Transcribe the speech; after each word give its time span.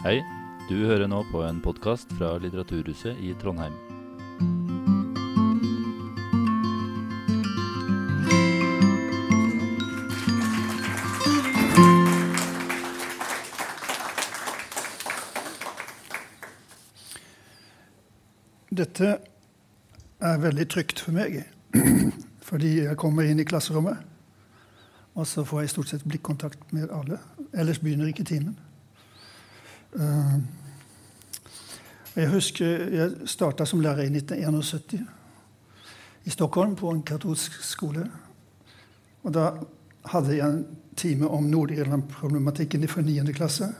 Hei, 0.00 0.22
du 0.64 0.78
hører 0.88 1.10
nå 1.12 1.18
på 1.28 1.42
en 1.44 1.58
podkast 1.60 2.08
fra 2.16 2.30
Litteraturhuset 2.40 3.18
i 3.20 3.34
Trondheim. 3.36 3.74
Dette 18.72 19.10
er 19.20 20.40
veldig 20.40 20.68
trygt 20.72 21.04
for 21.04 21.12
meg, 21.12 21.42
fordi 22.48 22.72
jeg 22.86 22.96
kommer 23.04 23.28
inn 23.28 23.44
i 23.44 23.48
klasserommet, 23.52 24.00
og 25.12 25.28
så 25.28 25.44
får 25.44 25.66
jeg 25.66 25.76
stort 25.76 25.92
sett 25.92 26.08
blikkontakt 26.08 26.72
med 26.72 26.88
alle. 26.88 27.20
Ellers 27.52 27.84
begynner 27.84 28.08
ikke 28.08 28.24
timen. 28.32 28.56
Uh, 29.94 30.38
jeg 32.16 32.30
husker 32.30 32.90
jeg 32.94 33.28
starta 33.30 33.64
som 33.66 33.80
lærer 33.80 34.06
i 34.06 34.12
1971 34.12 35.06
i 36.24 36.30
Stockholm, 36.30 36.76
på 36.76 36.90
en 36.90 37.02
katolsk 37.02 37.54
skole. 37.64 38.04
Og 39.22 39.34
da 39.34 39.50
hadde 40.12 40.36
jeg 40.36 40.46
en 40.46 40.66
time 40.96 41.28
om 41.28 41.44
Nord-Irland-problematikken 41.44 42.88
for 42.88 43.00
9. 43.00 43.32
klasse. 43.32 43.70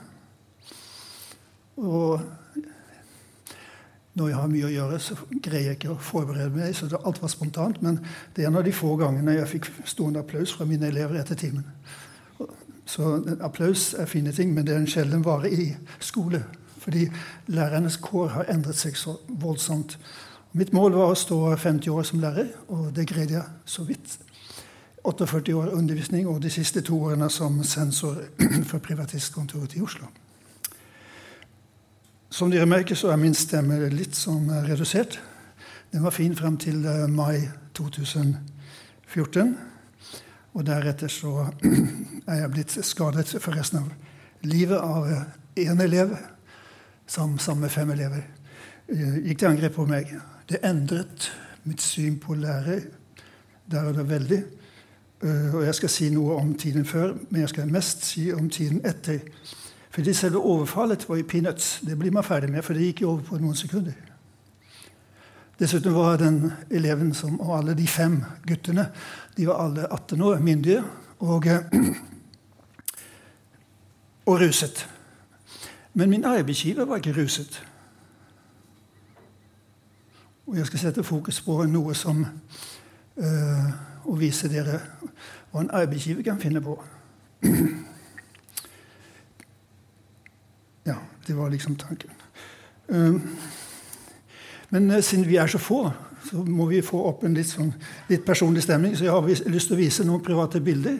Og 1.76 2.20
når 4.12 4.28
jeg 4.28 4.36
har 4.36 4.50
mye 4.52 4.68
å 4.68 4.72
gjøre, 4.72 5.00
så 5.00 5.16
greier 5.42 5.70
jeg 5.70 5.78
ikke 5.78 5.94
å 5.94 6.02
forberede 6.02 6.50
meg. 6.54 6.74
så 6.76 6.88
Alt 7.04 7.22
var 7.22 7.32
spontant. 7.32 7.82
Men 7.82 8.00
det 8.36 8.44
er 8.44 8.50
en 8.50 8.58
av 8.60 8.64
de 8.64 8.72
få 8.74 8.96
gangene 9.00 9.36
jeg 9.38 9.48
fikk 9.54 9.70
stående 9.84 10.24
applaus 10.24 10.52
fra 10.56 10.66
mine 10.68 10.88
elever 10.90 11.20
etter 11.20 11.38
timen. 11.38 11.66
Så 12.90 13.22
applaus 13.40 13.94
er 13.94 14.08
fine 14.10 14.32
ting, 14.32 14.54
men 14.54 14.66
det 14.66 14.74
er 14.74 14.80
en 14.82 14.90
sjelden 14.90 15.22
vare 15.24 15.50
i 15.52 15.76
skole. 16.02 16.42
Fordi 16.78 17.06
lærernes 17.46 17.96
kår 18.02 18.28
har 18.34 18.50
endret 18.50 18.78
seg 18.80 18.96
så 18.98 19.14
voldsomt. 19.28 19.98
Mitt 20.58 20.72
mål 20.74 20.96
var 20.98 21.12
å 21.12 21.18
stå 21.18 21.38
50 21.54 21.92
år 21.94 22.08
som 22.08 22.22
lærer, 22.22 22.48
og 22.68 22.90
det 22.96 23.06
greide 23.06 23.36
jeg 23.36 23.44
så 23.64 23.84
vidt. 23.86 24.18
48 25.04 25.54
år 25.56 25.70
undervisning 25.76 26.26
og 26.28 26.42
de 26.42 26.50
siste 26.50 26.82
to 26.84 26.98
årene 26.98 27.30
som 27.30 27.62
sensor 27.64 28.18
for 28.70 28.82
privatistkontoret 28.82 29.78
i 29.78 29.84
Oslo. 29.86 30.10
Som 32.30 32.50
dere 32.50 32.66
merker, 32.66 32.98
så 32.98 33.12
er 33.14 33.22
min 33.22 33.34
stemme 33.34 33.78
litt 33.94 34.18
sånn 34.18 34.50
redusert. 34.66 35.18
Den 35.92 36.02
var 36.02 36.14
fin 36.14 36.34
frem 36.36 36.58
til 36.58 36.84
eh, 36.86 37.06
mai 37.10 37.46
2014. 37.78 39.69
Og 40.52 40.66
deretter 40.66 41.08
så 41.08 41.46
er 42.26 42.42
jeg 42.42 42.50
blitt 42.50 42.74
skadet 42.86 43.28
for 43.38 43.54
resten 43.54 43.84
av 43.84 43.90
livet 44.42 44.78
av 44.80 45.06
én 45.60 45.82
elev 45.82 46.16
sammen 47.06 47.60
med 47.60 47.70
fem 47.70 47.90
elever. 47.90 48.24
Eh, 48.88 49.16
gikk 49.26 49.38
til 49.38 49.48
angrep 49.48 49.74
på 49.74 49.86
meg. 49.86 50.10
Det 50.48 50.62
endret 50.66 51.30
mitt 51.64 51.82
syn 51.82 52.18
på 52.18 52.34
lærer 52.34 52.82
der 53.70 53.86
og 53.86 53.94
da 53.94 54.02
veldig. 54.02 54.42
Eh, 55.22 55.54
og 55.54 55.64
jeg 55.64 55.74
skal 55.74 55.92
si 55.92 56.10
noe 56.10 56.38
om 56.40 56.54
tiden 56.58 56.84
før, 56.84 57.14
men 57.30 57.44
jeg 57.44 57.52
skal 57.54 57.70
mest 57.70 58.04
si 58.04 58.32
om 58.32 58.50
tiden 58.50 58.80
etter. 58.84 59.20
Fordi 59.90 60.14
selve 60.14 60.38
overfallet 60.38 61.08
var 61.08 61.16
i 61.16 61.26
peanuts. 61.26 61.80
Det 61.86 61.98
blir 61.98 62.10
man 62.10 62.24
ferdig 62.24 62.50
med, 62.50 62.62
for 62.62 62.74
det 62.74 62.90
gikk 62.90 63.02
jo 63.02 63.10
over 63.10 63.22
på 63.22 63.38
noen 63.42 63.58
sekunder. 63.58 64.09
Dessuten 65.60 65.94
var 65.94 66.16
den 66.16 66.52
eleven 66.70 67.14
som, 67.14 67.40
og 67.40 67.58
alle 67.58 67.74
de 67.76 67.86
fem 67.86 68.22
guttene 68.48 68.86
de 69.36 69.46
var 69.46 69.60
alle 69.60 69.92
18 69.92 70.20
år, 70.20 70.38
myndige, 70.38 70.82
og, 71.18 71.46
og 74.30 74.40
ruset. 74.40 74.88
Men 75.94 76.10
min 76.10 76.24
arbeidsgiver 76.24 76.84
var 76.84 76.96
ikke 76.96 77.22
ruset. 77.22 77.66
Og 80.46 80.56
jeg 80.56 80.66
skal 80.66 80.78
sette 80.78 81.04
fokus 81.04 81.40
på 81.40 81.64
noe 81.66 81.94
som 81.94 82.26
øh, 83.16 83.70
Og 84.04 84.16
vise 84.20 84.48
dere 84.48 84.80
hva 85.52 85.60
en 85.60 85.70
arbeidsgiver 85.70 86.22
kan 86.22 86.40
finne 86.40 86.60
på. 86.60 86.82
Ja, 90.86 90.94
det 91.26 91.36
var 91.36 91.48
liksom 91.48 91.76
tanken. 91.76 92.10
Um, 92.88 93.36
men 94.70 94.90
uh, 94.90 95.00
siden 95.02 95.26
vi 95.28 95.38
er 95.40 95.50
så 95.50 95.58
få, 95.62 95.84
så 96.28 96.44
må 96.44 96.66
vi 96.70 96.82
få 96.84 97.00
opp 97.08 97.24
en 97.24 97.34
litt, 97.34 97.48
sånn, 97.48 97.72
litt 98.10 98.24
personlig 98.26 98.64
stemning. 98.66 98.94
Så 98.96 99.06
jeg 99.06 99.14
har 99.14 99.50
lyst 99.50 99.70
til 99.70 99.76
å 99.76 99.80
vise 99.80 100.06
noen 100.06 100.22
private 100.24 100.60
bilder. 100.64 100.98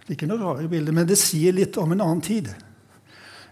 Det 0.00 0.14
er 0.14 0.18
ikke 0.18 0.30
noen 0.30 0.42
rare 0.42 0.68
bilder, 0.70 0.94
men 0.96 1.08
det 1.08 1.18
sier 1.20 1.54
litt 1.54 1.76
om 1.78 1.92
en 1.94 2.02
annen 2.02 2.22
tid. 2.24 2.50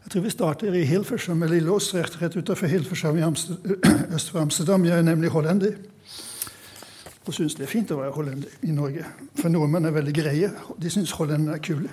Jeg 0.08 0.12
tror 0.14 0.24
vi 0.24 0.30
starter 0.32 0.74
i 0.78 0.86
Hilfersham, 0.88 1.42
eller 1.44 1.58
i 1.58 1.64
rett, 2.00 2.14
rett 2.22 2.36
utenfor 2.36 2.66
Hilfersham 2.66 3.18
øst 4.16 4.30
for 4.30 4.40
Amsterdam. 4.40 4.84
Jeg 4.84 4.98
er 4.98 5.02
nemlig 5.02 5.28
hollender. 5.30 5.76
Og 7.26 7.34
syns 7.34 7.58
det 7.58 7.66
er 7.66 7.70
fint 7.70 7.90
å 7.92 7.98
være 8.00 8.14
hollender 8.16 8.48
i 8.64 8.72
Norge. 8.72 9.04
For 9.36 9.52
nordmenn 9.52 9.84
er 9.84 9.92
veldig 9.98 10.14
greie. 10.16 10.48
De 10.80 10.90
syns 10.90 11.12
hollendere 11.18 11.58
er 11.58 11.64
kule. 11.68 11.92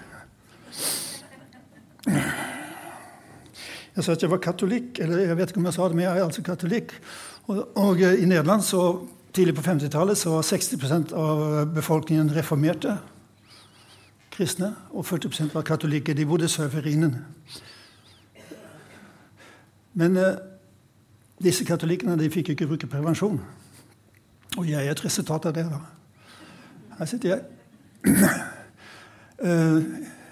Jeg 3.96 4.04
sa 4.04 4.16
at 4.16 4.24
jeg 4.24 4.32
var 4.32 4.44
katolikk. 4.44 5.00
Eller 5.00 5.26
jeg 5.26 5.38
vet 5.38 5.52
ikke 5.52 5.62
om 5.64 5.68
jeg 5.70 5.78
sa 5.78 5.88
det, 5.88 5.96
men 5.96 6.06
jeg 6.06 6.18
er 6.18 6.24
altså 6.24 6.44
katolikk. 6.46 6.96
Og, 7.48 7.62
og 7.78 8.02
eh, 8.02 8.22
i 8.24 8.30
Nederland 8.30 8.64
så 8.66 8.86
tidlig 9.36 9.56
på 9.56 9.66
50-tallet 9.66 10.18
så 10.18 10.38
var 10.38 10.48
60% 10.48 11.14
av 11.20 11.44
befolkningen 11.76 12.32
reformerte 12.36 12.98
kristne, 14.36 14.74
og 14.92 15.06
40% 15.08 15.54
var 15.54 15.64
katolikker. 15.64 16.14
De 16.14 16.26
bodde 16.28 16.48
sør 16.52 16.70
for 16.70 16.84
Rhinen. 16.84 17.16
Men 19.96 20.18
eh, 20.20 20.40
disse 21.44 21.66
katolikkene 21.68 22.18
de 22.20 22.32
fikk 22.32 22.52
ikke 22.54 22.68
bruke 22.68 22.90
prevensjon. 22.92 23.40
Og 24.58 24.68
jeg 24.70 24.86
er 24.86 24.92
et 24.92 25.06
resultat 25.06 25.46
av 25.46 25.56
det. 25.56 25.66
da. 25.72 25.80
Her 27.00 27.06
sitter 27.06 27.30
jeg. 27.30 27.42
uh, 29.46 29.80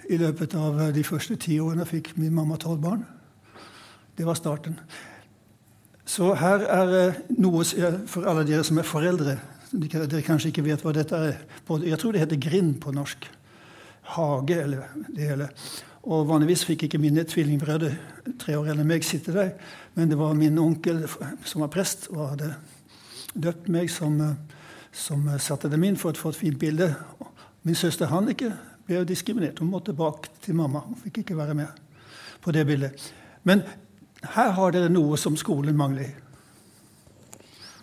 I 0.09 0.17
løpet 0.17 0.55
av 0.55 0.79
de 0.95 1.03
første 1.03 1.35
ti 1.35 1.59
årene 1.59 1.85
fikk 1.87 2.13
min 2.17 2.33
mamma 2.35 2.55
tolv 2.59 2.81
barn. 2.83 3.03
Det 4.17 4.25
var 4.25 4.37
starten. 4.37 4.79
Så 6.05 6.33
her 6.35 6.65
er 6.67 6.93
eh, 6.99 7.21
noe 7.39 7.63
for 8.09 8.27
alle 8.27 8.43
dere 8.47 8.65
som 8.67 8.77
er 8.77 8.87
foreldre. 8.87 9.37
Dere 9.73 10.21
kanskje 10.25 10.51
ikke 10.51 10.65
vet 10.67 10.83
hva 10.83 10.93
dette 10.93 11.17
er. 11.17 11.39
Jeg 11.87 11.99
tror 11.99 12.13
det 12.13 12.21
heter 12.21 12.41
grind 12.41 12.75
på 12.83 12.93
norsk. 12.93 13.25
Hage 14.13 14.59
eller 14.61 14.91
det 15.07 15.29
hele. 15.31 15.47
Og 16.03 16.27
Vanligvis 16.27 16.65
fikk 16.67 16.85
ikke 16.85 16.99
mine 16.99 17.23
tvillingbrødre 17.23 17.93
tre 18.39 18.57
år 18.59 18.73
eller 18.73 18.87
meg 18.87 19.05
sitte 19.07 19.31
der, 19.31 19.53
men 19.95 20.09
det 20.11 20.17
var 20.19 20.35
min 20.35 20.59
onkel 20.59 21.05
som 21.47 21.63
var 21.63 21.71
prest 21.71 22.09
og 22.11 22.33
hadde 22.33 22.49
døpt 23.33 23.69
meg, 23.71 23.87
som, 23.89 24.19
som 24.91 25.23
satte 25.39 25.71
dem 25.71 25.85
inn 25.87 25.97
for 25.97 26.11
å 26.11 26.19
få 26.19 26.33
et 26.33 26.41
fint 26.41 26.59
bilde. 26.59 26.89
Min 27.63 27.79
søster 27.79 28.11
Hannike 28.11 28.51
ble 28.83 29.05
diskriminert. 29.07 29.63
Hun 29.63 29.71
måtte 29.71 29.95
bak 29.95 30.27
til 30.43 30.59
mamma. 30.59 30.83
Hun 30.83 30.99
fikk 31.05 31.23
ikke 31.23 31.39
være 31.39 31.55
med 31.57 31.71
på 32.43 32.51
det 32.51 32.67
bildet. 32.67 33.07
Men 33.47 33.63
her 34.23 34.51
har 34.55 34.71
dere 34.71 34.91
noe 34.91 35.17
som 35.19 35.35
skolen 35.39 35.77
mangler. 35.77 36.13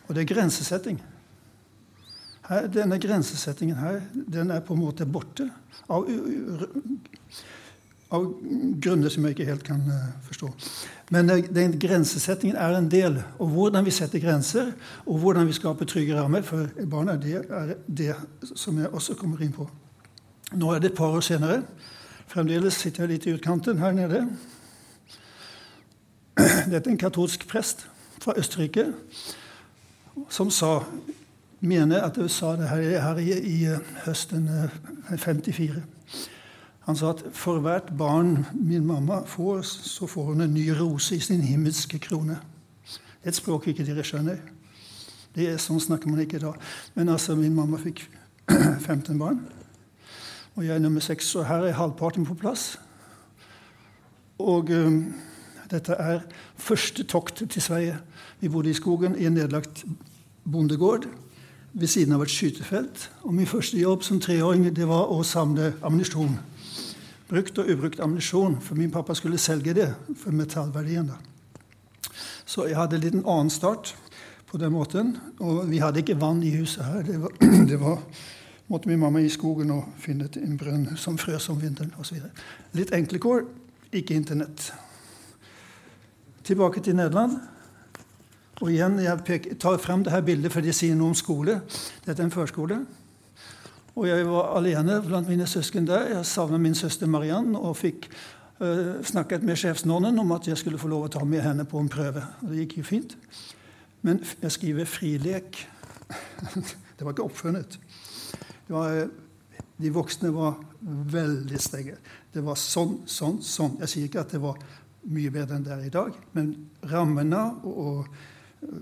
Og 0.08 0.14
det 0.16 0.24
er 0.24 0.34
grensesetting. 0.34 0.98
Her, 2.48 2.66
denne 2.66 2.98
grensesettingen 2.98 3.76
her, 3.78 4.00
den 4.12 4.50
er 4.50 4.62
på 4.64 4.74
en 4.74 4.82
måte 4.82 5.06
borte 5.06 5.46
av, 5.90 6.08
av 8.10 8.24
grunner 8.82 9.12
som 9.12 9.26
jeg 9.26 9.36
ikke 9.36 9.46
helt 9.52 9.66
kan 9.68 9.84
uh, 9.86 10.08
forstå. 10.26 10.50
Men 11.14 11.30
uh, 11.30 11.44
den 11.54 11.76
grensesettingen 11.78 12.58
er 12.58 12.74
en 12.74 12.90
del. 12.90 13.20
Og 13.38 13.54
hvordan 13.54 13.86
vi 13.86 13.94
setter 13.94 14.22
grenser, 14.22 14.72
og 15.06 15.22
hvordan 15.22 15.46
vi 15.46 15.54
skaper 15.54 15.86
trygge 15.86 16.18
rammer 16.18 16.42
for 16.46 16.66
barna, 16.90 17.14
det 17.20 17.44
er 17.46 17.76
det 17.86 18.16
som 18.56 18.82
jeg 18.82 18.90
også 18.90 19.14
kommer 19.20 19.46
inn 19.46 19.54
på. 19.54 19.68
Nå 20.58 20.72
er 20.74 20.82
det 20.82 20.90
et 20.90 20.98
par 20.98 21.14
år 21.14 21.22
senere. 21.22 21.62
Fremdeles 22.30 22.82
sitter 22.82 23.06
jeg 23.06 23.14
litt 23.14 23.30
i 23.30 23.36
utkanten 23.36 23.78
her 23.78 23.94
nede. 23.94 24.24
Dette 26.70 26.86
er 26.86 26.92
en 26.92 27.00
katolsk 27.00 27.46
prest 27.48 27.86
fra 28.20 28.34
Østerrike 28.38 28.90
som 30.30 30.50
sa 30.52 30.80
mener 31.60 32.02
at 32.02 32.18
USA 32.18 32.28
sa 32.28 32.56
det 32.56 32.68
her, 32.68 33.00
her 33.00 33.18
i, 33.20 33.32
i, 33.32 33.58
høsten 34.04 34.48
54. 35.16 35.62
Eh, 35.62 35.82
Han 36.88 36.96
sa 36.96 37.10
at 37.12 37.22
for 37.36 37.60
hvert 37.60 37.92
barn 37.98 38.46
min 38.54 38.86
mamma 38.86 39.20
får, 39.26 39.62
så 39.62 40.06
får 40.06 40.24
hun 40.24 40.40
en 40.40 40.54
ny 40.54 40.70
rose 40.74 41.16
i 41.16 41.20
sin 41.20 41.40
himmelske 41.40 41.98
krone. 41.98 42.38
Det 42.88 43.28
er 43.28 43.28
et 43.28 43.36
språk 43.36 43.68
ikke 43.68 43.84
dere 43.84 44.04
skjønner. 44.04 44.40
Det 45.36 45.46
er 45.46 45.60
Sånn 45.60 45.80
snakker 45.80 46.10
man 46.10 46.24
ikke 46.24 46.40
da. 46.42 46.54
Men 46.96 47.12
altså, 47.12 47.36
min 47.36 47.54
mamma 47.54 47.78
fikk 47.78 48.06
15 48.88 49.18
barn. 49.18 49.44
Og 50.56 50.64
jeg 50.64 50.74
er 50.74 50.82
nummer 50.82 51.00
6. 51.00 51.24
så 51.24 51.44
her 51.46 51.68
er 51.68 51.76
halvparten 51.78 52.26
på 52.26 52.34
plass. 52.34 52.78
Og 54.40 54.72
um, 54.72 55.12
dette 55.70 55.94
er 55.94 56.20
første 56.56 57.04
tokt 57.04 57.42
til 57.50 57.62
Sverige. 57.62 57.98
Vi 58.40 58.48
bodde 58.48 58.70
i 58.70 58.76
skogen 58.76 59.16
i 59.18 59.26
en 59.26 59.36
nedlagt 59.38 59.84
bondegård 60.44 61.06
ved 61.72 61.86
siden 61.86 62.14
av 62.16 62.22
et 62.22 62.30
skytefelt. 62.30 63.10
Og 63.22 63.34
min 63.34 63.46
første 63.46 63.78
jobb 63.78 64.02
som 64.02 64.20
treåring 64.20 64.66
det 64.74 64.88
var 64.88 65.12
å 65.12 65.22
samle 65.22 65.74
ammunisjon 65.82 66.38
brukt 67.30 67.58
og 67.58 67.68
ubrukt 67.70 68.00
ammunisjon, 68.02 68.58
for 68.60 68.74
min 68.74 68.90
pappa 68.90 69.14
skulle 69.14 69.38
selge 69.38 69.74
det 69.74 69.88
for 70.18 70.34
metallverdien. 70.34 71.06
da. 71.06 71.14
Så 72.44 72.66
jeg 72.66 72.76
hadde 72.76 72.96
en 72.96 73.02
liten 73.02 73.24
annen 73.26 73.50
start 73.50 73.94
på 74.50 74.58
den 74.58 74.72
måten. 74.72 75.16
Og 75.38 75.70
vi 75.70 75.78
hadde 75.78 76.02
ikke 76.02 76.20
vann 76.20 76.42
i 76.42 76.50
huset 76.56 76.84
her. 76.84 77.02
Det 77.02 77.20
var, 77.22 77.30
det 77.70 77.80
var 77.80 77.98
måtte 78.68 78.88
min 78.88 78.98
mamma 78.98 79.20
i 79.20 79.28
skogen 79.28 79.70
og 79.70 79.84
finne 79.98 80.28
en 80.42 80.58
brønn 80.58 80.96
som 80.96 81.18
frøs 81.18 81.48
om 81.48 81.62
vinteren 81.62 81.94
osv. 81.98 82.18
Litt 82.72 82.92
enkle 82.94 83.18
kår, 83.18 83.44
ikke 83.92 84.14
Internett. 84.14 84.72
Tilbake 86.44 86.80
til 86.80 86.96
Nederland. 86.96 87.38
Og 88.60 88.72
igjen, 88.72 88.98
Jeg 88.98 89.24
peker, 89.24 89.54
tar 89.54 89.78
frem 89.78 90.02
dette 90.04 90.22
bildet 90.22 90.52
for 90.52 90.60
de 90.60 90.72
sier 90.72 90.96
noe 90.96 91.12
om 91.12 91.16
skole. 91.16 91.60
Dette 92.04 92.20
er 92.20 92.26
en 92.28 92.32
førskole. 92.32 92.80
Og 93.96 94.06
jeg 94.08 94.26
var 94.28 94.56
alene 94.56 95.00
blant 95.04 95.28
mine 95.28 95.46
søsken 95.46 95.86
der. 95.88 96.08
Jeg 96.14 96.26
savna 96.26 96.58
min 96.58 96.74
søster 96.74 97.06
Mariann 97.06 97.56
og 97.56 97.76
fikk 97.76 98.08
uh, 98.60 99.00
snakket 99.04 99.44
med 99.44 99.56
sjefsnonnen 99.56 100.18
om 100.18 100.32
at 100.32 100.48
jeg 100.48 100.56
skulle 100.56 100.80
få 100.80 100.88
lov 100.88 101.08
å 101.08 101.12
ta 101.12 101.24
med 101.24 101.44
henne 101.44 101.64
på 101.68 101.80
en 101.80 101.88
prøve. 101.92 102.24
Og 102.42 102.52
det 102.52 102.64
gikk 102.64 102.78
jo 102.78 102.84
fint. 102.84 103.16
Men 104.02 104.22
jeg 104.42 104.52
skriver 104.52 104.84
'frilek'. 104.84 105.66
det 106.96 107.04
var 107.04 107.12
ikke 107.12 107.28
oppfunnet. 107.28 107.78
Var, 108.68 109.08
de 109.76 109.90
voksne 109.92 110.32
var 110.32 110.56
veldig 111.12 111.60
strenge. 111.60 111.96
Det 112.32 112.44
var 112.44 112.56
sånn, 112.56 113.02
sånn, 113.06 113.42
sånn. 113.42 113.76
Jeg 113.80 113.88
sier 113.88 114.08
ikke 114.08 114.20
at 114.20 114.32
det 114.32 114.40
var 114.40 114.56
mye 115.08 115.32
bedre 115.32 115.56
enn 115.56 115.64
det 115.64 115.72
er 115.72 115.86
i 115.86 115.92
dag, 115.92 116.14
men 116.36 116.52
rammene 116.90 117.40
og, 117.64 118.06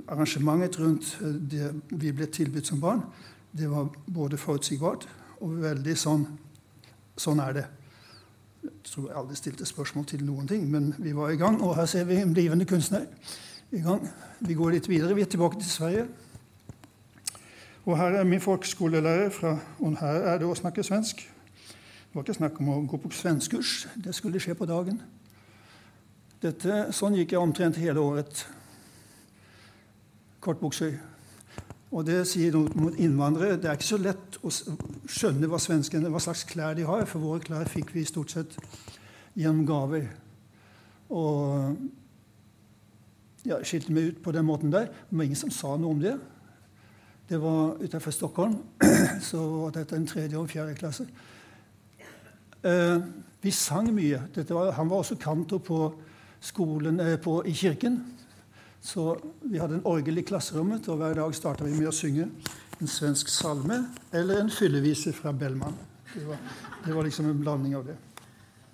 arrangementet 0.09 0.81
rundt 0.81 1.13
eh, 1.23 1.35
det 1.39 1.69
vi 2.03 2.13
ble 2.13 2.27
tilbudt 2.27 2.67
som 2.67 2.81
barn, 2.83 3.05
det 3.55 3.71
var 3.71 3.89
både 4.07 4.39
forutsigbart 4.41 5.07
og 5.41 5.59
veldig 5.63 5.97
sånn 5.99 6.29
Sånn 7.19 7.41
er 7.43 7.55
det. 7.57 7.63
Jeg 8.63 8.71
tror 8.87 9.07
jeg 9.09 9.17
aldri 9.19 9.37
stilte 9.41 9.67
spørsmål 9.67 10.05
til 10.07 10.21
noen 10.23 10.47
ting, 10.47 10.69
men 10.71 10.93
vi 11.03 11.11
var 11.11 11.33
i 11.35 11.39
gang. 11.41 11.57
Og 11.67 11.73
her 11.75 11.89
ser 11.91 12.05
vi 12.07 12.21
en 12.23 12.31
blivende 12.31 12.63
kunstner 12.63 13.09
i 13.75 13.81
gang. 13.83 14.05
Vi 14.39 14.55
går 14.55 14.77
litt 14.77 14.87
videre. 14.87 15.17
Vi 15.19 15.25
er 15.27 15.33
tilbake 15.33 15.59
til 15.59 15.67
Sverige. 15.67 16.05
Og 17.91 17.99
her 17.99 18.21
er 18.21 18.29
min 18.29 18.41
folkeskolelærer, 18.41 19.35
fra, 19.35 19.57
og 19.83 19.99
her 19.99 20.31
er 20.31 20.39
det 20.39 20.47
å 20.47 20.55
snakke 20.55 20.87
svensk. 20.87 21.25
Det 21.27 22.15
var 22.15 22.23
ikke 22.23 22.39
snakk 22.39 22.63
om 22.63 22.71
å 22.71 22.81
gå 22.87 23.03
på 23.03 23.11
svenskkurs. 23.19 23.89
Det 23.99 24.15
skulle 24.15 24.39
skje 24.39 24.55
på 24.55 24.71
dagen. 24.71 25.03
Dette, 26.39 26.85
sånn 26.95 27.17
gikk 27.19 27.33
jeg 27.35 27.43
omtrent 27.43 27.79
hele 27.83 27.99
året. 27.99 28.45
Kortbukser. 30.45 30.95
Og 31.91 32.05
det 32.07 32.21
sier 32.31 32.55
noe 32.55 32.71
mot 32.79 32.95
innvandrere. 33.01 33.57
Det 33.59 33.67
er 33.67 33.79
ikke 33.79 33.89
så 33.89 33.99
lett 33.99 34.39
å 34.47 34.53
skjønne 34.53 35.49
hva 35.51 35.59
svenskene, 35.59 36.11
hva 36.13 36.23
slags 36.23 36.45
klær 36.47 36.77
de 36.79 36.87
har, 36.87 37.07
for 37.11 37.25
våre 37.25 37.43
klær 37.43 37.71
fikk 37.71 37.91
vi 37.97 38.07
stort 38.07 38.31
sett 38.37 38.55
gjennom 39.35 39.67
gaver. 39.67 40.07
Og 41.11 41.75
ja, 43.49 43.59
skilte 43.67 43.95
meg 43.97 44.13
ut 44.13 44.23
på 44.23 44.35
den 44.37 44.47
måten 44.47 44.71
der. 44.71 44.93
Det 45.09 45.19
var 45.19 45.27
ingen 45.27 45.43
som 45.43 45.51
sa 45.55 45.75
noe 45.75 45.97
om 45.97 46.03
det. 46.03 46.15
Det 47.29 47.41
var 47.43 47.81
utenfor 47.83 48.15
Stockholm. 48.15 48.61
Så 49.29 49.43
var 49.43 49.75
dette 49.75 49.99
en 49.99 50.07
tredje 50.07 50.39
og 50.39 50.53
fjerde 50.53 50.79
klasse. 50.79 51.09
Eh, 52.63 53.01
vi 53.43 53.51
sang 53.51 53.91
mye. 53.95 54.23
Var, 54.39 54.71
han 54.79 54.91
var 54.91 55.03
også 55.03 55.19
kantor 55.19 55.65
på 55.67 55.81
skolen, 56.41 57.01
eh, 57.01 57.17
på, 57.17 57.47
i 57.47 57.55
kirken. 57.55 58.05
Så 58.81 59.19
vi 59.41 59.59
hadde 59.59 59.81
en 59.81 59.87
orgel 59.87 60.19
i 60.19 60.27
klasserommet, 60.27 60.89
og 60.89 61.01
hver 61.01 61.19
dag 61.19 61.35
starta 61.35 61.67
vi 61.67 61.77
med 61.77 61.91
å 61.91 61.95
synge 61.95 62.29
en 62.79 62.91
svensk 62.91 63.31
salme 63.33 63.81
eller 64.15 64.43
en 64.43 64.53
fyllevise 64.55 65.13
fra 65.13 65.33
Bellman. 65.35 65.75
Det 66.15 66.25
var, 66.25 66.39
det 66.85 66.95
var 66.95 67.05
liksom 67.05 67.27
en 67.29 67.41
blanding 67.41 67.75
av 67.77 67.87
det. 67.87 67.97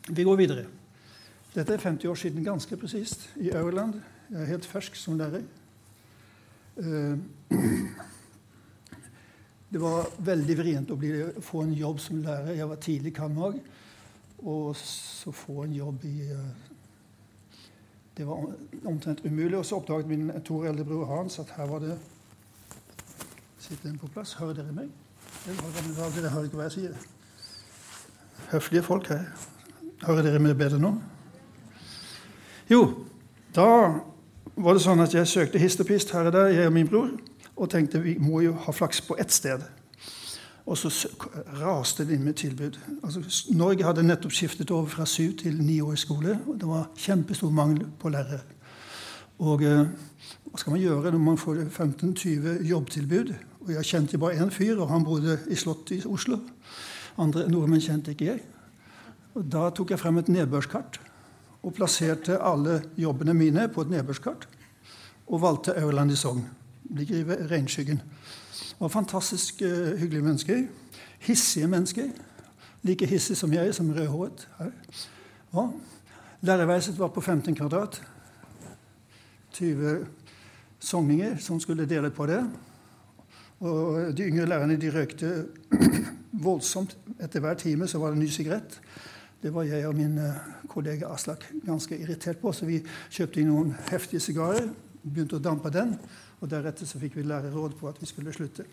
Vi 0.08 0.26
går 0.26 0.37
videre. 0.37 0.66
Dette 1.55 1.75
er 1.75 1.82
50 1.82 2.11
år 2.11 2.19
siden, 2.19 2.44
ganske 2.44 2.76
presist, 2.76 3.28
i 3.40 3.50
Aurland. 3.55 3.96
Jeg 4.31 4.43
er 4.43 4.52
helt 4.52 4.69
fersk 4.69 4.99
som 4.99 5.17
lærer. 5.19 5.46
Eh, 6.76 7.17
det 9.72 9.81
var 9.81 10.10
veldig 10.19 10.58
vrient 10.58 10.93
å 10.93 10.99
bli, 11.00 11.14
få 11.40 11.64
en 11.64 11.72
jobb 11.78 12.02
som 12.02 12.20
lærer. 12.20 12.58
Jeg 12.58 12.69
var 12.69 12.82
tidlig 12.82 13.14
kammerag. 13.17 13.56
Og 14.44 14.75
så 14.76 15.32
få 15.32 15.62
en 15.64 15.78
jobb 15.78 16.05
i 16.10 16.28
eh, 16.28 16.74
det 18.16 18.26
var 18.26 18.44
omtrent 18.84 19.25
umulig. 19.25 19.58
Og 19.58 19.66
så 19.66 19.76
oppdaget 19.76 20.06
min 20.06 20.31
to 20.44 20.62
eldre 20.64 20.84
bror 20.84 21.05
Hans 21.06 21.38
at 21.38 21.55
her 21.56 21.66
var 21.66 21.78
det 21.78 21.99
Sitter 23.58 23.88
den 23.88 23.99
på 23.99 24.06
plass? 24.12 24.34
Hører 24.34 24.52
dere 24.52 24.72
meg? 24.72 24.88
Dere 25.46 26.31
hører 26.31 26.44
ikke 26.44 26.58
hva 26.58 26.66
jeg 26.66 26.72
sier. 26.72 26.96
Høflige 28.50 28.82
folk 28.84 29.08
her. 29.08 29.22
Hører 30.05 30.26
dere 30.26 30.43
meg 30.44 30.56
bedre 30.61 30.81
nå? 30.82 30.90
Jo, 32.69 32.82
da 33.56 33.69
var 34.55 34.76
det 34.76 34.82
sånn 34.84 35.00
at 35.00 35.14
jeg 35.17 35.28
søkte 35.28 35.62
hist 35.62 35.81
og 35.81 35.88
pist 35.88 36.12
her 36.12 36.28
og 36.28 36.37
der, 36.37 36.52
jeg 36.52 36.69
og 36.69 36.76
min 36.76 36.88
bror, 36.88 37.08
og 37.56 37.70
tenkte 37.72 38.02
vi 38.05 38.19
må 38.20 38.43
jo 38.44 38.52
ha 38.67 38.72
flaks 38.72 39.00
på 39.06 39.17
ett 39.20 39.32
sted. 39.32 39.64
Og 40.64 40.78
så 40.81 40.88
raste 41.61 42.06
det 42.08 42.16
inn 42.16 42.25
med 42.25 42.38
tilbud. 42.40 42.78
Altså, 43.05 43.20
Norge 43.52 43.84
hadde 43.84 44.02
nettopp 44.06 44.32
skiftet 44.32 44.70
over 44.72 44.88
fra 44.88 45.05
syv 45.06 45.37
til 45.43 45.58
ni 45.61 45.81
år 45.84 45.93
i 45.93 46.00
skole. 46.00 46.38
og 46.46 46.61
Det 46.61 46.69
var 46.69 46.90
kjempestor 46.96 47.50
mangel 47.50 47.84
på 48.00 48.08
lærere. 48.08 48.40
Og 49.44 49.62
eh, 49.62 49.84
hva 50.49 50.61
skal 50.61 50.72
man 50.72 50.81
gjøre 50.81 51.11
når 51.12 51.20
man 51.20 51.38
får 51.38 51.64
15-20 51.69 52.64
jobbtilbud? 52.70 53.34
Og 53.61 53.72
Jeg 53.72 53.84
kjente 53.84 54.19
bare 54.19 54.40
én 54.40 54.50
fyr, 54.50 54.78
og 54.78 54.88
han 54.88 55.05
bodde 55.05 55.38
i 55.50 55.55
Slottet 55.55 56.05
i 56.05 56.06
Oslo. 56.08 56.38
Andre 57.19 57.49
nordmenn 57.49 57.81
kjente 57.81 58.14
ikke 58.14 58.31
jeg. 58.31 58.40
Og 59.34 59.44
Da 59.52 59.69
tok 59.70 59.90
jeg 59.90 59.99
frem 59.99 60.19
et 60.19 60.28
nedbørskart 60.28 61.00
og 61.64 61.75
plasserte 61.75 62.38
alle 62.44 62.82
jobbene 62.96 63.34
mine 63.34 63.69
på 63.69 63.84
et 63.84 63.90
nedbørskart. 63.90 64.49
Og 65.26 65.40
valgte 65.40 65.76
Aurland 65.81 66.12
i 66.12 66.17
Sogn. 66.17 66.44
Ligger 66.90 67.17
i 67.17 67.46
regnskyggen. 67.50 68.02
Og 68.79 68.91
fantastisk 68.91 69.62
uh, 69.62 69.99
hyggelige 69.99 70.23
mennesker. 70.23 70.67
Hissige 71.19 71.69
mennesker. 71.69 72.09
Like 72.82 73.06
hissige 73.06 73.37
som 73.37 73.53
jeg, 73.53 73.75
som 73.75 73.91
rødhåret. 73.91 74.49
Ja. 75.55 75.69
Lærerværelset 76.41 76.99
var 76.99 77.09
på 77.09 77.21
15 77.21 77.55
kvadrat. 77.55 78.03
20 79.53 80.06
sogninger 80.79 81.37
som 81.38 81.61
skulle 81.61 81.88
dele 81.88 82.11
på 82.11 82.26
det. 82.26 82.50
Og 83.61 84.17
de 84.17 84.23
yngre 84.23 84.47
lærerne 84.47 84.77
de 84.81 84.91
røykte 84.91 85.47
voldsomt. 86.47 86.97
Etter 87.20 87.41
hver 87.41 87.55
time 87.55 87.88
så 87.88 87.99
var 87.99 88.06
det 88.06 88.19
en 88.19 88.23
ny 88.23 88.29
sigarett. 88.29 88.81
Det 89.43 89.55
var 89.55 89.62
jeg 89.62 89.87
og 89.87 89.94
min 89.97 90.19
uh, 90.19 90.37
kollega 90.69 91.06
Aslak 91.13 91.44
ganske 91.67 91.98
irritert 91.98 92.39
på, 92.41 92.53
så 92.53 92.67
vi 92.67 92.79
kjøpte 93.13 93.41
inn 93.41 93.51
noen 93.53 93.75
heftige 93.91 94.20
sigarer. 94.20 94.70
Begynte 95.05 95.37
å 95.37 95.44
dampe 95.44 95.72
den. 95.72 95.98
Og 96.44 96.51
deretter 96.53 96.84
så 96.84 96.98
fikk 97.01 97.15
vi 97.17 97.22
læreråd 97.24 97.72
på 97.79 97.89
at 97.89 97.96
vi 98.03 98.06
skulle 98.06 98.32
slutte. 98.36 98.65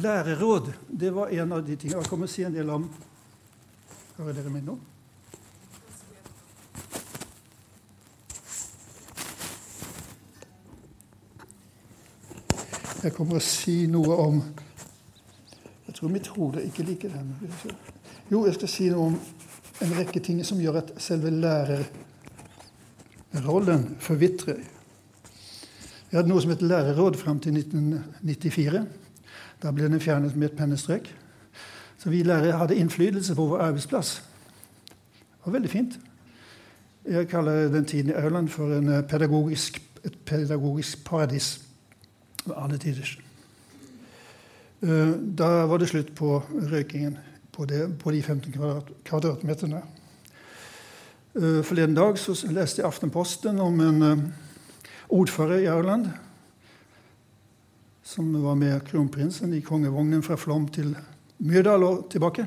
Læreråd 0.00 0.72
det 0.88 1.10
var 1.12 1.28
en 1.28 1.52
av 1.52 1.66
de 1.66 1.76
tingene 1.76 2.00
Jeg 2.00 2.08
kommer 2.08 2.26
til 2.26 2.32
å 2.32 2.36
si 2.36 2.44
en 2.46 2.54
del 2.54 2.70
om 2.72 2.90
Hører 4.16 4.32
dere 4.38 4.50
meg 4.54 4.64
nå? 4.64 4.78
Jeg 13.02 13.12
kommer 13.16 13.32
til 13.36 13.42
å 13.42 13.50
si 13.50 13.86
noe 13.92 14.16
om 14.24 14.40
Jeg 15.90 15.94
tror 16.00 16.08
mitt 16.16 16.28
hode 16.38 16.64
ikke 16.64 16.88
liker 16.88 17.08
den. 17.18 17.36
Jo, 18.32 18.46
jeg 18.46 18.54
skal 18.56 18.70
si 18.78 18.88
noe 18.88 19.06
om 19.10 19.16
en 19.84 19.96
rekke 20.00 20.20
ting 20.24 20.44
som 20.46 20.60
gjør 20.62 20.76
at 20.86 20.96
selve 21.02 21.30
lærerrollen 21.34 21.82
forvitrer. 24.00 24.79
Vi 26.10 26.16
hadde 26.18 26.26
noe 26.26 26.42
som 26.42 26.50
het 26.50 26.62
lærerråd 26.62 27.14
fram 27.20 27.38
til 27.38 27.54
1994. 27.54 28.80
Da 29.62 29.70
ble 29.70 29.86
den 29.86 30.02
fjernet 30.02 30.34
med 30.34 30.48
et 30.48 30.56
pennestrøk. 30.58 31.06
Så 32.02 32.10
vi 32.10 32.24
lærere 32.26 32.58
hadde 32.58 32.74
innflytelse 32.74 33.34
på 33.38 33.46
vår 33.46 33.62
arbeidsplass. 33.68 34.16
Det 34.88 35.44
var 35.44 35.52
veldig 35.52 35.70
fint. 35.70 35.98
Jeg 37.06 37.28
kaller 37.28 37.68
den 37.68 37.84
tiden 37.84 38.10
i 38.10 38.18
Aurland 38.18 38.48
for 38.48 38.74
eh, 38.74 39.02
pedagogisk, 39.06 39.82
et 40.04 40.18
pedagogisk 40.26 41.04
paradis. 41.04 41.60
Alle 42.56 42.78
tiders. 42.78 43.18
Eh, 44.82 45.14
da 45.38 45.66
var 45.70 45.78
det 45.78 45.88
slutt 45.88 46.14
på 46.14 46.42
røykingen 46.72 47.18
på, 47.52 47.64
de 48.10 48.22
15 48.22 48.54
kvadratmeterne. 49.04 49.82
Eh, 51.36 51.62
forleden 51.62 51.94
dag 51.94 52.18
leste 52.50 52.82
jeg 52.82 52.86
Aftenposten 52.86 53.60
om 53.60 53.80
en 53.80 54.32
ordfører 55.10 55.58
i 55.58 55.66
Aurland, 55.70 56.06
som 58.02 58.30
var 58.42 58.54
med 58.58 58.80
kronprinsen 58.86 59.52
i 59.54 59.60
kongevognen 59.62 60.22
fra 60.22 60.38
Flom 60.38 60.68
til 60.68 60.94
Myrdal 61.38 61.84
og 61.86 62.06
tilbake. 62.10 62.46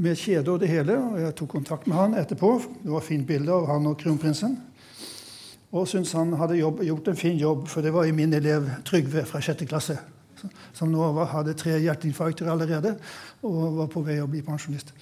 Med 0.00 0.16
kjede 0.16 0.52
og 0.52 0.60
det 0.60 0.68
hele. 0.68 0.96
og 0.98 1.20
Jeg 1.20 1.34
tok 1.36 1.48
kontakt 1.48 1.86
med 1.86 1.96
han 1.96 2.16
etterpå. 2.16 2.50
Det 2.82 2.92
var 2.92 3.04
fint 3.04 3.26
bilde 3.26 3.52
av 3.52 3.66
han 3.68 3.88
og 3.88 3.98
kronprinsen. 4.00 4.58
Og 5.72 5.88
syntes 5.88 6.12
han 6.16 6.32
hadde 6.34 6.58
jobb, 6.58 6.82
gjort 6.82 7.08
en 7.08 7.16
fin 7.16 7.36
jobb, 7.38 7.68
for 7.68 7.84
det 7.84 7.92
var 7.94 8.08
i 8.08 8.14
min 8.16 8.32
elev 8.34 8.66
Trygve 8.84 9.24
fra 9.28 9.40
6. 9.40 9.64
klasse. 9.68 9.98
Som 10.72 10.88
nå 10.92 11.10
hadde 11.28 11.54
tre 11.54 11.76
hjerteinfarkter 11.78 12.48
allerede 12.48 12.94
og 13.44 13.76
var 13.76 13.90
på 13.92 14.02
vei 14.04 14.16
å 14.22 14.28
bli 14.30 14.40
pensjonist. 14.42 14.94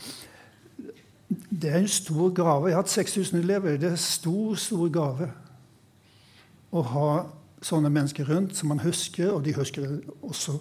det 1.50 1.70
er 1.70 1.78
en 1.78 1.88
stor 1.88 2.30
gave. 2.34 2.68
Jeg 2.68 2.76
har 2.76 2.82
hatt 2.82 2.90
6000 2.90 3.38
elever. 3.38 3.76
Det 3.76 3.86
er 3.86 3.90
en 3.90 3.96
stor, 3.96 4.54
stor 4.54 4.88
gave 4.88 5.28
å 6.72 6.84
ha 6.92 7.10
sånne 7.64 7.90
mennesker 7.90 8.28
rundt 8.28 8.56
som 8.56 8.70
man 8.72 8.82
husker, 8.84 9.32
og 9.32 9.42
de 9.46 9.54
husker 9.56 9.86
det 9.86 10.16
også. 10.22 10.58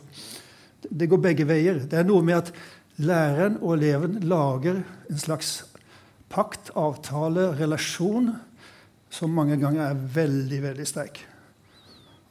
Det 0.87 1.09
går 1.09 1.21
begge 1.21 1.47
veier. 1.47 1.81
Det 1.85 1.99
er 1.99 2.07
noe 2.07 2.25
med 2.25 2.39
at 2.39 2.51
læreren 2.97 3.59
og 3.61 3.75
eleven 3.77 4.19
lager 4.25 4.81
en 5.09 5.21
slags 5.21 5.59
pakt, 6.31 6.71
avtale, 6.75 7.51
relasjon 7.59 8.31
som 9.13 9.33
mange 9.33 9.57
ganger 9.61 9.85
er 9.87 10.05
veldig, 10.15 10.61
veldig 10.63 10.87
sterk. 10.87 11.21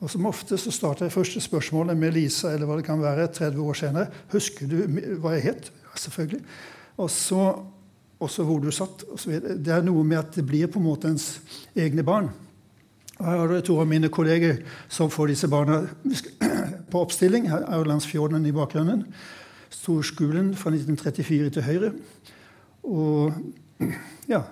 Og 0.00 0.10
Som 0.12 0.26
ofte 0.28 0.58
så 0.60 0.70
starter 0.70 1.06
jeg 1.06 1.14
første 1.14 1.40
spørsmålet 1.40 1.96
med 1.96 2.12
Lisa 2.12 2.50
eller 2.52 2.68
hva 2.68 2.76
det 2.76 2.84
kan 2.84 3.00
være, 3.00 3.30
30 3.32 3.62
år 3.62 3.74
senere. 3.74 4.10
'Husker 4.28 4.66
du 4.68 4.76
hva 5.22 5.32
jeg 5.32 5.42
het?' 5.42 5.70
Ja, 5.72 5.96
selvfølgelig. 5.96 6.44
Og 6.98 7.10
så 7.10 7.62
også 8.20 8.44
hvor 8.44 8.58
du 8.60 8.70
satt. 8.70 9.04
Det 9.64 9.72
er 9.72 9.82
noe 9.82 10.04
med 10.04 10.18
at 10.18 10.34
det 10.34 10.46
blir 10.46 10.66
på 10.66 10.78
en 10.78 10.84
måte 10.84 11.08
ens 11.08 11.40
egne 11.76 12.02
barn. 12.02 12.30
Her 13.18 13.38
har 13.40 13.48
du 13.48 13.60
to 13.64 13.78
av 13.80 13.88
mine 13.88 14.10
kolleger 14.12 14.60
som 14.92 15.10
får 15.10 15.32
disse 15.32 15.48
barna 15.48 15.82
på 16.90 17.00
oppstilling. 17.00 17.48
Her 17.50 17.64
er 17.64 17.88
Landsfjorden 17.88 18.46
i 18.46 18.54
bakgrunnen. 18.54 19.06
Storskolen 19.72 20.54
fra 20.56 20.70
1934 20.74 21.54
til 21.56 21.66
høyre. 21.66 21.92
Og 22.86 23.32
ja 24.28 24.42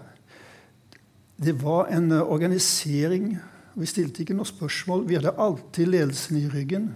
Det 1.37 1.55
var 1.63 1.89
en 1.91 2.13
organisering 2.13 3.35
vi 3.75 3.89
stilte 3.91 4.23
ikke 4.23 4.37
noe 4.39 4.47
spørsmål. 4.47 5.03
Vi 5.09 5.17
hadde 5.19 5.35
alltid 5.35 5.89
ledelsen 5.91 6.39
i 6.39 6.49
ryggen. 6.51 6.93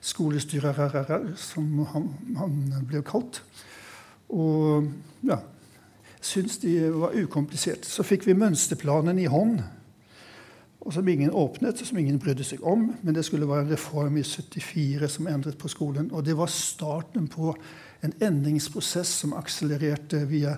Skolestyrer, 0.00 1.26
som 1.36 1.82
han, 1.92 2.06
han 2.38 2.86
ble 2.88 3.02
kalt. 3.04 3.42
Og 4.32 4.86
ja, 5.26 5.36
syntes 6.24 6.56
de 6.62 6.78
var 6.94 7.16
ukomplisert. 7.16 7.84
Så 7.84 8.06
fikk 8.06 8.24
vi 8.26 8.38
mønsterplanen 8.38 9.20
i 9.20 9.28
hånd, 9.28 9.60
og 10.86 10.92
som 10.94 11.08
ingen 11.08 11.30
åpnet, 11.34 11.80
og 11.80 11.86
som 11.88 11.98
ingen 11.98 12.18
brydde 12.22 12.44
seg 12.46 12.62
om. 12.62 12.92
Men 13.02 13.14
det 13.14 13.24
skulle 13.26 13.48
være 13.48 13.66
en 13.66 13.72
reform 13.72 14.16
i 14.20 14.22
74 14.22 15.08
som 15.16 15.26
endret 15.26 15.58
på 15.58 15.68
skolen. 15.68 16.12
Og 16.14 16.22
det 16.24 16.36
var 16.38 16.50
starten 16.52 17.26
på 17.28 17.54
en 18.06 18.14
endringsprosess 18.22 19.16
som 19.22 19.34
akselererte 19.34 20.22
via 20.30 20.54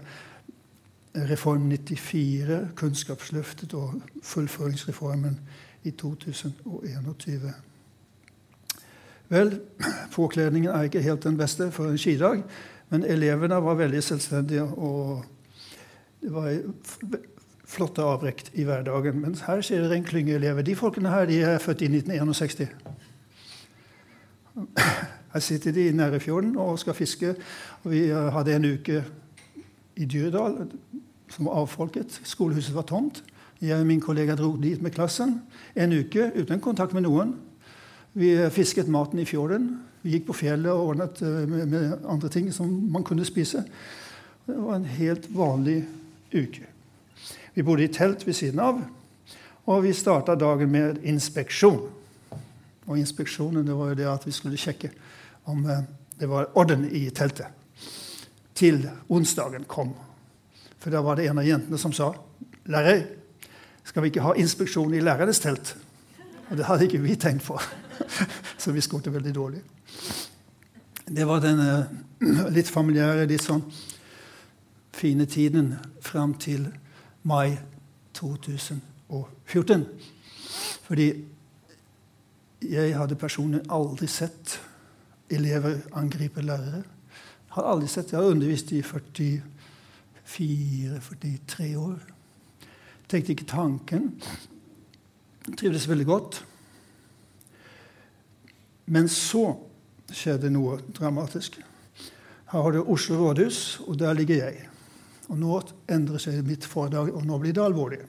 Reform 1.28 1.64
94, 1.70 2.58
Kunnskapsløftet 2.76 3.72
og 3.74 4.02
fullføringsreformen 4.22 5.38
i 5.88 5.90
2021. 5.90 7.54
Vel, 9.28 9.54
påkledningen 10.12 10.70
er 10.70 10.88
ikke 10.88 11.02
helt 11.02 11.24
den 11.24 11.40
beste 11.40 11.70
for 11.72 11.88
en 11.88 11.98
skidag, 11.98 12.44
men 12.92 13.04
elevene 13.04 13.62
var 13.64 13.80
veldig 13.80 14.02
selvstendige, 14.04 14.62
og 14.62 15.24
det 16.20 16.32
var 16.32 16.52
flotte 17.68 18.02
avbrekk 18.02 18.48
i 18.56 18.64
hverdagen. 18.64 19.20
Men 19.22 19.36
her 19.46 19.62
skjer 19.64 19.84
dere 19.84 19.98
en 19.98 20.06
klynge 20.06 20.36
elever. 20.38 20.64
De 20.64 20.76
folkene 20.78 21.12
her 21.12 21.28
de 21.28 21.40
er 21.44 21.60
født 21.62 21.84
i 21.84 21.90
1961. 21.92 22.68
Her 25.32 25.44
sitter 25.44 25.74
de 25.76 25.88
i 25.88 25.92
Nærøyfjorden 25.92 26.56
og 26.56 26.78
skal 26.80 26.96
fiske. 26.96 27.34
og 27.84 27.90
Vi 27.92 28.06
hadde 28.08 28.56
en 28.56 28.70
uke 28.72 29.02
i 29.96 30.04
Dyrdal 30.04 30.64
som 31.28 31.46
var 31.46 31.60
avfolket. 31.60 32.20
Skolehuset 32.24 32.74
var 32.74 32.88
tomt. 32.88 33.22
Jeg 33.60 33.80
og 33.80 33.86
min 33.86 34.00
kollega 34.00 34.36
dro 34.38 34.52
dit 34.56 34.82
med 34.82 34.94
klassen 34.94 35.40
en 35.76 35.92
uke 35.92 36.30
uten 36.36 36.60
kontakt 36.62 36.94
med 36.94 37.04
noen. 37.04 37.34
Vi 38.14 38.32
fisket 38.54 38.88
maten 38.88 39.18
i 39.18 39.26
fjorden. 39.28 39.72
Vi 40.02 40.14
gikk 40.14 40.28
på 40.28 40.36
fjellet 40.40 40.70
og 40.72 40.92
ordnet 40.92 41.22
eh, 41.26 41.48
med 41.48 42.06
andre 42.06 42.30
ting 42.32 42.52
som 42.54 42.70
man 42.92 43.04
kunne 43.04 43.26
spise. 43.26 43.64
Det 44.46 44.56
var 44.56 44.78
en 44.78 44.88
helt 44.98 45.26
vanlig 45.34 45.82
uke. 46.32 46.67
Vi 47.54 47.62
bodde 47.62 47.84
i 47.84 47.92
telt 47.92 48.26
ved 48.26 48.36
siden 48.36 48.60
av, 48.60 48.80
og 49.68 49.82
vi 49.84 49.92
starta 49.92 50.36
dagen 50.38 50.70
med 50.72 51.02
inspeksjon. 51.04 51.80
Og 52.88 52.98
inspeksjonen 52.98 53.66
det 53.66 53.76
var 53.76 53.92
jo 53.92 53.98
det 53.98 54.08
at 54.08 54.26
vi 54.26 54.32
skulle 54.32 54.60
sjekke 54.60 54.90
om 55.48 55.64
eh, 55.68 55.82
det 56.18 56.28
var 56.28 56.50
orden 56.58 56.86
i 56.90 57.08
teltet. 57.10 57.46
Til 58.54 58.82
onsdagen 59.08 59.68
kom. 59.70 59.92
For 60.78 60.90
da 60.90 61.02
var 61.04 61.18
det 61.18 61.28
en 61.28 61.38
av 61.38 61.46
jentene 61.46 61.78
som 61.78 61.92
sa 61.94 62.12
Lærer, 62.68 63.04
skal 63.84 64.04
vi 64.04 64.10
ikke 64.10 64.24
ha 64.26 64.34
inspeksjon 64.36 64.92
i 64.92 65.00
lærernes 65.00 65.40
telt? 65.40 65.70
Og 66.50 66.58
det 66.58 66.66
hadde 66.68 66.84
ikke 66.84 67.00
vi 67.00 67.14
tenkt 67.16 67.46
på. 67.46 67.56
Så 68.60 68.72
vi 68.72 68.82
skåret 68.84 69.12
veldig 69.12 69.32
dårlig. 69.34 69.62
Det 71.08 71.24
var 71.26 71.40
den 71.40 71.62
litt 72.56 72.68
familiære, 72.68 73.28
litt 73.30 73.44
sånn 73.44 73.62
fine 74.92 75.24
tiden 75.30 75.76
fram 76.04 76.34
til 76.34 76.66
mai 77.22 77.58
2014. 78.14 79.86
Fordi 80.82 81.24
jeg 82.68 82.98
hadde 82.98 83.14
personlig 83.14 83.60
aldri 83.70 84.06
sett 84.10 84.60
elever 85.30 85.76
angripe 85.92 86.42
lærere. 86.42 86.82
Har 87.48 87.62
aldri 87.62 87.88
sett, 87.88 88.12
Jeg 88.12 88.20
har 88.20 88.26
undervist 88.26 88.72
i 88.72 88.82
44-43 88.82 91.76
år. 91.76 91.98
Tenkte 93.08 93.32
ikke 93.32 93.44
tanken. 93.44 94.22
Trivdes 95.56 95.88
veldig 95.88 96.06
godt. 96.06 96.46
Men 98.86 99.08
så 99.08 99.56
skjedde 100.12 100.50
noe 100.50 100.80
dramatisk. 100.96 101.60
Her 102.48 102.62
har 102.62 102.72
du 102.72 102.84
Oslo 102.84 103.16
rådhus, 103.20 103.80
og 103.86 103.98
der 103.98 104.12
ligger 104.12 104.36
jeg. 104.36 104.68
Og 105.28 105.38
nå 105.38 105.60
endrer 105.92 106.22
seg 106.22 106.40
mitt 106.46 106.64
foredrag, 106.64 107.12
og 107.12 107.26
nå 107.26 107.38
blir 107.40 107.56
det 107.56 107.64
alvorlig. 107.64 108.00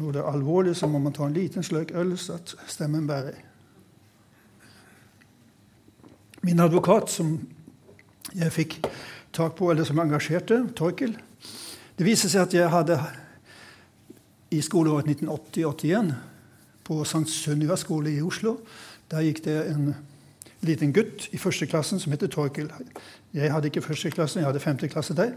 Når 0.00 0.12
det 0.12 0.20
er 0.22 0.32
alvorlig, 0.32 0.76
så 0.76 0.88
må 0.88 0.98
man 1.02 1.12
ta 1.12 1.26
en 1.26 1.36
liten 1.36 1.64
sløyk 1.66 1.90
øl 1.98 2.14
så 2.18 2.38
at 2.38 2.54
stemmen 2.70 3.06
bærer. 3.06 3.36
Min 6.42 6.60
advokat, 6.60 7.10
som 7.10 7.34
jeg 8.32 8.52
fikk 8.52 8.78
tak 9.32 9.58
på, 9.58 9.70
eller 9.70 9.84
som 9.84 9.98
engasjerte, 10.00 10.62
Torkel. 10.76 11.12
Det 11.98 12.06
viser 12.06 12.32
seg 12.32 12.46
at 12.46 12.54
jeg 12.56 12.72
hadde 12.72 12.96
i 14.50 14.62
skoleåret 14.64 15.10
1980-81 15.20 16.14
på 16.86 17.02
St. 17.04 17.26
Sunniva 17.28 17.76
skole 17.76 18.14
i 18.14 18.22
Oslo. 18.24 18.56
Der 19.10 19.26
gikk 19.26 19.44
det 19.44 19.58
en 19.68 19.92
liten 20.66 20.94
gutt 20.96 21.28
i 21.34 21.38
første 21.38 21.68
klassen 21.70 22.00
som 22.00 22.12
heter 22.14 22.30
Torkel. 22.32 22.70
Jeg 23.34 23.52
hadde 23.52 23.70
ikke 23.70 23.82
første 23.82 24.10
klasse, 24.10 24.40
jeg 24.40 24.48
hadde 24.48 24.60
femteklasse 24.60 25.14
der. 25.14 25.36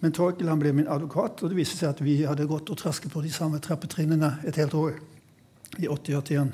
Men 0.00 0.12
Torkel 0.12 0.48
han 0.48 0.60
ble 0.60 0.72
min 0.72 0.88
advokat, 0.88 1.42
og 1.42 1.50
det 1.50 1.56
viste 1.58 1.78
seg 1.78 1.90
at 1.90 2.02
vi 2.04 2.20
hadde 2.22 2.46
gått 2.46 2.70
og 2.70 2.78
trasket 2.78 3.12
på 3.12 3.22
de 3.24 3.32
samme 3.32 3.58
trappetrinnene 3.58 4.36
et 4.46 4.56
helt 4.56 4.74
år. 4.74 4.98
i 5.78 5.86
80-81. 5.88 6.48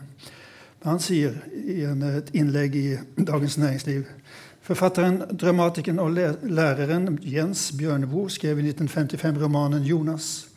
Han 0.85 0.99
sier 1.01 1.37
i 1.55 1.85
et 1.85 2.31
innlegg 2.35 2.75
i 2.77 2.89
Dagens 3.17 3.57
Næringsliv 3.59 4.05
Forfatteren, 4.65 5.19
dramatikeren 5.41 5.99
og 5.99 6.15
læreren 6.43 7.19
Jens 7.23 7.73
Bjørneboe 7.79 8.31
skrev 8.31 8.59
i 8.59 8.63
1955 8.63 9.43
romanen 9.43 9.83
'Jonas', 9.83 10.49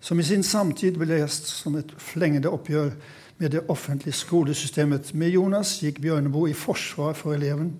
som 0.00 0.20
i 0.20 0.22
sin 0.22 0.42
samtid 0.42 0.98
ble 0.98 1.06
lest 1.06 1.46
som 1.46 1.76
et 1.76 1.94
flengende 1.98 2.48
oppgjør 2.48 2.90
med 3.38 3.50
det 3.50 3.60
offentlige 3.68 4.12
skolesystemet. 4.14 5.14
Med 5.14 5.28
Jonas 5.28 5.78
gikk 5.80 6.00
Bjørneboe 6.00 6.50
i 6.50 6.52
forsvar 6.52 7.12
for 7.12 7.32
eleven 7.32 7.72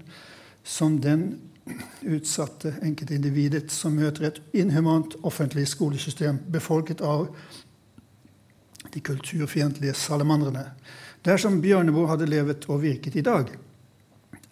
som 0.65 0.99
den 1.01 1.39
utsatte 2.07 2.77
enkeltindividet 2.87 3.73
som 3.75 3.97
møter 3.99 4.29
et 4.29 4.41
inhumant 4.55 5.17
offentlig 5.27 5.67
skolesystem 5.69 6.39
befolket 6.53 7.03
av 7.03 7.27
de 8.95 9.03
kulturfiendtlige 9.03 9.97
salamandrene. 9.99 10.69
Dersom 11.27 11.59
Bjørneboe 11.61 12.09
hadde 12.11 12.29
levet 12.31 12.69
og 12.71 12.85
virket 12.85 13.19
i 13.19 13.25
dag, 13.27 13.51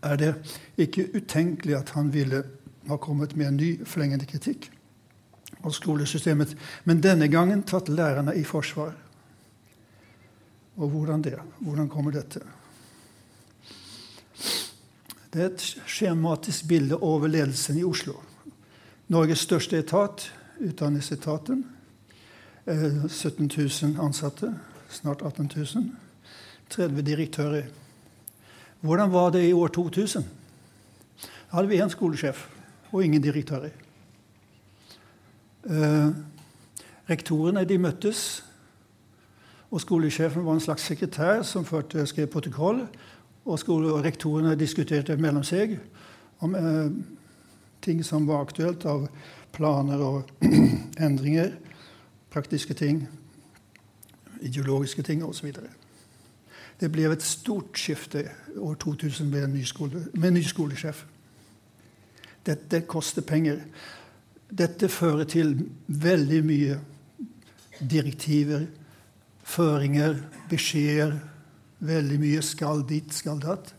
er 0.04 0.21
det 0.21 0.33
ikke 0.80 1.06
utenkelig 1.14 1.76
at 1.78 1.94
han 1.94 2.11
ville 2.12 2.42
ha 2.88 2.99
kommet 3.00 3.37
med 3.38 3.49
en 3.49 3.61
ny 3.61 3.71
forlengende 3.87 4.26
kritikk 4.28 4.68
av 5.64 5.73
skolesystemet, 5.73 6.52
men 6.85 7.00
denne 7.00 7.30
gangen 7.33 7.62
tatt 7.64 7.88
lærerne 7.88 8.35
i 8.37 8.44
forsvar. 8.44 8.92
Og 10.75 10.90
hvordan 10.90 11.23
det? 11.23 11.38
Hvordan 11.62 11.88
kommer 11.88 12.12
dette? 12.12 12.42
Det 15.34 15.42
er 15.42 15.48
et 15.50 15.62
skjematisk 15.90 16.68
bilde 16.70 16.94
over 17.02 17.26
ledelsen 17.26 17.78
i 17.80 17.84
Oslo. 17.84 18.20
Norges 19.10 19.40
største 19.42 19.80
etat, 19.82 20.28
Utdanningsetaten. 20.62 21.64
17 22.64 23.50
eh, 23.50 23.64
000 23.82 23.98
ansatte, 23.98 24.52
snart 24.88 25.24
18 25.26 25.50
000. 25.56 25.88
30 26.70 27.02
direktører. 27.02 27.64
Hvordan 28.80 29.12
var 29.12 29.30
det 29.30 29.48
i 29.48 29.52
år 29.52 29.68
2000? 29.74 30.22
Da 31.24 31.56
hadde 31.56 31.68
vi 31.68 31.82
én 31.82 31.90
skolesjef 31.90 32.46
og 32.92 33.04
ingen 33.04 33.22
direktører. 33.22 33.74
Eh, 35.66 36.10
rektorene 37.10 37.64
de 37.64 37.78
møttes, 37.78 38.44
og 39.70 39.80
skolesjefen 39.80 40.46
var 40.46 40.54
en 40.54 40.60
slags 40.62 40.86
sekretær 40.86 41.42
som 41.42 41.66
førte, 41.66 42.06
skrev 42.06 42.30
protokoll. 42.30 42.84
Og, 43.44 43.58
skole 43.60 43.92
og 43.92 44.04
rektorene 44.04 44.54
diskuterte 44.56 45.16
mellom 45.20 45.44
seg 45.44 45.76
om 46.44 46.54
eh, 46.56 46.90
ting 47.84 48.00
som 48.04 48.26
var 48.28 48.46
aktuelt 48.46 48.86
av 48.88 49.06
planer 49.54 50.00
og 50.00 50.30
endringer, 51.06 51.52
praktiske 52.32 52.74
ting, 52.74 53.04
ideologiske 54.40 55.02
ting 55.02 55.24
osv. 55.24 55.52
Det 56.80 56.90
ble 56.92 57.06
et 57.12 57.22
stort 57.22 57.78
skifte 57.78 58.24
år 58.58 58.78
2000 58.82 59.28
med 59.30 59.44
en 59.46 59.54
ny, 59.54 59.64
skole, 59.68 60.06
med 60.14 60.34
ny 60.34 60.42
skolesjef. 60.42 61.04
Dette 62.44 62.82
koster 62.88 63.22
penger. 63.22 63.60
Dette 64.50 64.88
fører 64.88 65.24
til 65.24 65.54
veldig 65.86 66.40
mye 66.44 66.80
direktiver, 67.80 68.66
føringer, 69.44 70.18
beskjeder. 70.50 71.16
Veldig 71.78 72.18
mye 72.20 72.42
skal 72.42 72.84
dit, 72.88 73.14
skal 73.14 73.40
datt. 73.42 73.74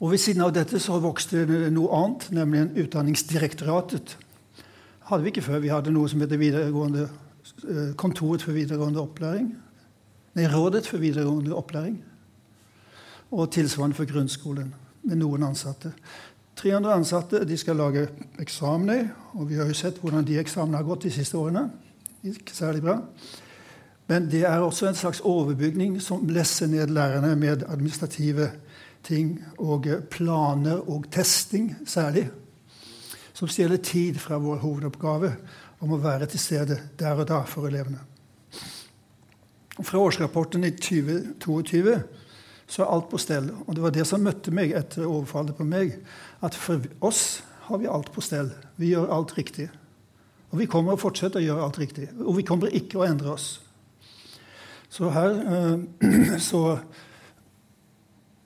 Og 0.00 0.12
ved 0.12 0.20
siden 0.20 0.44
av 0.44 0.52
dette 0.52 0.80
så 0.82 0.98
vokste 1.00 1.46
det 1.48 1.70
noe 1.72 1.92
annet, 1.96 2.28
nemlig 2.36 2.84
Utdanningsdirektoratet. 2.84 4.16
hadde 5.08 5.22
vi 5.22 5.28
ikke 5.28 5.42
før. 5.42 5.58
Vi 5.58 5.68
hadde 5.68 5.90
noe 5.90 6.08
som 6.08 6.20
heter 6.20 6.42
eh, 6.42 7.94
Kontoret 7.96 8.42
for 8.42 8.52
videregående 8.52 9.00
opplæring. 9.00 9.54
Nei, 10.34 10.46
Rådet 10.46 10.86
for 10.86 10.98
videregående 10.98 11.54
opplæring. 11.54 12.04
Og 13.30 13.50
tilsvarende 13.50 13.96
for 13.96 14.04
grunnskolen, 14.04 14.74
med 15.02 15.16
noen 15.16 15.42
ansatte. 15.42 15.92
300 16.56 16.94
ansatte 16.94 17.44
de 17.44 17.56
skal 17.56 17.76
lage 17.76 18.08
eksamener, 18.40 19.08
og 19.32 19.48
vi 19.48 19.54
har 19.54 19.66
jo 19.66 19.74
sett 19.74 19.98
hvordan 20.00 20.24
de 20.24 20.38
eksamene 20.40 20.76
har 20.76 20.84
gått 20.84 21.02
de 21.02 21.10
siste 21.10 21.36
årene. 21.36 21.70
Ikke 22.24 22.54
særlig 22.54 22.82
bra. 22.82 23.00
Men 24.06 24.28
det 24.30 24.44
er 24.46 24.62
også 24.62 24.88
en 24.88 24.98
slags 24.98 25.20
overbygning 25.20 25.98
som 26.02 26.28
lesser 26.30 26.70
ned 26.70 26.92
lærerne 26.94 27.34
med 27.36 27.64
administrative 27.66 28.50
ting 29.06 29.38
og 29.58 29.86
planer 30.10 30.82
og 30.90 31.06
testing 31.12 31.74
særlig. 31.86 32.28
Som 33.34 33.48
stjeler 33.48 33.76
tid 33.76 34.18
fra 34.22 34.38
vår 34.40 34.62
hovedoppgave 34.62 35.32
om 35.80 35.92
å 35.92 36.00
være 36.00 36.28
til 36.30 36.40
stede 36.40 36.78
der 36.98 37.18
og 37.18 37.26
da 37.28 37.42
for 37.48 37.68
elevene. 37.68 37.98
Fra 39.76 40.00
årsrapporten 40.00 40.64
i 40.64 40.70
2022 40.72 41.98
så 42.66 42.82
er 42.82 42.94
alt 42.94 43.10
på 43.10 43.18
stell. 43.20 43.50
Og 43.66 43.74
det 43.76 43.82
var 43.82 43.92
det 43.94 44.06
som 44.08 44.22
møtte 44.24 44.54
meg 44.54 44.72
etter 44.74 45.04
overfallet 45.06 45.58
på 45.58 45.66
meg. 45.68 45.98
At 46.42 46.56
for 46.56 46.82
oss 47.04 47.42
har 47.68 47.82
vi 47.82 47.90
alt 47.90 48.08
på 48.14 48.24
stell. 48.24 48.50
Vi 48.80 48.94
gjør 48.94 49.12
alt 49.12 49.36
riktig. 49.36 49.68
Og 50.50 50.58
vi 50.62 50.70
kommer 50.70 50.94
å 50.94 51.00
fortsette 51.00 51.42
å 51.42 51.44
gjøre 51.44 51.66
alt 51.66 51.78
riktig. 51.82 52.08
Og 52.24 52.38
vi 52.38 52.46
kommer 52.46 52.72
ikke 52.74 53.02
å 53.02 53.06
endre 53.06 53.34
oss. 53.34 53.65
Så 54.88 55.10
her 55.10 55.40
eh, 55.56 56.38
så 56.50 56.78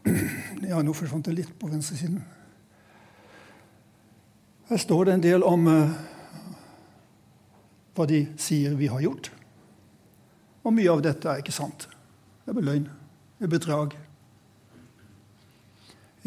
Ja, 0.71 0.83
nå 0.83 0.95
forsvant 0.97 1.27
det 1.27 1.37
litt 1.37 1.57
på 1.59 1.69
venstresiden. 1.71 2.21
Her 4.71 4.79
står 4.79 5.09
det 5.09 5.15
en 5.17 5.25
del 5.25 5.43
om 5.43 5.67
uh, 5.67 5.97
hva 7.99 8.07
de 8.07 8.21
sier 8.39 8.77
vi 8.79 8.87
har 8.93 9.03
gjort. 9.03 9.33
Og 10.63 10.77
mye 10.77 10.93
av 10.93 11.03
dette 11.03 11.27
er 11.27 11.43
ikke 11.43 11.55
sant. 11.57 11.89
Det 12.45 12.55
er 12.55 12.63
løgn. 12.69 12.87
Det 13.41 13.49
er 13.49 13.53
bedrag. 13.57 13.97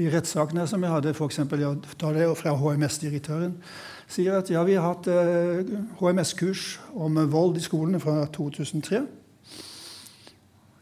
I 0.02 0.10
rettssakene 0.10 0.66
som 0.68 0.84
jeg 0.84 0.92
hadde, 0.92 1.14
f.eks. 1.14 1.40
jeg 1.40 1.98
tar 2.02 2.18
det 2.18 2.28
fra 2.36 2.56
HMS-direktøren, 2.58 3.54
sier 4.10 4.40
at 4.42 4.50
ja, 4.52 4.64
vi 4.66 4.76
har 4.76 4.90
hatt 4.90 5.08
uh, 5.08 5.62
eh, 5.62 5.76
HMS-kurs 6.02 6.82
om 6.98 7.22
vold 7.32 7.62
i 7.62 7.64
skolene 7.64 8.02
fra 8.02 8.26
2003. 8.34 9.06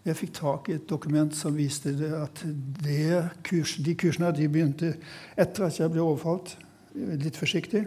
Jeg 0.01 0.17
fikk 0.17 0.34
tak 0.34 0.70
i 0.70 0.75
et 0.79 0.88
dokument 0.89 1.34
som 1.38 1.53
viste 1.53 1.91
at 2.17 2.43
kurs, 3.46 3.75
de 3.77 3.93
kursene 3.93 4.31
de 4.34 4.48
begynte 4.50 4.96
etter 5.38 5.67
at 5.67 5.77
jeg 5.77 5.93
ble 5.93 6.01
overfalt. 6.01 6.55
Litt 6.96 7.38
forsiktig. 7.38 7.84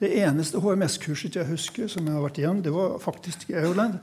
Det 0.00 0.10
eneste 0.24 0.58
HMS-kurset 0.58 1.36
jeg 1.38 1.48
husker, 1.48 1.90
som 1.92 2.08
jeg 2.08 2.16
har 2.16 2.24
vært 2.24 2.40
igjen, 2.40 2.62
det 2.64 2.72
var 2.74 2.96
faktisk 3.02 3.50
i 3.52 3.58
Aurland. 3.60 4.00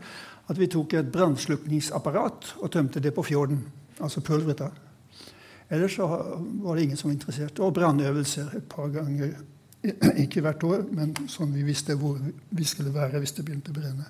At 0.49 0.59
vi 0.59 0.69
tok 0.71 0.93
et 0.99 1.11
brannslukningsapparat 1.11 2.53
og 2.61 2.71
tømte 2.71 3.01
det 3.03 3.13
på 3.15 3.25
fjorden. 3.25 3.65
Altså 4.01 4.21
pulveret. 4.25 4.71
Ellers 5.71 5.95
så 5.95 6.05
var 6.05 6.75
det 6.75 6.83
ingen 6.83 6.97
som 6.99 7.09
var 7.09 7.17
interessert. 7.17 7.59
Og 7.59 7.73
brannøvelser 7.73 8.57
et 8.57 8.69
par 8.69 8.93
ganger. 8.93 9.35
Ikke 10.23 10.43
hvert 10.45 10.63
år, 10.67 10.83
men 10.93 11.15
sånn 11.31 11.53
vi 11.55 11.65
visste 11.65 11.97
hvor 11.97 12.19
vi 12.49 12.67
skulle 12.67 12.93
være 12.93 13.21
hvis 13.23 13.33
det 13.37 13.47
begynte 13.47 13.73
å 13.73 13.79
brenne. 13.79 14.09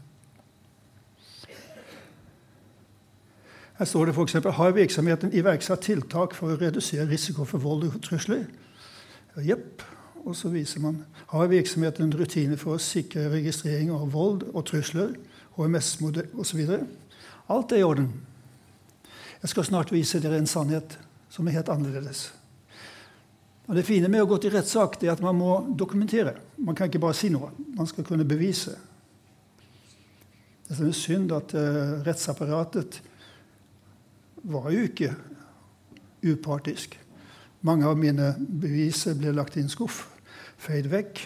Her 3.81 3.85
står 3.85 4.05
det 4.05 4.13
f.eks.: 4.13 4.33
Har 4.45 4.71
virksomheten 4.71 5.31
iverksatt 5.33 5.81
tiltak 5.81 6.35
for 6.37 6.53
å 6.53 6.57
redusere 6.61 7.07
risiko 7.09 7.47
for 7.49 7.57
vold 7.57 7.87
og 7.87 7.95
trusler? 8.05 8.43
Jepp. 9.41 9.81
Og 10.21 10.35
så 10.37 10.51
viser 10.53 10.83
man 10.83 10.99
har 11.31 11.49
virksomheten 11.49 12.13
rutiner 12.13 12.61
for 12.61 12.77
å 12.77 12.83
sikre 12.83 13.31
registrering 13.33 13.89
av 13.89 14.05
vold 14.13 14.45
og 14.53 14.67
trusler, 14.69 15.15
HMS-modell 15.57 16.29
osv. 16.37 16.61
Alt 17.49 17.73
er 17.73 17.81
i 17.81 17.87
orden. 17.89 18.11
Jeg 19.41 19.49
skal 19.49 19.65
snart 19.71 19.91
vise 19.91 20.21
dere 20.21 20.37
en 20.37 20.53
sannhet 20.53 20.99
som 21.33 21.49
er 21.49 21.57
helt 21.57 21.73
annerledes. 21.73 22.27
Og 23.65 23.75
Det 23.75 23.89
fine 23.89 24.13
med 24.13 24.21
å 24.21 24.29
gå 24.29 24.37
til 24.37 24.53
rettssak 24.53 25.01
er 25.01 25.15
at 25.15 25.25
man 25.25 25.41
må 25.41 25.57
dokumentere. 25.73 26.35
Man 26.57 26.77
kan 26.77 26.85
ikke 26.85 27.01
bare 27.01 27.17
si 27.17 27.33
noe. 27.33 27.49
Man 27.73 27.89
skal 27.89 28.05
kunne 28.05 28.29
bevise. 28.29 28.77
Det 30.69 30.77
er 30.85 30.91
synd 30.93 31.33
at 31.33 31.55
uh, 31.57 32.03
rettsapparatet 32.05 33.07
var 34.43 34.71
jo 34.73 34.85
ikke 34.87 35.11
upartisk. 36.25 36.97
Mange 37.61 37.85
av 37.85 37.97
mine 37.97 38.33
beviser 38.39 39.17
ble 39.17 39.33
lagt 39.35 39.57
i 39.57 39.63
en 39.63 39.69
skuff, 39.69 40.07
feid 40.61 40.89
vekk. 40.89 41.25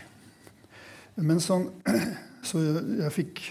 Men 1.23 1.39
sånn, 1.43 1.69
så 2.47 2.61
jeg 2.63 3.13
fikk 3.15 3.43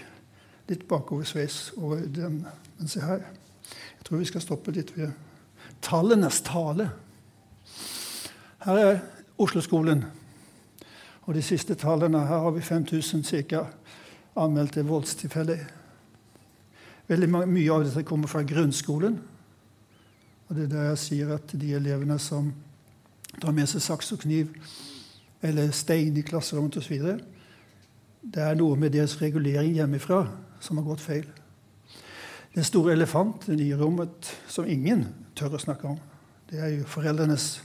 litt 0.69 0.85
bakoversveis 0.89 1.71
over 1.77 2.05
den. 2.05 2.43
Men 2.77 2.91
se 2.91 3.01
her. 3.01 3.25
Jeg 3.65 4.05
tror 4.05 4.21
vi 4.21 4.29
skal 4.29 4.43
stoppe 4.43 4.73
litt 4.75 4.93
ved 4.97 5.13
tallenes 5.85 6.41
tale. 6.45 6.91
Her 8.65 8.81
er 8.81 9.01
Oslo-skolen. 9.41 10.05
Og 11.25 11.33
de 11.33 11.41
siste 11.41 11.75
tallene 11.75 12.21
Her 12.29 12.43
har 12.45 12.51
vi 12.53 12.61
5000 12.61 13.23
ca. 13.49 13.65
anmeldte 14.35 14.85
voldstilfeller. 14.85 15.65
Veldig 17.07 17.29
mye 17.29 17.71
av 17.73 17.85
dette 17.85 18.03
kommer 18.03 18.27
fra 18.27 18.43
grunnskolen. 18.43 19.19
Og 20.47 20.55
det 20.55 20.63
er 20.63 20.73
der 20.73 20.89
jeg 20.91 21.01
sier 21.01 21.33
at 21.35 21.53
de 21.61 21.73
elevene 21.77 22.17
som 22.21 22.51
tar 23.41 23.55
med 23.55 23.67
seg 23.69 23.83
saks 23.83 24.11
og 24.15 24.21
kniv 24.23 24.51
eller 25.45 25.71
stein 25.75 26.17
i 26.17 26.25
klasserommet 26.25 26.77
osv., 26.81 27.01
det 28.25 28.41
er 28.41 28.55
noe 28.57 28.77
med 28.79 28.95
deres 28.95 29.19
regulering 29.21 29.75
hjemmefra 29.77 30.23
som 30.63 30.79
har 30.79 30.87
gått 30.87 31.03
feil. 31.03 31.27
Den 32.55 32.65
store 32.65 32.95
elefanten 32.95 33.59
i 33.61 33.73
rommet 33.77 34.31
som 34.49 34.65
ingen 34.65 35.03
tør 35.37 35.57
å 35.57 35.61
snakke 35.61 35.91
om, 35.91 35.99
det 36.49 36.61
er 36.61 36.71
jo 36.73 36.87
foreldrenes 36.89 37.59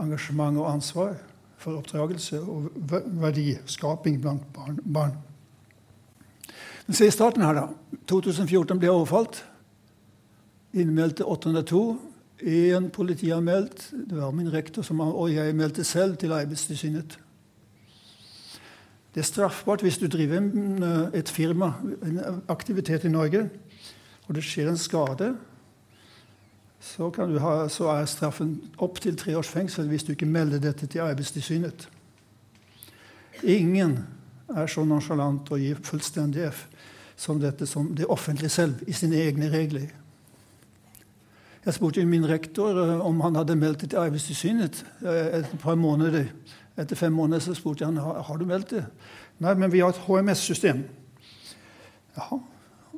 engasjement 0.00 0.58
og 0.60 0.68
ansvar 0.68 1.14
for 1.60 1.78
oppdragelse 1.78 2.42
og 2.42 2.68
verdiskaping 3.22 4.18
blant 4.20 4.44
barn. 4.52 5.16
Men 6.84 6.98
se 6.98 7.08
i 7.08 7.14
starten 7.14 7.44
her, 7.44 7.56
da. 7.56 7.68
2014 8.10 8.80
ble 8.82 8.92
overfalt 8.92 9.40
innmeldte 10.74 11.24
802. 11.24 11.84
Én 12.44 12.90
politianmeldt. 12.90 13.92
Det 14.10 14.16
var 14.18 14.32
min 14.34 14.52
rektor, 14.52 14.82
som, 14.82 15.00
og 15.00 15.30
jeg 15.32 15.54
meldte 15.54 15.84
selv 15.84 16.16
til 16.20 16.32
Arbeidstilsynet. 16.32 17.18
Det 19.14 19.22
er 19.22 19.28
straffbart 19.28 19.84
hvis 19.86 19.98
du 19.98 20.08
driver 20.10 20.42
et 21.14 21.28
firma, 21.30 21.72
en 22.02 22.20
aktivitet 22.48 23.04
i 23.04 23.08
Norge, 23.08 23.46
og 24.26 24.34
det 24.34 24.42
skjer 24.42 24.72
en 24.72 24.78
skade. 24.78 25.36
Så, 26.80 27.08
ha, 27.40 27.52
så 27.68 27.88
er 27.94 28.10
straffen 28.10 28.56
opptil 28.82 29.16
tre 29.16 29.36
års 29.38 29.48
fengsel 29.48 29.86
hvis 29.88 30.04
du 30.04 30.12
ikke 30.12 30.28
melder 30.28 30.58
dette 30.58 30.86
til 30.90 31.00
Arbeidstilsynet. 31.06 31.88
Ingen 33.42 34.00
er 34.50 34.66
så 34.66 34.84
nonsjalant 34.84 35.48
og 35.54 35.62
gir 35.62 35.80
fullstendig 35.86 36.50
F 36.50 36.66
som 37.16 37.38
dette 37.40 37.66
som 37.66 37.94
det 37.94 38.10
offentlige 38.10 38.50
selv 38.50 38.82
i 38.86 38.92
sine 38.92 39.22
egne 39.22 39.48
regler. 39.52 39.88
Jeg 41.64 41.74
spurte 41.74 42.04
min 42.04 42.28
rektor 42.28 42.76
eh, 42.82 43.06
om 43.06 43.20
han 43.24 43.36
hadde 43.40 43.56
meldt 43.56 43.80
det 43.80 43.90
til 43.90 44.02
Arbeidstilsynet. 44.02 44.84
etter 45.00 45.38
et 45.38 45.58
par 45.62 45.74
måneder, 45.74 46.26
Etter 46.74 46.96
fem 46.96 47.12
måneder 47.12 47.38
så 47.38 47.54
spurte 47.54 47.84
jeg 47.84 47.92
han, 47.92 48.22
har 48.24 48.36
du 48.36 48.44
meldt 48.44 48.72
det. 48.74 48.80
Nei, 49.38 49.52
men 49.54 49.70
vi 49.72 49.78
har 49.78 49.92
et 49.94 50.00
HMS-system. 50.06 50.82
Ja, 52.16 52.40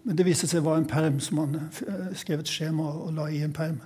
Men 0.04 0.16
det 0.16 0.24
viste 0.24 0.46
seg 0.46 0.62
å 0.62 0.68
være 0.68 0.84
en 0.84 0.88
perm 0.88 1.20
som 1.20 1.38
han 1.42 1.54
eh, 1.58 2.12
skrev 2.14 2.40
et 2.40 2.48
skjema 2.48 2.84
og 2.86 3.12
la 3.16 3.26
i 3.28 3.42
en 3.42 3.52
perm. 3.52 3.80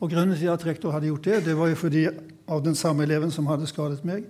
Og 0.00 0.10
Grunnen 0.10 0.36
til 0.38 0.52
at 0.52 0.64
rektor 0.66 0.94
hadde 0.94 1.08
gjort 1.10 1.24
det, 1.24 1.40
det 1.44 1.56
var 1.58 1.72
jo 1.72 1.78
fordi 1.80 2.04
av 2.48 2.62
den 2.62 2.74
samme 2.74 3.02
eleven 3.02 3.32
som 3.34 3.48
hadde 3.50 3.66
skadet 3.66 4.04
meg, 4.06 4.28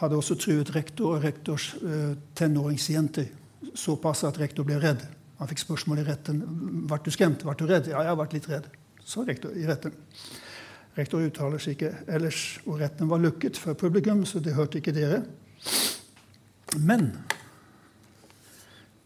hadde 0.00 0.16
også 0.16 0.38
truet 0.40 0.74
rektor 0.74 1.16
og 1.16 1.24
rektors 1.24 1.74
uh, 1.82 2.14
tenåringsjenter 2.38 3.28
såpass 3.74 4.22
at 4.24 4.38
rektor 4.40 4.64
ble 4.64 4.78
redd. 4.80 5.02
Han 5.40 5.48
fikk 5.48 5.62
spørsmål 5.62 6.02
i 6.02 6.04
retten 6.04 6.42
ble 6.88 7.00
du 7.00 7.10
skremt, 7.14 7.42
ble 7.46 7.56
du 7.56 7.64
redd. 7.64 7.88
Ja, 7.88 8.02
jeg 8.04 8.12
har 8.12 8.20
vært 8.20 8.36
litt 8.36 8.48
redd, 8.50 8.66
sa 9.08 9.24
rektor 9.24 9.56
i 9.56 9.64
retten. 9.68 9.94
Rektor 10.98 11.24
uttaler 11.24 11.62
seg 11.62 11.78
ikke 11.78 11.94
ellers, 12.12 12.42
og 12.66 12.80
retten 12.82 13.08
var 13.08 13.22
lukket 13.22 13.56
for 13.56 13.78
publikum, 13.78 14.26
så 14.28 14.42
det 14.44 14.52
hørte 14.56 14.82
ikke 14.82 14.92
dere. 14.92 15.22
Men 16.76 17.08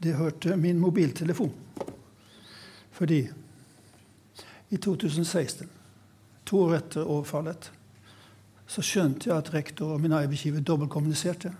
det 0.02 0.16
hørte 0.18 0.56
min 0.58 0.80
mobiltelefon. 0.82 1.52
Fordi 2.94 3.20
i 4.74 4.76
2016, 4.76 5.70
to 6.46 6.60
år 6.66 6.80
etter 6.80 7.06
overfallet, 7.06 7.70
så 8.66 8.82
skjønte 8.82 9.30
jeg 9.30 9.36
at 9.36 9.52
rektor 9.54 9.94
og 9.94 10.02
min 10.02 10.16
arbeidsgiver 10.16 10.64
dobbeltkommuniserte. 10.66 11.52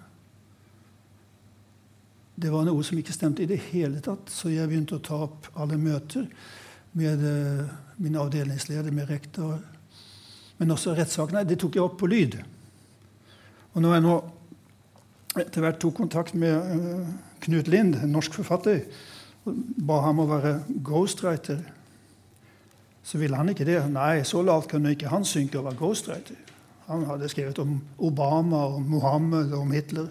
Det 2.35 2.51
var 2.51 2.65
noe 2.67 2.83
som 2.83 2.99
ikke 2.99 3.15
stemte 3.15 3.45
i 3.45 3.49
det 3.51 3.61
hele 3.71 4.01
tatt, 4.03 4.31
så 4.33 4.51
jeg 4.51 4.67
begynte 4.71 4.99
å 4.99 5.05
ta 5.05 5.21
opp 5.29 5.53
alle 5.55 5.79
møter 5.79 6.27
med 6.99 7.23
uh, 7.23 7.69
min 8.03 8.19
avdelingsleder, 8.19 8.91
med 8.95 9.11
rektor. 9.11 9.61
Men 10.59 10.75
også 10.75 10.97
rettssakene. 10.99 11.45
Det 11.47 11.59
tok 11.63 11.79
jeg 11.79 11.85
opp 11.85 11.97
på 12.01 12.11
lyd. 12.11 12.41
Og 13.75 13.83
når 13.83 13.97
jeg 13.97 14.05
nå 14.07 14.17
etter 15.45 15.65
hvert 15.65 15.81
tok 15.83 15.97
kontakt 15.99 16.35
med 16.39 16.55
uh, 16.55 17.07
Knut 17.47 17.71
Lind, 17.71 17.99
en 18.03 18.15
norsk 18.15 18.35
forfatter, 18.35 18.83
og 19.45 19.63
ba 19.87 20.01
ham 20.07 20.23
å 20.23 20.29
være 20.31 20.57
ghostwriter, 20.87 21.61
så 23.05 23.21
ville 23.21 23.37
han 23.37 23.51
ikke 23.53 23.67
det. 23.69 23.79
Nei, 23.93 24.25
så 24.27 24.43
lavt 24.43 24.71
kunne 24.73 24.95
ikke 24.95 25.13
han 25.13 25.27
synke 25.29 25.61
og 25.61 25.69
være 25.69 25.81
ghostwriter. 25.83 26.39
Han 26.89 27.05
hadde 27.09 27.29
skrevet 27.33 27.59
om 27.63 27.77
Obama 28.05 28.65
og 28.75 28.83
Mohammed 28.89 29.53
og 29.53 29.67
om 29.67 29.75
Hitler. 29.77 30.09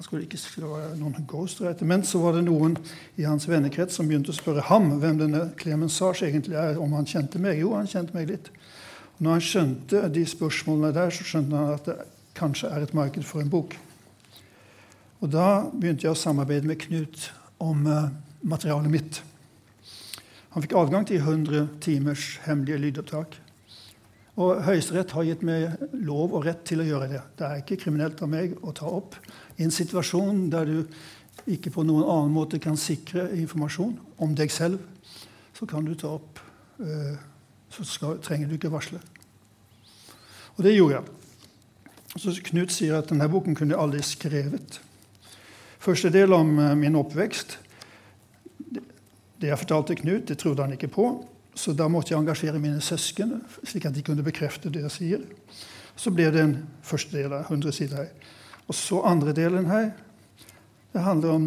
Han 0.00 0.06
skulle 0.06 0.24
ikke 0.24 0.38
skrive 0.40 0.94
noen 0.96 1.26
ghostwriter. 1.28 1.84
Men 1.84 2.00
så 2.08 2.22
var 2.22 2.32
det 2.32 2.46
noen 2.46 2.72
i 3.20 3.26
hans 3.28 3.44
vennekrets 3.44 3.98
som 3.98 4.06
begynte 4.08 4.32
å 4.32 4.36
spørre 4.38 4.62
ham 4.70 4.86
hvem 4.96 5.18
denne 5.18 5.42
Clemens 5.60 5.98
Sars 6.00 6.22
egentlig 6.24 6.56
er, 6.56 6.78
om 6.80 6.94
han 6.96 7.04
kjente 7.04 7.36
meg. 7.36 7.58
Jo, 7.60 7.74
han 7.76 7.90
kjente 7.90 8.16
meg 8.16 8.30
litt. 8.30 8.48
Når 9.20 9.34
han 9.36 9.44
skjønte 9.44 10.00
de 10.14 10.22
spørsmålene 10.24 10.94
der, 10.96 11.12
så 11.12 11.26
skjønte 11.28 11.58
han 11.58 11.74
at 11.74 11.90
det 11.90 11.98
kanskje 12.38 12.70
er 12.72 12.86
et 12.86 12.94
marked 12.96 13.26
for 13.28 13.44
en 13.44 13.52
bok. 13.52 13.76
Og 15.20 15.34
da 15.34 15.50
begynte 15.68 16.08
jeg 16.08 16.14
å 16.14 16.22
samarbeide 16.22 16.72
med 16.72 16.80
Knut 16.80 17.26
om 17.60 17.84
uh, 17.84 18.08
materialet 18.40 18.94
mitt. 18.96 19.20
Han 20.56 20.64
fikk 20.64 20.78
adgang 20.80 21.04
til 21.12 21.20
100 21.20 21.74
timers 21.84 22.38
hemmelige 22.46 22.80
lydopptak. 22.86 23.36
Og 24.40 24.64
Høyesterett 24.64 25.12
har 25.12 25.28
gitt 25.28 25.44
meg 25.44 25.76
lov 25.92 26.32
og 26.32 26.48
rett 26.48 26.64
til 26.64 26.80
å 26.80 26.88
gjøre 26.88 27.12
det. 27.12 27.22
Det 27.36 27.44
er 27.44 27.60
ikke 27.60 27.82
kriminelt 27.84 28.24
av 28.24 28.32
meg 28.32 28.56
å 28.64 28.72
ta 28.72 28.88
opp 28.88 29.20
i 29.60 29.66
en 29.66 29.74
situasjon 29.74 30.46
der 30.52 30.68
du 30.68 31.50
ikke 31.50 31.72
på 31.74 31.84
noen 31.84 32.06
annen 32.08 32.32
måte 32.32 32.60
kan 32.62 32.78
sikre 32.80 33.28
informasjon 33.36 33.94
om 34.20 34.34
deg 34.36 34.52
selv, 34.52 34.80
så 35.56 35.68
kan 35.68 35.84
du 35.84 35.94
ta 35.98 36.14
opp 36.16 36.40
eh, 36.80 37.18
Så 37.70 37.84
skal, 37.86 38.16
trenger 38.18 38.48
du 38.48 38.56
ikke 38.56 38.72
varsle. 38.72 38.98
Og 40.56 40.64
det 40.66 40.72
gjorde 40.74 40.96
jeg. 40.96 41.04
Så 42.18 42.32
Knut 42.48 42.72
sier 42.74 42.96
at 42.98 43.12
denne 43.12 43.28
boken 43.30 43.54
kunne 43.54 43.76
jeg 43.76 43.78
aldri 43.78 44.00
skrevet. 44.02 44.80
Første 45.78 46.10
del 46.10 46.34
om 46.34 46.50
eh, 46.58 46.74
min 46.74 46.98
oppvekst. 46.98 47.58
Det 49.40 49.52
jeg 49.52 49.60
fortalte 49.60 49.94
Knut, 50.00 50.26
det 50.26 50.40
trodde 50.42 50.66
han 50.66 50.74
ikke 50.74 50.90
på. 50.90 51.06
Så 51.54 51.76
da 51.78 51.86
måtte 51.86 52.10
jeg 52.10 52.18
engasjere 52.18 52.58
mine 52.58 52.82
søsken, 52.82 53.38
slik 53.62 53.86
at 53.86 53.94
de 53.94 54.02
kunne 54.02 54.26
bekrefte 54.26 54.72
det 54.72 54.82
jeg 54.88 54.96
sier. 54.96 55.24
Så 55.94 56.10
ble 56.10 56.26
det 56.34 56.42
en 56.42 56.58
første 56.82 57.16
del 57.16 57.32
av 57.36 57.46
100 57.46 57.76
sider 57.76 58.02
her. 58.02 58.12
Og 58.70 58.74
så 58.78 59.00
andre 59.02 59.32
delen 59.34 59.66
her. 59.66 59.90
Det 60.92 61.02
handler 61.02 61.30
om 61.34 61.46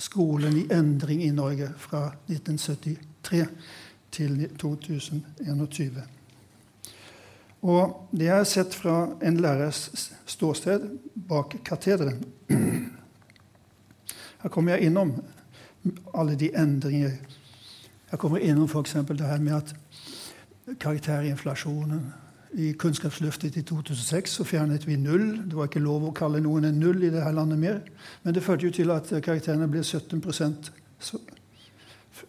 skolen 0.00 0.56
i 0.56 0.66
endring 0.72 1.22
i 1.24 1.30
Norge 1.30 1.68
fra 1.76 2.06
1973 2.28 3.48
til 4.10 4.46
2021. 4.58 6.02
Og 7.68 8.08
det 8.16 8.30
er 8.32 8.46
sett 8.48 8.74
fra 8.74 9.10
en 9.20 9.40
lærers 9.42 10.12
ståsted 10.26 10.86
bak 11.28 11.58
katederen. 11.64 12.24
Her 14.42 14.48
kommer 14.48 14.72
jeg 14.72 14.88
innom 14.88 15.12
alle 16.14 16.36
de 16.38 16.48
endringer. 16.54 17.18
Jeg 18.10 18.18
kommer 18.18 18.38
innom 18.38 18.68
f.eks. 18.70 18.92
det 19.08 19.26
her 19.26 19.38
med 19.38 19.56
at 19.56 19.74
karakterinflasjonen 20.80 22.12
i 22.56 22.72
Kunnskapsløftet 22.72 23.56
i 23.56 23.62
2006 23.62 24.38
så 24.38 24.44
fjernet 24.44 24.86
vi 24.88 24.96
null. 24.96 25.42
Det 25.44 25.56
var 25.56 25.68
ikke 25.68 25.82
lov 25.84 26.08
å 26.08 26.14
kalle 26.16 26.40
noen 26.40 26.64
en 26.68 26.78
null 26.80 27.02
i 27.02 27.10
dette 27.12 27.32
landet 27.36 27.60
mer. 27.60 27.80
Men 28.22 28.34
det 28.34 28.44
førte 28.44 28.64
jo 28.64 28.72
til 28.72 28.92
at 28.94 29.10
karakterene 29.24 29.68
ble 29.68 29.82
17% 29.84 30.70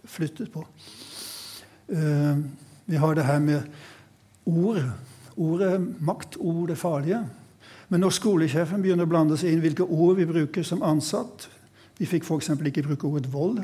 flyttet 0.04 0.52
på. 0.52 0.66
Uh, 1.90 2.42
vi 2.86 3.00
har 3.00 3.16
det 3.16 3.26
her 3.26 3.40
med 3.40 3.62
ord. 4.46 4.84
Ordet 5.40 5.72
er 5.74 5.86
makt, 6.04 6.38
ord 6.40 6.70
er 6.70 6.76
farlige. 6.76 7.22
Men 7.90 8.04
når 8.04 8.18
skolesjefen 8.18 8.84
begynner 8.84 9.08
å 9.08 9.10
blande 9.10 9.38
seg 9.40 9.54
inn 9.54 9.64
hvilke 9.64 9.88
ord 9.88 10.20
vi 10.20 10.28
bruker 10.30 10.66
som 10.66 10.84
ansatt 10.86 11.48
Vi 12.00 12.08
fikk 12.08 12.24
f.eks. 12.24 12.54
ikke 12.54 12.86
bruke 12.86 13.08
ordet 13.08 13.32
vold. 13.34 13.58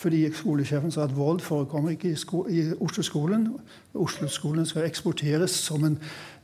Fordi 0.00 0.22
skolesjefen 0.32 0.92
sa 0.92 1.04
at 1.04 1.16
vold 1.16 1.42
forekommer 1.44 1.92
ikke 1.92 2.10
i, 2.14 2.16
sko 2.16 2.46
i 2.48 2.62
Oslo-skolen. 2.80 3.50
Oslo-skolen 3.94 4.66
skal 4.66 4.86
eksporteres 4.88 5.50
som 5.50 5.84
en 5.84 5.98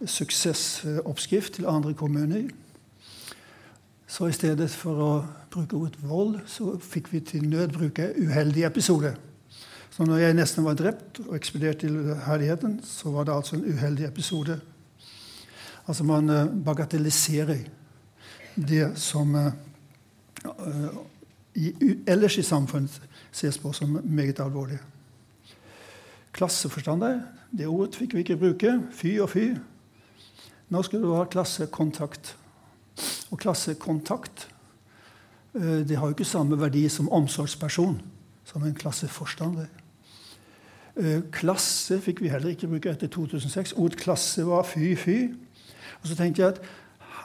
suksessoppskrift 0.05 1.55
til 1.57 1.69
andre 1.69 1.95
kommuner. 1.95 2.51
Så 4.07 4.29
i 4.29 4.37
stedet 4.37 4.69
for 4.71 5.01
å 5.01 5.12
bruke 5.51 5.77
ordet 5.77 6.05
vold, 6.05 6.37
så 6.47 6.77
fikk 6.85 7.09
vi 7.14 7.21
til 7.21 7.49
nød 7.49 7.73
bruke 7.79 8.12
'uheldig 8.12 8.66
episode'. 8.69 9.16
Så 9.90 10.05
når 10.05 10.16
jeg 10.16 10.35
nesten 10.35 10.64
var 10.64 10.75
drept 10.75 11.21
og 11.25 11.37
ekspedert 11.37 11.79
til 11.79 12.14
herligheten, 12.27 12.81
så 12.85 13.11
var 13.11 13.25
det 13.25 13.35
altså 13.35 13.57
en 13.57 13.64
uheldig 13.73 14.05
episode. 14.05 14.61
Altså 15.88 16.05
man 16.05 16.31
eh, 16.31 16.47
bagatelliserer 16.64 17.57
det 18.57 18.92
som 18.99 19.35
uh, 19.35 19.53
i, 21.55 21.73
ellers 22.07 22.38
i 22.38 22.42
samfunnet 22.42 23.01
ses 23.37 23.59
på 23.61 23.72
som 23.77 24.01
meget 24.05 24.40
alvorlig. 24.40 24.79
Klasseforstander, 26.33 27.20
det 27.53 27.68
ordet 27.68 27.96
fikk 27.96 28.14
vi 28.14 28.25
ikke 28.25 28.37
bruke. 28.40 28.72
Fy 28.92 29.16
og 29.20 29.31
fy. 29.33 29.46
Nå 30.72 30.83
skulle 30.83 31.07
du 31.07 31.14
ha 31.14 31.25
klassekontakt. 31.29 32.35
Og 33.31 33.38
klassekontakt 33.38 34.49
eh, 35.55 35.83
det 35.88 35.96
har 35.96 36.09
jo 36.09 36.16
ikke 36.16 36.29
samme 36.29 36.61
verdi 36.61 36.88
som 36.88 37.12
omsorgsperson, 37.12 38.01
som 38.44 38.64
en 38.64 38.75
klasseforstander. 38.75 39.68
Eh, 40.96 41.20
klasse 41.33 42.01
fikk 42.01 42.22
vi 42.25 42.33
heller 42.33 42.55
ikke 42.55 42.70
bruke 42.72 42.90
etter 42.90 43.12
2006. 43.12 43.77
Ord 43.77 43.99
klasse 44.01 44.46
var 44.49 44.64
fy, 44.64 44.94
fy. 44.96 45.18
Og 46.01 46.09
så 46.09 46.16
tenkte 46.16 46.42
jeg 46.42 46.57
at 46.57 46.62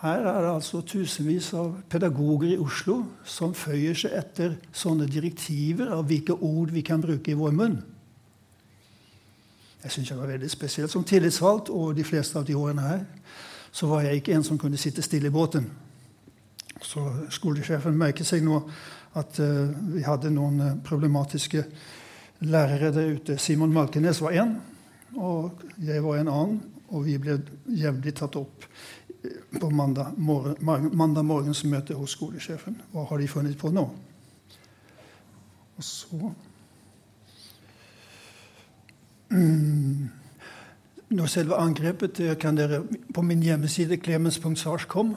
her 0.01 0.25
er 0.25 0.41
det 0.41 0.49
altså 0.49 0.81
tusenvis 0.81 1.51
av 1.53 1.75
pedagoger 1.89 2.55
i 2.55 2.59
Oslo 2.61 3.03
som 3.27 3.53
føyer 3.53 3.97
seg 3.97 4.15
etter 4.17 4.55
sånne 4.73 5.05
direktiver 5.05 5.91
av 5.93 6.07
hvilke 6.09 6.33
ord 6.33 6.73
vi 6.73 6.81
kan 6.85 7.03
bruke 7.03 7.33
i 7.33 7.37
vår 7.37 7.53
munn. 7.53 7.75
Jeg 9.83 9.93
syns 9.93 10.09
det 10.09 10.17
var 10.17 10.31
veldig 10.31 10.49
spesielt. 10.49 10.91
Som 10.93 11.05
tillitsvalgt 11.05 11.69
og 11.69 11.93
de 11.97 12.05
fleste 12.05 12.37
av 12.39 12.45
de 12.45 12.57
årene 12.57 12.85
her 12.85 13.05
så 13.71 13.87
var 13.87 14.07
jeg 14.07 14.21
ikke 14.21 14.33
en 14.35 14.45
som 14.45 14.57
kunne 14.61 14.77
sitte 14.81 15.05
stille 15.05 15.29
i 15.29 15.33
båten. 15.33 15.69
Så 16.81 17.05
skolesjefen 17.29 17.97
merket 17.97 18.27
seg 18.27 18.43
nå 18.45 18.57
at 19.17 19.37
uh, 19.37 19.69
vi 19.93 20.01
hadde 20.05 20.33
noen 20.33 20.59
uh, 20.61 20.75
problematiske 20.85 21.63
lærere 22.41 22.89
der 22.95 23.13
ute. 23.15 23.37
Simon 23.37 23.73
Malkenes 23.73 24.21
var 24.21 24.33
én, 24.33 24.55
og 25.13 25.61
jeg 25.77 26.03
var 26.03 26.19
en 26.19 26.33
annen. 26.33 26.61
Og 26.91 27.05
vi 27.05 27.13
ble 27.21 27.37
jevnlig 27.71 28.11
tatt 28.17 28.35
opp 28.35 28.65
på 29.59 29.69
mandag, 29.69 30.13
morgen, 30.17 30.55
mandag 30.97 31.25
morgens 31.25 31.63
møte 31.63 31.93
hos 31.93 32.15
skolesjefen. 32.17 32.79
Hva 32.91 33.05
har 33.09 33.21
de 33.21 33.27
funnet 33.29 33.57
på 33.57 33.69
nå? 33.73 33.83
Og 35.77 35.83
så 35.85 36.31
mm, 39.29 40.09
Når 41.11 41.29
selve 41.31 41.57
angrepet 41.57 42.19
kan 42.39 42.57
dere 42.57 42.83
På 43.13 43.21
min 43.21 43.43
hjemmeside 43.43 43.97
klemens.sars.com 43.97 45.15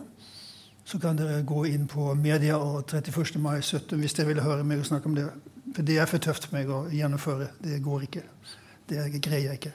så 0.84 0.98
kan 1.00 1.16
dere 1.16 1.42
gå 1.42 1.62
inn 1.64 1.86
på 1.88 2.10
media 2.14 2.58
og 2.60 2.90
31. 2.92 3.38
mai 3.40 3.62
17 3.62 3.96
hvis 3.98 4.12
dere 4.18 4.28
vil 4.34 4.42
høre 4.44 4.66
meg 4.68 4.82
snakke 4.84 5.08
om 5.08 5.14
det. 5.16 5.24
For 5.72 5.82
det 5.82 5.96
er 5.96 6.10
for 6.10 6.20
tøft 6.20 6.44
for 6.44 6.58
meg 6.58 6.68
å 6.68 6.82
gjennomføre. 6.92 7.46
Det 7.64 7.78
går 7.82 8.04
ikke. 8.04 8.22
Det 8.90 9.06
greier 9.24 9.54
jeg 9.54 9.62
ikke. 9.62 9.72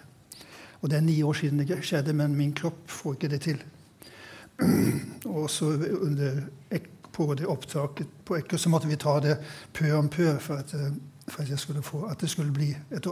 Og 0.82 0.92
det 0.92 1.00
er 1.00 1.08
ni 1.08 1.18
år 1.26 1.34
siden 1.34 1.66
det 1.66 1.80
skjedde, 1.82 2.14
men 2.14 2.38
min 2.38 2.54
kropp 2.54 2.86
får 2.94 3.18
ikke 3.18 3.32
det 3.34 3.42
til. 3.48 3.64
Og 5.26 5.50
så 5.50 5.66
under, 6.02 6.42
på 7.12 7.34
det 7.34 7.48
opptaket 7.48 8.08
på 8.26 8.38
Ekko 8.38 8.58
så 8.58 8.70
måtte 8.70 8.88
vi 8.88 8.96
ta 8.96 9.20
det 9.20 9.38
pø 9.74 9.92
om 9.98 10.10
pø 10.10 10.38
for 10.40 10.62
at, 10.64 10.74
eh, 10.74 10.94
for 11.28 11.44
at, 11.44 11.60
skulle 11.60 11.84
få, 11.84 12.06
at 12.06 12.22
det 12.22 12.30
skulle 12.30 12.54
bli 12.54 12.70
et, 12.92 13.08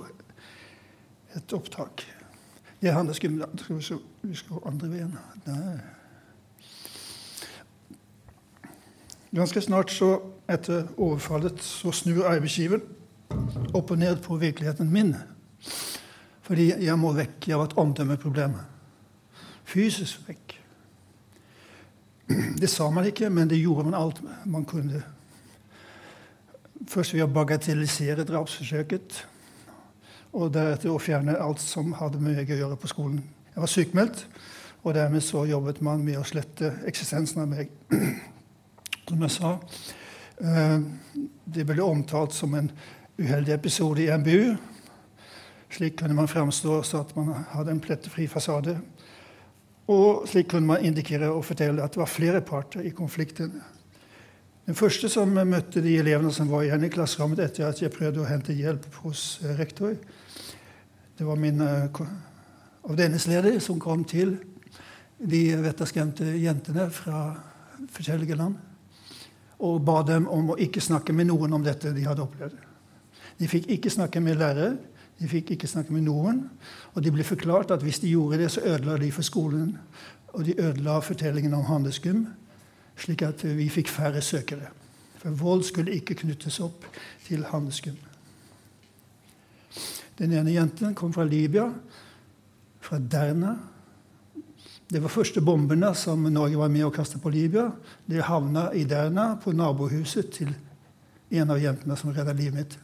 et 1.35 1.53
opptak. 1.53 2.05
Det 2.81 2.93
handler 2.93 3.13
skummelt 3.13 3.69
Vi 4.21 4.35
skal 4.35 4.57
andre 4.65 4.89
veien. 4.89 5.17
Nei. 5.45 5.77
Ganske 9.35 9.61
snart 9.61 9.91
så, 9.91 10.21
etter 10.49 10.87
overfallet, 10.97 11.59
så 11.61 11.91
snur 11.91 12.23
arbeidsgiveren 12.25 12.81
opp 13.75 13.91
og 13.91 13.99
ned 13.99 14.21
på 14.23 14.37
virkeligheten 14.39 14.91
min. 14.91 15.15
Fordi 16.41 16.71
jeg 16.85 16.99
må 16.99 17.11
vekk. 17.11 17.47
Jeg 17.47 17.57
har 17.57 17.67
et 17.67 17.77
omdømmeproblem. 17.77 18.55
Fysisk 19.67 20.29
vekk. 20.29 20.46
Det 22.61 22.69
sa 22.69 22.89
man 22.91 23.07
ikke, 23.07 23.29
men 23.29 23.49
det 23.49 23.59
gjorde 23.61 23.87
man 23.87 23.97
alt 24.01 24.21
man 24.45 24.65
kunne. 24.67 25.03
Først 26.87 27.15
ved 27.15 27.23
å 27.25 27.31
bagatellisere 27.31 28.25
drapsforsøket, 28.27 29.23
og 30.37 30.51
deretter 30.53 30.91
å 30.91 30.99
fjerne 31.01 31.37
alt 31.39 31.61
som 31.63 31.95
hadde 31.97 32.19
med 32.21 32.37
meg 32.37 32.51
å 32.51 32.59
gjøre 32.59 32.79
på 32.79 32.91
skolen. 32.91 33.21
Jeg 33.53 33.63
var 33.63 33.71
sykmeldt, 33.71 34.25
og 34.83 34.93
dermed 34.95 35.23
så 35.25 35.45
jobbet 35.47 35.79
man 35.81 36.03
med 36.05 36.19
å 36.19 36.25
slette 36.27 36.75
eksistensen 36.87 37.41
av 37.43 37.49
meg. 37.51 37.71
Som 39.07 39.21
jeg 39.23 39.31
sa, 39.31 39.53
eh, 40.43 40.79
det 41.47 41.63
ble 41.63 41.79
omtalt 41.79 42.33
som 42.35 42.51
en 42.59 42.65
uheldig 43.15 43.53
episode 43.55 44.03
i 44.03 44.09
MBU. 44.11 44.57
Slik 45.71 45.95
kunne 46.01 46.17
man 46.17 46.27
framstå 46.27 46.81
så 46.83 47.05
at 47.05 47.13
man 47.15 47.45
hadde 47.53 47.71
en 47.71 47.79
plettefri 47.79 48.27
fasade. 48.27 48.75
Og 49.87 50.27
slik 50.27 50.49
kunne 50.51 50.67
man 50.67 50.83
indikere 50.83 51.29
og 51.31 51.45
fortelle 51.47 51.83
at 51.83 51.95
det 51.95 52.01
var 52.01 52.11
flere 52.11 52.41
parter 52.43 52.83
i 52.83 52.91
konflikten. 52.95 53.53
Den 54.67 54.75
første 54.75 55.07
som 55.07 55.31
møtte 55.31 55.79
de 55.83 55.93
elevene 55.95 56.33
som 56.35 56.49
var 56.51 56.65
igjen 56.65 56.83
i 56.83 56.91
klasserommet 56.91 57.39
etter 57.45 57.69
at 57.69 57.79
jeg 57.79 57.93
prøvde 57.93 58.19
å 58.19 58.27
hente 58.27 58.55
hjelp 58.55 58.83
hos 59.05 59.39
eh, 59.45 59.53
rektor, 59.55 59.95
det 61.17 61.25
var 61.25 61.39
min 61.39 61.63
uh, 61.63 62.01
avdelingsleder 62.85 63.61
som 63.63 63.79
kom 63.81 64.03
til 64.05 64.35
de 65.17 65.39
vetterskremte 65.63 66.27
jentene 66.37 66.89
fra 66.93 67.21
forskjellige 67.95 68.37
land 68.37 68.59
og 69.57 69.79
ba 69.81 70.03
dem 70.05 70.27
om 70.29 70.51
å 70.53 70.59
ikke 70.61 70.83
snakke 70.83 71.15
med 71.15 71.31
noen 71.31 71.55
om 71.57 71.63
dette 71.65 71.89
de 71.95 72.03
hadde 72.05 72.21
opplevd. 72.21 72.59
De 73.39 73.49
fikk 73.49 73.69
ikke 73.73 73.89
snakke 73.93 74.21
med 74.21 74.37
lærere, 74.37 74.75
de 75.17 75.27
fikk 75.29 75.55
ikke 75.55 75.69
snakke 75.69 75.93
med 75.93 76.05
noen. 76.05 76.43
Og 76.93 77.03
de 77.03 77.11
ble 77.13 77.25
forklart 77.25 77.71
at 77.73 77.83
hvis 77.85 78.01
de 78.03 78.11
gjorde 78.13 78.41
det, 78.43 78.51
så 78.53 78.65
ødela 78.65 78.97
de 79.01 79.11
for 79.13 79.25
skolen. 79.25 79.77
Og 80.37 80.45
de 80.45 80.57
ødela 80.61 80.99
fortellingen 81.01 81.55
om 81.57 81.65
handelsgym, 81.65 82.27
slik 82.97 83.23
at 83.25 83.45
vi 83.57 83.69
fikk 83.73 83.89
færre 83.89 84.21
søkere. 84.21 84.69
For 85.17 85.33
vold 85.33 85.65
skulle 85.65 85.95
ikke 85.97 86.19
knyttes 86.21 86.59
opp 86.61 86.85
til 87.25 87.45
handelsgym. 87.49 87.97
Den 90.17 90.33
ene 90.33 90.53
jenten 90.53 90.95
kom 90.97 91.13
fra 91.13 91.25
Libya, 91.25 91.67
fra 92.81 92.97
Derna. 92.97 93.55
Det 94.87 95.01
var 95.03 95.11
første 95.11 95.41
bombene 95.41 95.91
som 95.97 96.23
Norge 96.31 96.57
var 96.57 96.71
med 96.73 96.85
å 96.87 96.93
kaste 96.93 97.19
på 97.21 97.29
Libya. 97.33 97.67
Det 98.05 98.23
havna 98.25 98.69
i 98.73 98.85
Derna, 98.87 99.35
på 99.41 99.53
nabohuset 99.53 100.31
til 100.33 100.53
en 101.29 101.51
av 101.51 101.59
jentene 101.61 101.97
som 101.99 102.13
redda 102.13 102.33
livet 102.33 102.55
mitt 102.55 102.77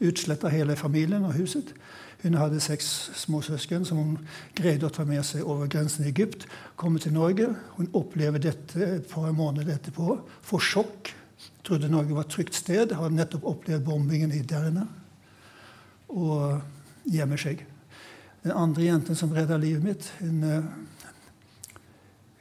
utsletta 0.00 0.48
hele 0.48 0.76
familien 0.76 1.24
og 1.24 1.36
huset. 1.36 1.74
Hun 2.22 2.36
hadde 2.36 2.60
seks 2.60 2.86
småsøsken 3.16 3.86
som 3.88 4.00
hun 4.00 4.18
greide 4.56 4.88
å 4.88 4.92
ta 4.92 5.06
med 5.08 5.24
seg 5.24 5.46
over 5.46 5.70
grensen 5.72 6.04
i 6.04 6.10
Egypt. 6.10 6.44
Komme 6.80 7.00
til 7.00 7.14
Norge. 7.16 7.48
Hun 7.78 7.88
opplever 7.96 8.42
dette 8.42 8.84
et 8.98 9.08
par 9.08 9.32
måneder 9.32 9.74
etterpå. 9.76 10.18
Får 10.44 10.66
sjokk. 10.66 11.12
Trodde 11.64 11.88
Norge 11.88 12.16
var 12.16 12.28
et 12.28 12.34
trygt 12.34 12.58
sted. 12.58 12.92
Har 12.96 13.12
nettopp 13.14 13.48
opplevd 13.48 13.86
bombingen 13.88 14.34
i 14.36 14.42
Derna. 14.44 14.84
Og 16.12 16.60
gjemmer 17.08 17.40
seg. 17.40 17.64
Den 18.44 18.56
andre 18.56 18.88
jenten 18.88 19.16
som 19.16 19.32
redda 19.36 19.56
livet 19.60 19.84
mitt, 19.84 20.12
hun, 20.20 20.44
eh, 20.44 21.76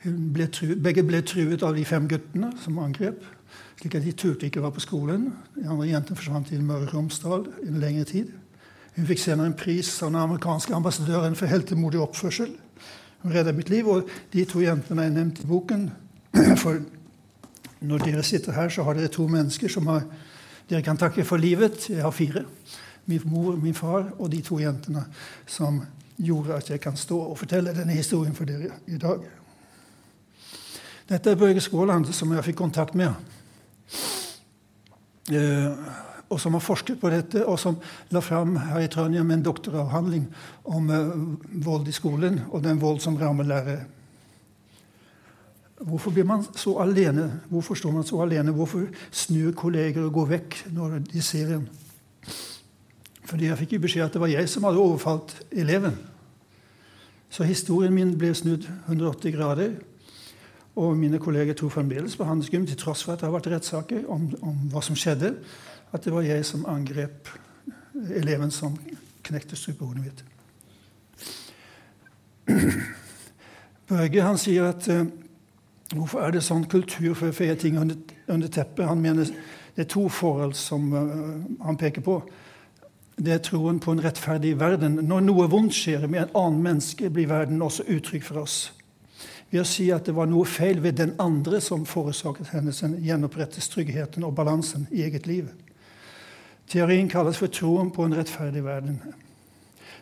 hun 0.03 0.29
ble 0.33 0.47
truet, 0.47 0.79
begge 0.83 1.03
ble 1.03 1.19
truet 1.21 1.63
av 1.63 1.75
de 1.75 1.83
fem 1.85 2.07
guttene 2.07 2.53
som 2.63 2.79
angrep 2.79 3.23
slik 3.79 3.95
at 3.95 4.03
de 4.03 4.11
turte 4.11 4.45
ikke 4.45 4.61
være 4.61 4.75
på 4.75 4.83
skolen. 4.83 5.29
De 5.55 5.63
andre 5.63 5.87
jentene 5.87 6.19
forsvant 6.19 6.47
til 6.51 6.63
Møre 6.63 6.87
og 6.87 6.93
Romsdal 6.93 7.45
en 7.63 7.79
lengre 7.79 8.03
tid. 8.03 8.31
Hun 8.97 9.07
fikk 9.07 9.21
senere 9.23 9.47
en 9.47 9.55
pris 9.55 9.91
av 10.03 10.09
den 10.11 10.19
amerikanske 10.19 10.75
ambassadøren 10.75 11.37
for 11.39 11.47
heltemodig 11.47 12.01
oppførsel. 12.03 12.51
Hun 13.23 13.31
redda 13.33 13.53
mitt 13.55 13.69
liv. 13.71 13.87
Og 13.87 14.09
de 14.33 14.43
to 14.45 14.59
jentene 14.63 15.05
er 15.05 15.13
nevnt 15.15 15.39
i 15.39 15.47
boken. 15.47 15.87
For 16.63 16.81
når 17.79 18.03
dere 18.03 18.23
sitter 18.27 18.51
her, 18.51 18.69
så 18.69 18.83
har 18.83 18.97
dere 18.97 19.07
to 19.07 19.27
mennesker 19.31 19.71
som 19.71 19.87
har, 19.87 20.03
dere 20.67 20.83
kan 20.83 20.99
takke 20.99 21.23
for 21.23 21.39
livet. 21.39 21.89
Jeg 21.89 22.03
har 22.03 22.11
fire. 22.11 22.43
Min 23.07 23.23
mor, 23.25 23.55
min 23.55 23.73
far 23.73 24.11
og 24.19 24.31
de 24.31 24.41
to 24.43 24.59
jentene 24.59 25.05
som 25.47 25.79
gjorde 26.19 26.59
at 26.59 26.69
jeg 26.69 26.81
kan 26.83 26.97
stå 26.99 27.17
og 27.31 27.37
fortelle 27.39 27.73
denne 27.73 27.95
historien 27.95 28.35
for 28.35 28.45
dere 28.45 28.75
i 28.87 28.99
dag. 28.99 29.23
Dette 31.09 31.31
er 31.31 31.39
Børge 31.39 31.61
Skåland, 31.63 32.11
som 32.13 32.35
jeg 32.35 32.43
fikk 32.51 32.59
kontakt 32.59 32.95
med. 32.95 33.15
Eh, 35.29 35.71
og 36.29 36.37
som 36.41 36.53
har 36.53 36.61
forsket 36.61 36.99
på 37.01 37.09
dette, 37.09 37.41
og 37.45 37.57
som 37.59 37.77
la 38.13 38.21
fram 38.21 38.55
her 38.61 38.83
i 38.85 38.89
Trondheim 38.91 39.31
en 39.33 39.45
doktoravhandling 39.45 40.27
om 40.69 40.91
eh, 40.93 41.15
vold 41.65 41.89
i 41.89 41.95
skolen 41.95 42.43
og 42.51 42.63
den 42.65 42.81
vold 42.81 43.01
som 43.01 43.17
rammer 43.17 43.49
lærere. 43.49 43.87
Hvorfor 45.79 46.11
blir 46.11 46.27
man 46.27 46.43
så 46.59 46.75
alene? 46.83 47.41
Hvorfor 47.49 47.75
står 47.75 47.91
man 47.95 48.03
så 48.03 48.21
alene? 48.21 48.51
Hvorfor 48.51 48.89
snur 49.11 49.53
kolleger 49.55 50.03
og 50.03 50.13
går 50.13 50.31
vekk 50.33 50.57
når 50.75 50.99
de 51.07 51.21
ser 51.23 51.53
en? 51.55 51.69
Fordi 53.29 53.45
jeg 53.45 53.57
fikk 53.61 53.77
jo 53.77 53.83
beskjed 53.85 54.05
at 54.05 54.15
det 54.17 54.21
var 54.21 54.31
jeg 54.33 54.49
som 54.49 54.65
hadde 54.67 54.81
overfalt 54.81 55.35
eleven. 55.51 55.95
Så 57.29 57.45
historien 57.45 57.93
min 57.93 58.15
ble 58.17 58.33
snudd 58.35 58.65
180 58.89 59.35
grader. 59.37 59.77
Og 60.79 60.97
mine 60.97 61.19
kolleger 61.19 61.53
tror 61.53 61.69
fremdeles 61.69 62.15
på 62.15 62.23
Handelsgym, 62.23 62.65
til 62.65 62.77
tross 62.77 63.03
for 63.03 63.13
at 63.13 63.19
det 63.19 63.27
har 63.27 63.33
vært 63.35 63.49
rettssaker 63.51 64.05
om, 64.07 64.29
om, 64.41 64.55
hva 64.71 64.81
som 64.85 64.95
skjedde, 64.95 65.33
at 65.91 66.05
det 66.05 66.13
var 66.13 66.23
jeg 66.23 66.45
som 66.47 66.63
angrep 66.71 67.27
eleven 68.15 68.51
som 68.51 68.77
knekte 69.27 69.59
strupehodet 69.59 70.05
mitt. 70.05 70.23
Børge 73.89 74.23
han 74.23 74.39
sier 74.39 74.69
at 74.69 74.87
uh, 74.93 75.03
hvorfor 75.97 76.23
er 76.23 76.37
det 76.37 76.45
sånn 76.47 76.63
kultur 76.71 77.11
for 77.11 77.27
å 77.27 77.35
feie 77.35 77.57
ting 77.59 77.75
under, 77.81 77.99
under, 78.29 78.47
teppet? 78.47 78.87
Han 78.87 79.03
mener 79.03 79.27
det 79.75 79.83
er 79.83 79.91
to 79.91 80.07
forhold 80.07 80.55
som 80.55 80.93
uh, 80.95 81.43
han 81.65 81.81
peker 81.81 82.05
på. 82.05 82.21
Det 83.19 83.35
er 83.35 83.43
troen 83.43 83.83
på 83.83 83.91
en 83.91 84.03
rettferdig 84.05 84.55
verden. 84.61 85.01
Når 85.03 85.27
noe 85.27 85.51
vondt 85.51 85.75
skjer 85.75 86.07
med 86.07 86.21
en 86.23 86.35
annen 86.45 86.67
menneske, 86.69 87.11
blir 87.11 87.27
verden 87.27 87.59
også 87.65 87.83
uttrykk 87.89 88.29
for 88.31 88.45
oss 88.47 88.61
ved 89.49 89.63
å 89.63 89.67
si 89.67 89.87
at 89.93 90.05
det 90.05 90.13
var 90.17 90.29
noe 90.29 90.45
feil 90.45 90.81
ved 90.83 90.99
den 90.99 91.15
andre 91.21 91.61
som 91.63 91.87
forårsaket 91.89 92.51
hendelsen, 92.53 92.99
gjenopprettes 93.05 93.69
tryggheten 93.73 94.25
og 94.27 94.35
balansen 94.37 94.85
i 94.93 95.03
eget 95.07 95.25
liv. 95.29 95.49
Teorien 96.69 97.09
kalles 97.09 97.39
for 97.41 97.49
troen 97.49 97.89
på 97.93 98.05
en 98.05 98.13
rettferdig 98.13 98.61
verden. 98.65 98.99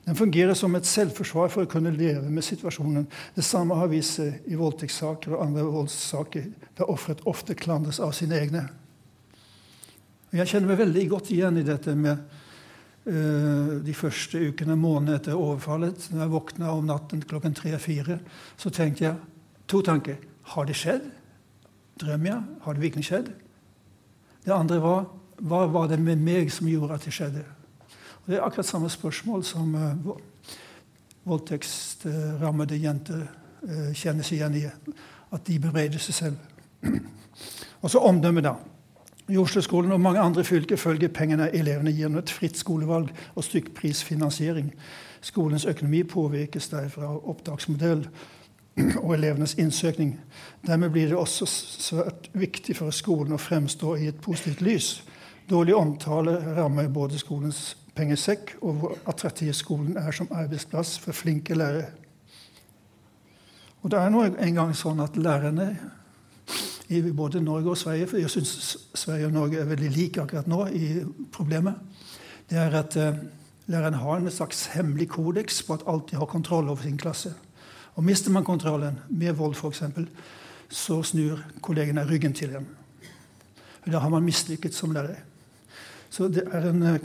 Den 0.08 0.16
fungerer 0.16 0.56
som 0.56 0.76
et 0.76 0.88
selvforsvar 0.88 1.52
for 1.52 1.66
å 1.66 1.70
kunne 1.72 1.92
leve 1.92 2.30
med 2.32 2.44
situasjonen. 2.44 3.08
Det 3.36 3.44
samme 3.44 3.76
har 3.76 3.90
vist 3.92 4.20
seg 4.20 4.44
i 4.48 4.56
voldtektssaker 4.60 5.36
og 5.36 5.44
andre 5.44 5.66
voldssaker, 5.68 6.46
der 6.80 6.92
offeret 6.92 7.24
ofte 7.28 7.56
klandres 7.60 8.00
av 8.04 8.14
sine 8.16 8.40
egne. 8.40 8.66
Jeg 10.32 10.48
kjenner 10.48 10.72
meg 10.74 10.82
veldig 10.82 11.06
godt 11.12 11.32
igjen 11.36 11.60
i 11.60 11.66
dette 11.68 11.96
med 11.96 12.20
uh, 13.08 13.74
de 13.84 13.96
første 13.96 14.40
ukene, 14.40 14.76
månedene 14.80 15.20
etter 15.22 15.40
overfallet. 15.40 16.10
Når 16.12 16.24
jeg 16.24 16.34
våkna 16.36 16.72
om 16.76 16.88
natten 16.88 17.24
klokken 17.28 17.56
tre-fire, 17.56 18.20
så 18.60 18.72
tenkte 18.72 19.08
jeg 19.10 19.37
To 19.67 19.82
tanker. 19.82 20.15
Har 20.53 20.65
det 20.65 20.75
skjedd? 20.75 21.10
Drømmer 21.99 22.32
jeg? 22.32 22.41
Har 22.62 22.73
det 22.73 22.82
virkelig 22.82 23.06
skjedd? 23.06 23.32
Det 24.45 24.53
andre 24.53 24.82
var 24.82 25.08
hva 25.38 25.65
var 25.69 25.89
det 25.91 25.99
med 26.01 26.21
meg 26.23 26.51
som 26.53 26.69
gjorde 26.69 26.95
at 26.95 27.03
det 27.06 27.13
skjedde? 27.13 27.43
Og 28.23 28.32
det 28.32 28.38
er 28.38 28.45
akkurat 28.45 28.65
samme 28.65 28.89
spørsmål 28.89 29.43
som 29.45 29.75
uh, 29.75 30.15
voldtektsrammede 31.27 32.80
jenter 32.82 33.27
uh, 33.27 33.91
kjenner 33.93 34.25
seg 34.25 34.39
igjen 34.39 34.58
i. 34.58 34.63
At 35.32 35.45
de 35.47 35.60
bereder 35.60 36.01
seg 36.01 36.15
selv. 36.15 36.39
Og 37.84 37.91
så 37.91 37.99
omdømmet, 37.99 38.47
da. 38.47 38.56
I 39.27 39.38
Oslo-skolen 39.38 39.91
og 39.91 39.99
mange 39.99 40.23
andre 40.23 40.43
fylker 40.47 40.80
følger 40.80 41.12
pengene 41.12 41.49
elevene 41.51 41.91
gjennom 41.91 42.21
et 42.23 42.32
fritt 42.32 42.58
skolevalg 42.58 43.12
og 43.36 43.43
stykkprisfinansiering. 43.43 44.71
Skolens 45.21 45.65
økonomi 45.67 46.06
påvirkes 46.08 46.69
derfra 46.71 47.12
av 47.12 47.27
opptaksmodell 47.30 48.06
og 49.04 49.13
elevenes 49.16 49.56
innsøkning. 49.58 50.20
Dermed 50.68 50.90
blir 50.90 51.08
det 51.08 51.18
også 51.18 51.46
svært 51.48 52.30
viktig 52.34 52.76
for 52.78 52.94
skolen 52.96 53.34
å 53.34 53.42
fremstå 53.42 53.96
i 53.98 54.10
et 54.12 54.22
positivt 54.22 54.62
lys. 54.62 54.90
Dårlig 55.50 55.76
omtale 55.76 56.36
rammer 56.58 56.90
både 56.92 57.20
skolens 57.20 57.78
pengesekk 57.96 58.58
og 58.62 58.82
hvor 58.82 58.98
attraktiv 59.10 59.54
skolen 59.58 59.98
er 59.98 60.12
som 60.12 60.30
arbeidsplass 60.32 60.98
for 61.02 61.16
flinke 61.16 61.56
lærere. 61.56 61.90
Og 63.82 63.92
det 63.92 64.00
er 64.02 64.12
nå 64.12 64.26
engang 64.28 64.74
sånn 64.76 65.00
at 65.00 65.18
lærerne 65.18 65.72
i 66.88 67.02
både 67.12 67.42
Norge 67.44 67.74
og 67.74 67.78
Sverige 67.78 68.08
For 68.08 68.18
jeg 68.22 68.32
syns 68.32 68.78
Sverige 68.96 69.28
og 69.28 69.34
Norge 69.36 69.60
er 69.60 69.68
veldig 69.68 69.90
like 69.92 70.22
akkurat 70.22 70.48
nå 70.48 70.62
i 70.72 70.86
problemet. 71.32 71.76
Det 72.50 72.60
er 72.60 72.78
at 72.80 72.96
uh, 72.96 73.18
lærerne 73.68 74.00
har 74.00 74.22
en 74.22 74.32
slags 74.32 74.66
hemmelig 74.76 75.10
kodeks 75.16 75.63
på 75.68 75.76
at 75.76 75.84
alltid 75.88 76.18
har 76.18 76.26
kontroll 76.32 76.70
over 76.70 76.84
sin 76.84 76.98
klasse. 76.98 77.34
Og 77.98 78.06
mister 78.06 78.32
man 78.32 78.46
kontrollen, 78.46 79.00
med 79.10 79.34
vold 79.34 79.56
f.eks., 79.58 79.84
så 80.70 81.00
snur 81.04 81.40
kollegene 81.64 82.04
ryggen 82.06 82.34
til 82.36 82.56
en. 82.60 82.68
Da 83.88 84.02
har 84.04 84.12
man 84.12 84.26
mislykket 84.26 84.76
som 84.76 84.92
lærer. 84.92 85.24
Så 86.10 86.28
det 86.28 86.44
er 86.52 86.70
en 86.70 86.84
eh, 86.84 87.04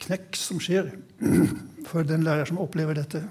knekk 0.00 0.36
som 0.38 0.60
skjer 0.62 0.92
for 1.90 2.06
den 2.06 2.24
lærer 2.26 2.48
som 2.48 2.60
opplever 2.62 2.96
dette. 2.96 3.22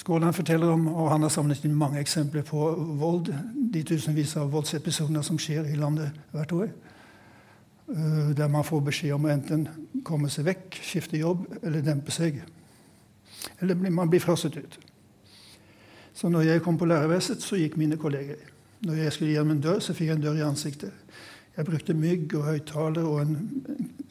Skåland 0.00 0.34
forteller 0.34 0.72
om, 0.72 0.86
og 0.88 1.10
han 1.12 1.22
har 1.22 1.32
samlet 1.32 1.64
inn 1.68 1.76
mange 1.76 2.00
eksempler 2.00 2.42
på 2.48 2.70
vold, 2.98 3.28
de 3.54 3.82
tusenvis 3.84 4.32
av 4.40 4.48
voldsepisoder 4.50 5.22
som 5.22 5.38
skjer 5.38 5.68
i 5.68 5.76
landet 5.78 6.16
hvert 6.32 6.54
år. 6.56 6.70
Eh, 7.92 8.30
der 8.38 8.48
man 8.48 8.64
får 8.64 8.88
beskjed 8.88 9.14
om 9.14 9.28
å 9.28 9.34
enten 9.34 9.68
komme 10.02 10.32
seg 10.32 10.48
vekk, 10.48 10.80
skifte 10.80 11.20
jobb 11.20 11.44
eller 11.60 11.84
dempe 11.84 12.16
seg. 12.16 12.40
Eller 13.60 13.74
man 13.90 14.10
blir 14.10 14.20
frosset 14.20 14.56
ut. 14.56 14.78
Så 16.14 16.28
når 16.28 16.40
jeg 16.40 16.62
kom 16.62 16.78
på 16.78 16.84
lærerværelset, 16.84 17.42
så 17.42 17.56
gikk 17.56 17.76
mine 17.76 17.96
kolleger. 17.96 18.40
Når 18.80 18.94
jeg 18.94 19.12
skulle 19.12 19.32
gjennom 19.32 19.56
en 19.56 19.60
dør, 19.60 19.78
så 19.78 19.94
fikk 19.94 20.08
jeg 20.08 20.16
en 20.16 20.22
dør 20.22 20.40
i 20.40 20.44
ansiktet. 20.44 20.92
Jeg 21.56 21.64
brukte 21.64 21.94
mygg 21.94 22.34
og 22.34 22.44
høyttaler 22.44 23.04
og 23.04 23.22
en 23.22 23.36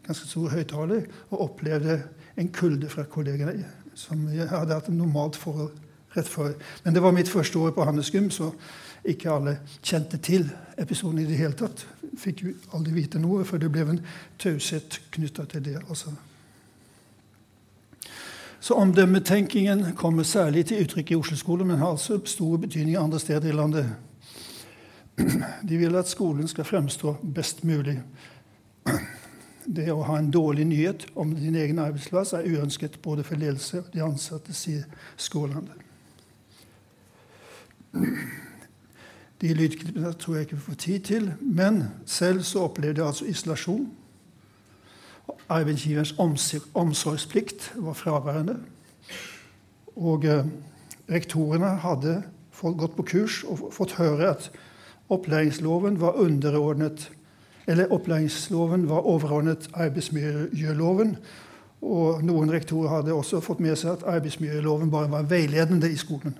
ganske 0.05 0.27
stor 0.27 0.49
høyttaler 0.49 1.05
og 1.29 1.41
opplevde 1.41 2.01
en 2.37 2.51
kulde 2.53 2.89
fra 2.89 3.03
kollegene 3.03 3.65
som 3.99 4.27
jeg 4.31 4.47
hadde 4.47 4.75
hatt 4.75 4.89
et 4.89 4.95
normalt 4.95 5.37
forhold 5.39 5.73
rett 6.15 6.29
før. 6.29 6.53
Men 6.83 6.95
det 6.95 7.03
var 7.03 7.15
mitt 7.15 7.29
første 7.29 7.59
år 7.59 7.73
på 7.75 7.85
Handelsgym, 7.85 8.29
så 8.31 8.51
ikke 9.05 9.31
alle 9.31 9.57
kjente 9.81 10.17
til 10.23 10.47
episoden 10.79 11.21
i 11.21 11.27
det 11.27 11.37
hele 11.39 11.57
tatt. 11.57 11.85
Fikk 12.19 12.43
jo 12.43 12.55
aldri 12.75 12.95
vite 12.95 13.21
noe, 13.21 13.45
for 13.47 13.61
det 13.61 13.71
ble 13.71 13.85
en 13.85 14.01
taushet 14.41 15.01
knytta 15.15 15.45
til 15.51 15.65
det. 15.65 15.77
altså. 15.87 16.15
Så 18.59 18.73
omdømmetenkingen 18.73 19.95
kommer 19.95 20.23
særlig 20.23 20.65
til 20.65 20.83
uttrykk 20.83 21.11
i 21.11 21.15
Oslo-skolen, 21.15 21.67
men 21.67 21.77
har 21.77 21.91
altså 21.95 22.19
stor 22.25 22.57
betydning 22.57 22.97
andre 22.97 23.19
steder 23.19 23.49
i 23.49 23.55
landet. 23.55 23.85
De 25.69 25.77
vil 25.77 25.95
at 25.95 26.07
skolen 26.07 26.47
skal 26.47 26.63
fremstå 26.63 27.15
best 27.35 27.63
mulig. 27.63 28.01
Det 29.65 29.91
å 29.91 30.03
ha 30.03 30.17
en 30.17 30.31
dårlig 30.31 30.65
nyhet 30.65 31.05
om 31.15 31.35
din 31.35 31.55
egen 31.55 31.79
arbeidsplass 31.79 32.33
er 32.33 32.47
uønsket 32.47 33.01
både 33.01 33.23
for 33.23 33.39
ledelse 33.39 33.83
og 33.83 33.91
de 33.93 34.03
ansatte, 34.03 34.53
sier 34.53 34.83
Skåland. 35.17 35.67
De 39.41 39.53
lydklippene 39.55 40.13
tror 40.19 40.35
jeg 40.35 40.47
ikke 40.47 40.57
vi 40.57 40.65
får 40.67 40.79
tid 40.83 41.05
til, 41.11 41.31
men 41.41 41.83
selv 42.05 42.43
så 42.43 42.65
opplevde 42.67 43.01
jeg 43.01 43.07
altså 43.07 43.29
isolasjon. 43.29 43.87
Arbeidsgiverens 45.49 46.15
omsorgsplikt 46.73 47.71
var 47.75 47.93
fraværende. 47.93 48.57
Og 49.95 50.25
eh, 50.25 50.45
rektorene 51.09 51.75
hadde 51.83 52.21
gått 52.59 52.95
på 52.97 53.05
kurs 53.07 53.43
og 53.47 53.69
fått 53.73 53.97
høre 53.99 54.33
at 54.35 54.49
opplæringsloven 55.09 55.99
var 56.01 56.19
underordnet 56.19 57.09
eller 57.69 57.91
opplæringsloven 57.93 58.89
var 58.89 59.05
overordnet 59.05 59.69
arbeidsmiljøloven. 59.73 61.17
Og 61.81 62.23
noen 62.25 62.51
rektorer 62.51 62.89
hadde 62.89 63.13
også 63.13 63.39
fått 63.45 63.61
med 63.61 63.77
seg 63.77 63.93
at 63.93 64.07
arbeidsmiljøloven 64.09 64.89
bare 64.91 65.11
var 65.11 65.27
veiledende 65.29 65.91
i 65.91 65.97
skolen. 65.99 66.33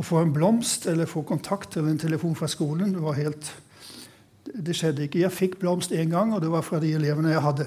Å 0.00 0.04
få 0.06 0.22
en 0.22 0.32
blomst 0.32 0.88
eller 0.88 1.10
få 1.10 1.22
kontakt 1.28 1.76
eller 1.76 1.92
en 1.92 2.00
telefon 2.00 2.38
fra 2.38 2.48
skolen 2.48 2.96
var 3.04 3.18
helt 3.20 3.52
Det 4.54 4.74
skjedde 4.76 5.06
ikke. 5.06 5.22
Jeg 5.22 5.32
fikk 5.32 5.58
blomst 5.60 5.92
én 5.92 6.10
gang, 6.10 6.34
og 6.34 6.42
det 6.42 6.50
var 6.50 6.64
fra 6.66 6.80
de 6.82 6.92
elevene 6.96 7.32
jeg 7.32 7.44
hadde, 7.44 7.66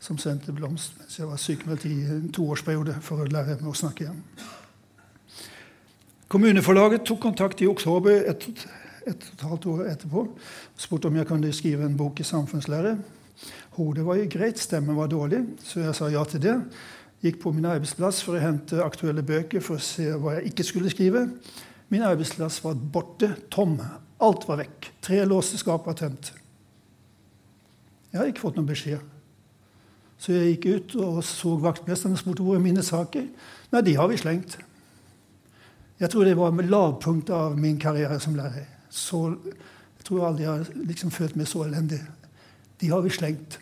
som 0.00 0.18
sendte 0.18 0.54
blomst 0.54 0.94
mens 0.98 1.18
jeg 1.18 1.26
var 1.26 1.40
sykemeldt 1.42 1.86
i 1.88 1.94
en 2.14 2.28
toårsperiode 2.32 2.98
for 3.02 3.24
å 3.24 3.30
lære 3.30 3.58
meg 3.58 3.72
å 3.72 3.76
snakke 3.76 4.06
igjen. 4.06 4.20
Kommuneforlaget 6.28 7.06
tok 7.08 7.22
kontakt 7.24 7.62
i 7.64 7.70
oktober 7.70 8.28
et, 8.28 8.44
et 8.44 8.66
et 9.08 9.44
halvt 9.44 9.68
år 9.72 9.86
etterpå 9.92 10.24
og 10.24 10.80
spurte 10.80 11.08
om 11.08 11.16
jeg 11.18 11.28
kunne 11.28 11.52
skrive 11.56 11.86
en 11.86 11.96
bok 11.96 12.20
i 12.20 12.26
samfunnslære. 12.26 12.96
Hodet 13.78 14.04
var 14.06 14.18
jo 14.18 14.28
greit, 14.30 14.58
stemmen 14.58 14.96
var 14.98 15.10
dårlig, 15.10 15.44
så 15.64 15.80
jeg 15.80 15.94
sa 15.94 16.10
ja 16.12 16.24
til 16.28 16.42
det. 16.42 16.56
Gikk 17.22 17.40
på 17.42 17.52
min 17.54 17.66
arbeidsplass 17.66 18.20
for 18.26 18.38
å 18.38 18.42
hente 18.42 18.82
aktuelle 18.82 19.24
bøker 19.26 19.62
for 19.64 19.78
å 19.78 19.82
se 19.82 20.10
hva 20.18 20.36
jeg 20.36 20.52
ikke 20.52 20.66
skulle 20.66 20.92
skrive. 20.92 21.24
Min 21.90 22.04
arbeidsplass 22.06 22.60
var 22.64 22.78
borte, 22.78 23.32
tom. 23.50 23.78
Alt 24.24 24.48
var 24.48 24.60
vekk. 24.62 24.90
Tre 25.04 25.22
låste 25.28 25.58
skap 25.60 25.86
var 25.86 25.96
tømt. 25.98 26.32
Jeg 28.12 28.20
har 28.20 28.30
ikke 28.30 28.46
fått 28.46 28.58
noen 28.58 28.68
beskjed. 28.70 29.02
Så 30.18 30.34
jeg 30.34 30.56
gikk 30.56 30.66
ut 30.66 30.96
og 31.04 31.20
så 31.26 31.54
vaktmesteren 31.62 32.16
og 32.16 32.22
spurte 32.22 32.42
hvor 32.42 32.58
er 32.58 32.64
mine 32.64 32.82
saker. 32.82 33.28
Nei, 33.70 33.84
de 33.86 33.94
har 33.98 34.10
vi 34.10 34.18
slengt. 34.18 34.58
Jeg 35.98 36.10
tror 36.10 36.26
det 36.26 36.36
var 36.38 36.54
lavpunktet 36.54 37.34
av 37.34 37.58
min 37.58 37.78
karriere 37.78 38.18
som 38.22 38.34
lærer. 38.38 38.66
Så, 38.90 39.36
jeg 39.98 40.06
tror 40.08 40.26
aldri 40.26 40.46
jeg 40.46 40.52
har 40.52 40.84
liksom 40.88 41.14
følt 41.14 41.38
meg 41.38 41.50
så 41.50 41.64
elendig. 41.66 42.00
De 42.80 42.90
har 42.90 43.02
vi 43.04 43.14
slengt. 43.14 43.58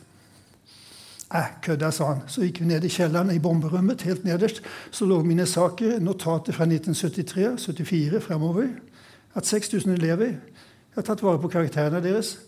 Eh, 1.35 1.49
kødda, 1.65 1.91
sa 1.91 2.13
han. 2.13 2.25
Så 2.31 2.45
gikk 2.45 2.61
vi 2.63 2.69
ned 2.71 2.85
i 2.87 2.93
kjelleren 2.93 3.33
i 3.35 3.41
bomberommet. 3.43 4.05
Helt 4.07 4.25
nederst 4.25 4.63
så 4.95 5.09
lå 5.09 5.23
mine 5.27 5.47
saker, 5.49 5.99
notater 6.01 6.55
fra 6.55 6.69
1973-74 6.69 8.21
fremover. 8.23 8.69
Hatt 9.37 9.47
6000 9.47 9.93
elever. 9.93 10.33
Jeg 10.33 10.97
har 10.97 11.05
tatt 11.05 11.23
vare 11.23 11.39
på 11.39 11.51
karakterene 11.53 12.01
deres. 12.01 12.39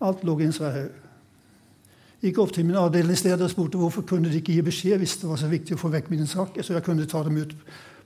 Alt 0.00 0.22
lå 0.22 0.36
i 0.38 0.46
en 0.46 0.54
svær 0.54 0.76
haug. 0.76 0.92
Gikk 2.22 2.38
opp 2.38 2.52
til 2.54 2.66
min 2.66 2.78
avdelingsleder 2.78 3.42
og 3.42 3.50
spurte 3.50 3.78
hvorfor 3.78 4.06
kunne 4.06 4.30
de 4.30 4.38
ikke 4.38 4.54
gi 4.54 4.62
beskjed 4.62 5.02
hvis 5.02 5.16
det 5.18 5.28
var 5.30 5.38
så 5.38 5.50
viktig 5.50 5.74
å 5.74 5.80
få 5.82 5.90
vekk 5.90 6.12
mine 6.14 6.26
saker, 6.26 6.62
så 6.62 6.76
jeg 6.76 6.86
kunne 6.86 7.06
ta 7.10 7.24
dem 7.26 7.40
ut 7.42 7.54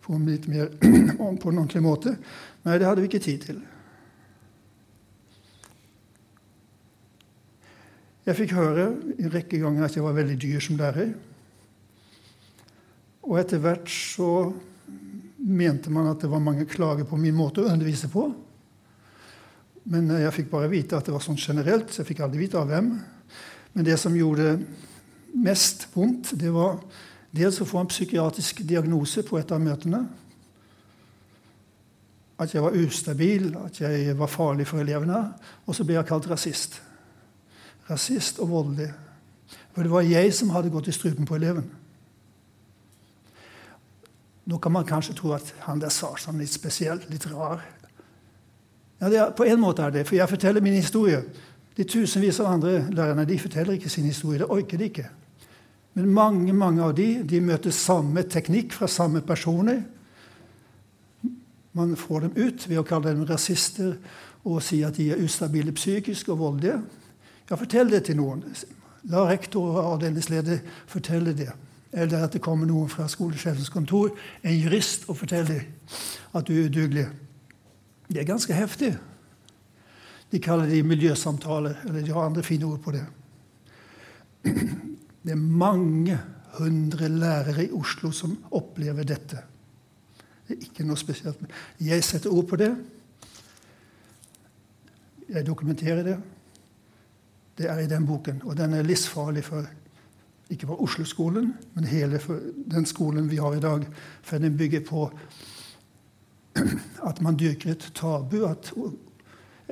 på 0.04 0.16
en 0.16 0.24
litt 0.28 0.48
mer 0.48 0.72
på 1.42 1.52
en 1.52 1.60
ordentlig 1.60 1.84
måte. 1.84 2.16
Nei, 2.64 2.78
det 2.80 2.88
hadde 2.88 3.04
vi 3.04 3.08
ikke 3.12 3.22
tid 3.24 3.44
til. 3.44 3.60
Jeg 8.26 8.38
fikk 8.38 8.56
høre 8.56 8.90
en 9.18 9.32
rekke 9.32 9.60
ganger 9.60 9.84
at 9.84 9.96
jeg 9.96 10.04
var 10.04 10.16
veldig 10.16 10.40
dyr 10.40 10.60
som 10.64 10.80
lærer. 10.80 11.12
Og 13.28 13.40
etter 13.40 13.60
hvert 13.60 13.88
så 13.92 14.52
mente 15.42 15.90
man 15.90 16.10
at 16.12 16.22
det 16.22 16.30
var 16.30 16.42
mange 16.42 16.66
klager 16.70 17.06
på 17.08 17.18
min 17.18 17.36
måte 17.36 17.62
å 17.62 17.70
undervise 17.72 18.10
på. 18.12 18.28
Men 19.92 20.10
jeg 20.14 20.34
fikk 20.36 20.50
bare 20.52 20.70
vite 20.70 20.98
at 20.98 21.08
det 21.08 21.14
var 21.14 21.24
sånn 21.24 21.40
generelt. 21.40 21.90
Så 21.90 22.02
jeg 22.02 22.12
fikk 22.12 22.22
aldri 22.22 22.44
vite 22.44 22.60
av 22.60 22.70
hvem. 22.70 22.92
Men 23.72 23.86
det 23.86 23.96
som 23.98 24.14
gjorde 24.14 24.54
mest 25.42 25.88
vondt, 25.94 26.36
det 26.38 26.52
var 26.54 26.78
Dels 27.32 27.62
å 27.62 27.66
få 27.68 27.80
en 27.80 27.88
psykiatrisk 27.88 28.60
diagnose 28.68 29.24
på 29.24 29.38
et 29.40 29.52
av 29.54 29.60
møtene. 29.62 30.02
At 32.42 32.52
jeg 32.52 32.64
var 32.64 32.76
ustabil, 32.76 33.46
at 33.56 33.78
jeg 33.80 34.16
var 34.18 34.28
farlig 34.28 34.66
for 34.68 34.82
elevene. 34.82 35.22
Og 35.64 35.76
så 35.76 35.86
ble 35.88 35.96
jeg 35.96 36.08
kalt 36.10 36.28
rasist. 36.28 36.76
Rasist 37.88 38.40
og 38.44 38.50
voldelig. 38.52 38.90
For 39.72 39.84
det 39.84 39.94
var 39.94 40.04
jeg 40.04 40.34
som 40.36 40.52
hadde 40.52 40.72
gått 40.74 40.90
i 40.92 40.96
strupen 40.96 41.28
på 41.28 41.38
eleven. 41.38 41.70
Nå 44.44 44.58
kan 44.58 44.72
man 44.74 44.86
kanskje 44.86 45.14
tro 45.14 45.32
at 45.36 45.54
han 45.66 45.80
der 45.80 45.92
sa 45.94 46.12
sånn 46.18 46.40
litt 46.42 46.50
spesiell, 46.50 47.00
litt 47.10 47.28
rar. 47.30 47.62
Ja, 49.00 49.08
er, 49.08 49.30
På 49.36 49.46
en 49.46 49.60
måte 49.62 49.86
er 49.86 49.94
det, 49.94 50.06
for 50.08 50.18
jeg 50.18 50.30
forteller 50.30 50.64
min 50.64 50.78
historie. 50.78 51.22
De 51.76 51.84
tusenvis 51.84 52.40
av 52.42 52.52
andre 52.52 52.86
lærerne 52.92 53.26
de 53.26 53.38
forteller 53.38 53.78
ikke 53.78 53.90
sin 53.90 54.04
historie. 54.04 54.42
Det 54.42 54.50
orker 54.50 54.78
de 54.78 54.90
ikke. 54.90 55.08
Men 55.94 56.12
mange 56.12 56.52
mange 56.52 56.82
av 56.82 56.94
de, 56.96 57.22
de 57.22 57.40
møter 57.40 57.70
samme 57.70 58.22
teknikk 58.22 58.72
fra 58.72 58.88
samme 58.88 59.20
personer. 59.20 59.82
Man 61.72 61.96
får 61.96 62.26
dem 62.26 62.36
ut 62.36 62.68
ved 62.68 62.80
å 62.80 62.86
kalle 62.86 63.12
dem 63.12 63.26
rasister 63.28 63.96
og 64.44 64.62
si 64.64 64.82
at 64.84 64.96
de 64.98 65.10
er 65.12 65.22
ustabile 65.22 65.72
psykisk 65.72 66.32
og 66.32 66.40
voldelige. 66.40 66.80
Ja, 67.48 67.56
fortell 67.56 67.90
det 67.92 68.06
til 68.08 68.18
noen. 68.18 68.42
La 69.12 69.26
rektor 69.28 69.76
og 69.76 69.92
avdelingsleder 69.94 70.60
fortelle 70.90 71.34
det. 71.36 71.50
Eller 71.92 72.24
at 72.24 72.32
det 72.32 72.42
kommer 72.42 72.66
noen 72.68 72.88
fra 72.88 73.08
skolesjefens 73.08 73.68
kontor, 73.72 74.14
en 74.42 74.56
jurist, 74.56 75.04
og 75.12 75.18
forteller 75.20 75.66
at 76.32 76.46
du 76.48 76.54
er 76.54 76.68
udugelig. 76.70 77.06
Det 78.08 78.20
er 78.20 78.28
ganske 78.28 78.56
heftig. 78.56 78.94
De 80.32 80.40
kaller 80.40 80.66
det 80.66 80.84
miljøsamtaler, 80.88 81.82
eller 81.86 82.00
de 82.00 82.12
har 82.12 82.24
andre 82.24 82.42
fine 82.42 82.64
ord 82.64 82.80
på 82.80 82.94
det. 82.96 83.04
Det 85.22 85.30
er 85.30 85.38
mange 85.38 86.16
hundre 86.58 87.08
lærere 87.08 87.64
i 87.64 87.72
Oslo 87.72 88.10
som 88.10 88.32
opplever 88.50 89.06
dette. 89.06 89.38
Det 90.48 90.56
er 90.56 90.64
ikke 90.66 90.86
noe 90.88 90.98
spesielt. 90.98 91.38
Jeg 91.78 92.02
setter 92.02 92.32
ord 92.34 92.48
på 92.50 92.58
det. 92.58 92.72
Jeg 95.28 95.46
dokumenterer 95.46 96.02
det. 96.02 96.16
Det 97.58 97.70
er 97.70 97.84
i 97.84 97.86
den 97.86 98.06
boken. 98.06 98.42
Og 98.44 98.56
den 98.58 98.74
er 98.74 98.82
livsfarlig 98.82 99.44
for 99.46 99.68
ikke 100.52 100.68
bare 100.68 100.84
Oslo-skolen, 100.84 101.52
men 101.74 101.88
hele 101.88 102.20
den 102.70 102.86
skolen 102.86 103.30
vi 103.30 103.40
har 103.40 103.56
i 103.56 103.62
dag. 103.62 103.86
For 104.22 104.38
den 104.42 104.56
bygger 104.56 104.84
på 104.86 105.06
at 107.10 107.20
man 107.24 107.38
dyrker 107.40 107.72
et 107.72 107.90
tabu. 107.94 108.44
At, 108.48 108.72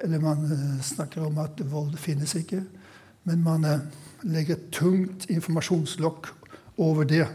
eller 0.00 0.20
man 0.20 0.44
eh, 0.48 0.82
snakker 0.82 1.26
om 1.26 1.38
at 1.38 1.60
vold 1.70 1.96
finnes 2.00 2.34
ikke. 2.34 2.62
Men 3.28 3.42
man 3.44 3.64
eh, 3.64 3.82
legger 4.22 4.56
et 4.56 4.70
tungt 4.72 5.28
informasjonslokk 5.30 6.32
over 6.80 7.04
det 7.04 7.26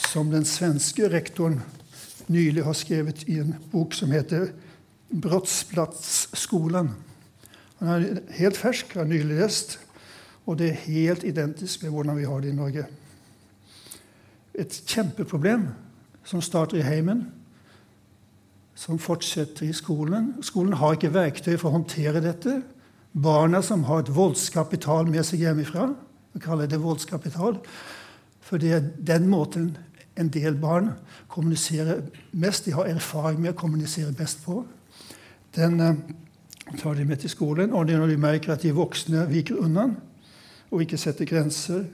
som 0.00 0.30
den 0.32 0.46
svenske 0.48 1.08
rektoren 1.12 1.60
nylig 2.30 2.64
har 2.64 2.76
skrevet 2.78 3.24
i 3.28 3.38
en 3.42 3.54
bok 3.72 3.94
som 3.94 4.10
heter 4.14 4.52
'Brottsplatsskolen'. 5.10 6.92
Han 7.78 7.88
er 7.88 8.20
helt 8.38 8.56
fersk, 8.56 8.94
har 8.94 9.04
nylig 9.04 9.40
lest. 9.40 9.78
Og 10.46 10.58
det 10.58 10.70
er 10.70 10.84
helt 10.86 11.24
identisk 11.24 11.82
med 11.82 11.90
hvordan 11.94 12.18
vi 12.18 12.26
har 12.28 12.40
det 12.40 12.52
i 12.52 12.56
Norge. 12.56 12.86
Et 14.54 14.80
kjempeproblem 14.86 15.68
som 16.24 16.42
starter 16.42 16.80
i 16.80 16.86
heimen, 16.86 17.26
som 18.74 18.98
fortsetter 18.98 19.68
i 19.68 19.76
skolen. 19.76 20.34
Skolen 20.42 20.78
har 20.80 20.96
ikke 20.96 21.12
verktøy 21.14 21.56
for 21.56 21.70
å 21.70 21.78
håndtere 21.78 22.22
dette. 22.24 22.60
Barna 23.12 23.60
som 23.62 23.84
har 23.88 24.04
et 24.04 24.14
voldskapital 24.14 25.08
med 25.10 25.26
seg 25.26 25.44
hjemmefra, 25.44 25.90
vi 26.32 26.40
kaller 26.40 26.68
det 26.70 26.78
voldskapital, 26.78 27.56
for 28.40 28.62
det 28.62 28.72
er 28.72 28.84
den 29.06 29.26
måten 29.30 29.72
en 30.20 30.30
del 30.30 30.54
barn 30.60 30.92
kommuniserer 31.30 32.04
mest. 32.32 32.66
De 32.66 32.74
har 32.74 32.90
erfaring 32.90 33.40
med 33.42 33.54
å 33.54 33.58
kommunisere 33.58 34.12
best 34.16 34.44
på. 34.44 34.60
Den 35.56 35.80
eh, 35.80 35.98
tar 36.78 36.94
de 36.98 37.06
med 37.06 37.22
til 37.22 37.32
skolen. 37.32 37.72
Og 37.72 37.90
når 37.90 38.12
de 38.12 38.18
merker 38.20 38.54
at 38.54 38.62
de 38.62 38.74
voksne 38.76 39.26
viker 39.30 39.58
unna 39.64 39.88
og 40.70 40.84
ikke 40.84 40.98
setter 41.00 41.28
grenser, 41.28 41.84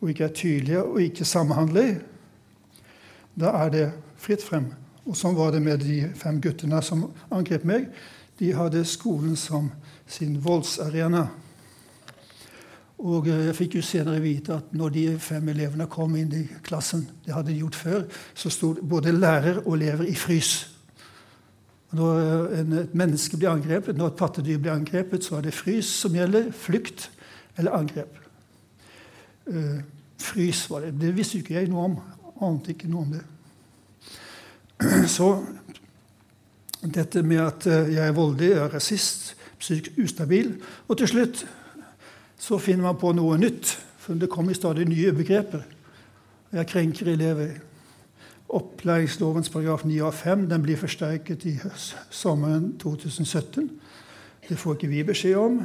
og 0.00 0.10
ikke 0.10 0.24
er 0.24 0.34
tydelige 0.34 0.82
og 0.82 1.02
ikke 1.02 1.24
samhandler, 1.24 1.98
da 3.40 3.52
er 3.64 3.74
det 3.74 3.84
fritt 4.20 4.42
frem. 4.44 4.70
Og 5.08 5.16
sånn 5.16 5.36
var 5.36 5.52
det 5.54 5.62
med 5.64 5.82
de 5.84 6.02
fem 6.18 6.40
guttene 6.42 6.80
som 6.84 7.06
angrep 7.32 7.64
meg. 7.68 7.88
De 8.40 8.52
hadde 8.56 8.84
skolen 8.88 9.36
som 9.38 9.70
sin 10.08 10.36
voldsarena. 10.42 11.26
Og 13.00 13.28
eh, 13.28 13.46
jeg 13.48 13.56
fikk 13.56 13.78
jo 13.78 13.84
senere 13.84 14.20
vite 14.22 14.58
at 14.58 14.74
når 14.76 14.92
de 14.96 15.04
fem 15.22 15.48
elevene 15.52 15.88
kom 15.90 16.16
inn 16.20 16.34
i 16.36 16.42
klassen, 16.66 17.06
det 17.24 17.32
hadde 17.32 17.52
de 17.52 17.62
gjort 17.62 17.78
før, 17.78 18.02
så 18.36 18.52
sto 18.52 18.74
både 18.76 19.14
lærer 19.16 19.62
og 19.64 19.72
elever 19.78 20.10
i 20.10 20.16
frys. 20.18 20.52
Når 21.96 22.20
eh, 22.20 22.74
et 22.84 22.94
menneske 22.94 23.40
blir 23.40 23.54
angrepet, 23.54 23.96
når 23.96 24.12
et 24.12 24.20
pattedyr 24.20 24.60
blir 24.60 24.76
angrepet, 24.76 25.24
så 25.24 25.38
er 25.38 25.48
det 25.48 25.56
frys 25.56 25.88
som 26.02 26.16
gjelder. 26.16 26.52
Flukt 26.52 27.08
eller 27.60 27.76
angrep. 27.78 28.18
Uh, 29.46 29.80
frys 30.20 30.64
var 30.70 30.86
det. 30.86 30.94
Det 31.00 31.14
visste 31.16 31.40
ikke 31.40 31.58
jeg 31.58 31.70
noe 31.70 31.88
om. 31.90 31.98
Ante 32.48 32.74
ikke 32.74 32.90
noe 32.90 33.06
om 33.06 33.14
det. 33.16 33.24
Så 35.16 35.32
dette 36.80 37.22
med 37.22 37.42
at 37.44 37.66
jeg 37.68 38.00
er 38.00 38.16
voldelig, 38.16 38.54
jeg 38.54 38.64
er 38.64 38.72
rasist, 38.72 39.34
psykisk 39.60 39.98
ustabil 40.00 40.54
Og 40.88 40.96
til 40.96 41.10
slutt 41.10 41.42
så 42.40 42.56
finner 42.58 42.86
man 42.88 42.96
på 42.96 43.12
noe 43.12 43.36
nytt, 43.36 43.74
for 44.00 44.16
det 44.16 44.30
kommer 44.32 44.56
stadig 44.56 44.86
nye 44.88 45.12
begreper. 45.12 45.60
Jeg 46.52 46.66
krenker 46.66 47.10
elever. 47.12 47.58
Opplæringslovens 48.48 49.52
paragraf 49.52 49.84
9 49.84 49.98
av 50.02 50.16
5 50.16 50.46
den 50.48 50.62
blir 50.64 50.80
forsterket 50.80 51.44
i 51.44 51.52
sommeren 52.10 52.72
2017. 52.80 53.68
Det 54.48 54.58
får 54.58 54.76
ikke 54.76 54.90
vi 54.90 55.02
beskjed 55.06 55.36
om, 55.38 55.58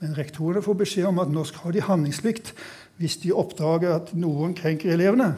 men 0.00 0.16
rektorene 0.16 0.62
får 0.64 0.80
beskjed 0.82 1.08
om 1.08 1.20
at 1.22 1.30
nå 1.32 1.44
har 1.62 1.72
de 1.72 1.84
handlingsplikt 1.84 2.52
hvis 3.00 3.18
de 3.22 3.34
oppdager 3.36 3.94
at 3.94 4.14
noen 4.16 4.54
krenker 4.56 4.92
elevene. 4.92 5.34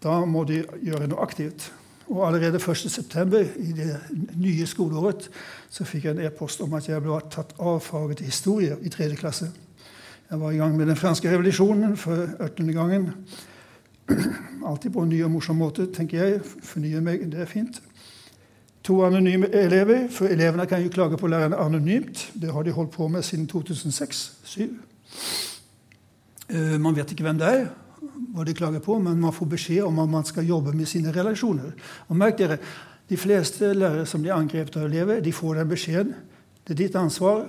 Da 0.00 0.22
må 0.24 0.44
de 0.48 0.62
gjøre 0.80 1.08
noe 1.10 1.22
aktivt. 1.24 1.70
Og 2.10 2.24
allerede 2.26 2.58
1.9. 2.58 3.40
i 3.62 3.72
det 3.76 3.90
nye 4.34 4.66
skoleåret 4.66 5.28
så 5.70 5.86
fikk 5.86 6.08
jeg 6.08 6.16
en 6.16 6.24
e-post 6.26 6.62
om 6.64 6.72
at 6.74 6.88
jeg 6.88 7.02
ble 7.04 7.20
tatt 7.30 7.52
av 7.60 7.78
faget 7.84 8.24
historie 8.26 8.74
i 8.82 8.90
3. 8.90 9.12
klasse. 9.20 9.50
Jeg 10.30 10.40
var 10.40 10.52
i 10.52 10.58
gang 10.58 10.74
med 10.76 10.90
den 10.90 10.98
franske 10.98 11.30
revolusjonen 11.30 11.96
for 11.96 12.26
18. 12.40 12.72
gangen. 12.74 13.12
Alltid 14.66 14.92
på 14.92 15.04
en 15.04 15.08
ny 15.12 15.22
og 15.22 15.30
morsom 15.36 15.60
måte, 15.62 15.86
tenker 15.94 16.24
jeg. 16.24 16.42
Fornye 16.66 17.00
meg, 17.04 17.22
det 17.30 17.44
er 17.44 17.50
fint. 17.50 17.78
To 18.90 19.04
anonyme 19.06 19.46
elever, 19.54 20.08
for 20.10 20.26
elevene 20.26 20.64
kan 20.66 20.82
jo 20.82 20.90
klage 20.90 21.16
på 21.16 21.28
lærerne 21.30 21.56
anonymt. 21.62 22.32
Det 22.34 22.50
har 22.50 22.62
de 22.66 22.72
holdt 22.74 22.90
på 22.90 23.06
med 23.08 23.22
siden 23.22 23.46
2006-2007. 23.52 24.62
Eh, 26.50 26.80
man 26.80 26.96
vet 26.96 27.12
ikke 27.14 27.22
hvem 27.22 27.38
det 27.38 27.46
er, 27.46 27.68
hva 28.34 28.42
de 28.44 28.54
klager 28.54 28.82
på, 28.82 28.96
men 28.98 29.20
man 29.22 29.32
får 29.32 29.46
beskjed 29.52 29.86
om 29.86 30.00
at 30.02 30.10
man 30.10 30.26
skal 30.26 30.48
jobbe 30.48 30.72
med 30.74 30.90
sine 30.90 31.12
relasjoner. 31.14 31.70
Og 32.08 32.16
merk 32.16 32.38
dere, 32.38 32.58
De 33.10 33.16
fleste 33.16 33.72
lærere 33.74 34.06
som 34.06 34.22
blir 34.22 34.32
angrepet 34.32 34.76
av 34.76 34.84
elever, 34.86 35.20
de 35.20 35.32
får 35.32 35.54
den 35.54 35.68
beskjeden. 35.68 36.12
Det 36.66 36.74
er 36.74 36.78
ditt 36.78 36.96
ansvar 36.96 37.46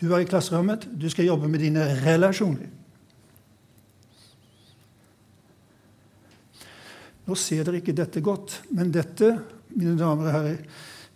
du 0.00 0.12
er 0.12 0.22
i 0.22 0.24
klasserommet, 0.24 0.88
du 1.00 1.10
skal 1.10 1.24
jobbe 1.24 1.48
med 1.48 1.60
dine 1.60 1.84
relasjoner. 2.04 2.68
Nå 7.26 7.34
ser 7.34 7.64
dere 7.64 7.76
ikke 7.80 7.92
dette 7.92 8.20
godt, 8.20 8.62
men 8.70 8.92
dette 8.92 9.34
mine 9.74 9.96
damer 9.98 10.28
og 10.28 10.32
herrer, 10.32 10.58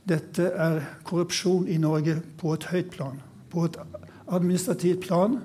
dette 0.06 0.52
er 0.54 0.80
korrupsjon 1.04 1.66
i 1.68 1.78
Norge 1.82 2.20
på 2.38 2.54
et 2.54 2.68
høyt 2.70 2.90
plan. 2.94 3.20
På 3.50 3.66
et 3.66 3.78
administrativt 4.26 5.00
plan. 5.06 5.40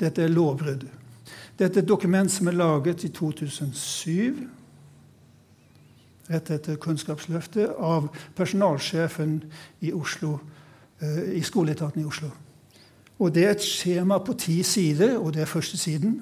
Dette 0.00 0.22
er 0.22 0.32
lovbrudd. 0.32 0.86
Dette 1.56 1.78
er 1.80 1.82
et 1.82 1.88
dokument 1.88 2.30
som 2.30 2.50
er 2.50 2.58
laget 2.58 3.04
i 3.06 3.08
2007, 3.08 4.42
rett 6.26 6.50
etter 6.50 6.76
Kunnskapsløftet, 6.82 7.70
av 7.78 8.10
personalsjefen 8.36 9.38
i, 9.80 9.92
Oslo, 9.94 10.38
eh, 11.00 11.38
i 11.38 11.42
skoleetaten 11.46 12.02
i 12.02 12.06
Oslo. 12.06 12.28
Og 13.18 13.32
det 13.32 13.44
er 13.46 13.54
et 13.54 13.64
skjema 13.64 14.18
på 14.20 14.34
ti 14.36 14.62
sider, 14.66 15.16
og 15.18 15.32
det 15.34 15.42
er 15.42 15.48
første 15.48 15.78
siden. 15.80 16.18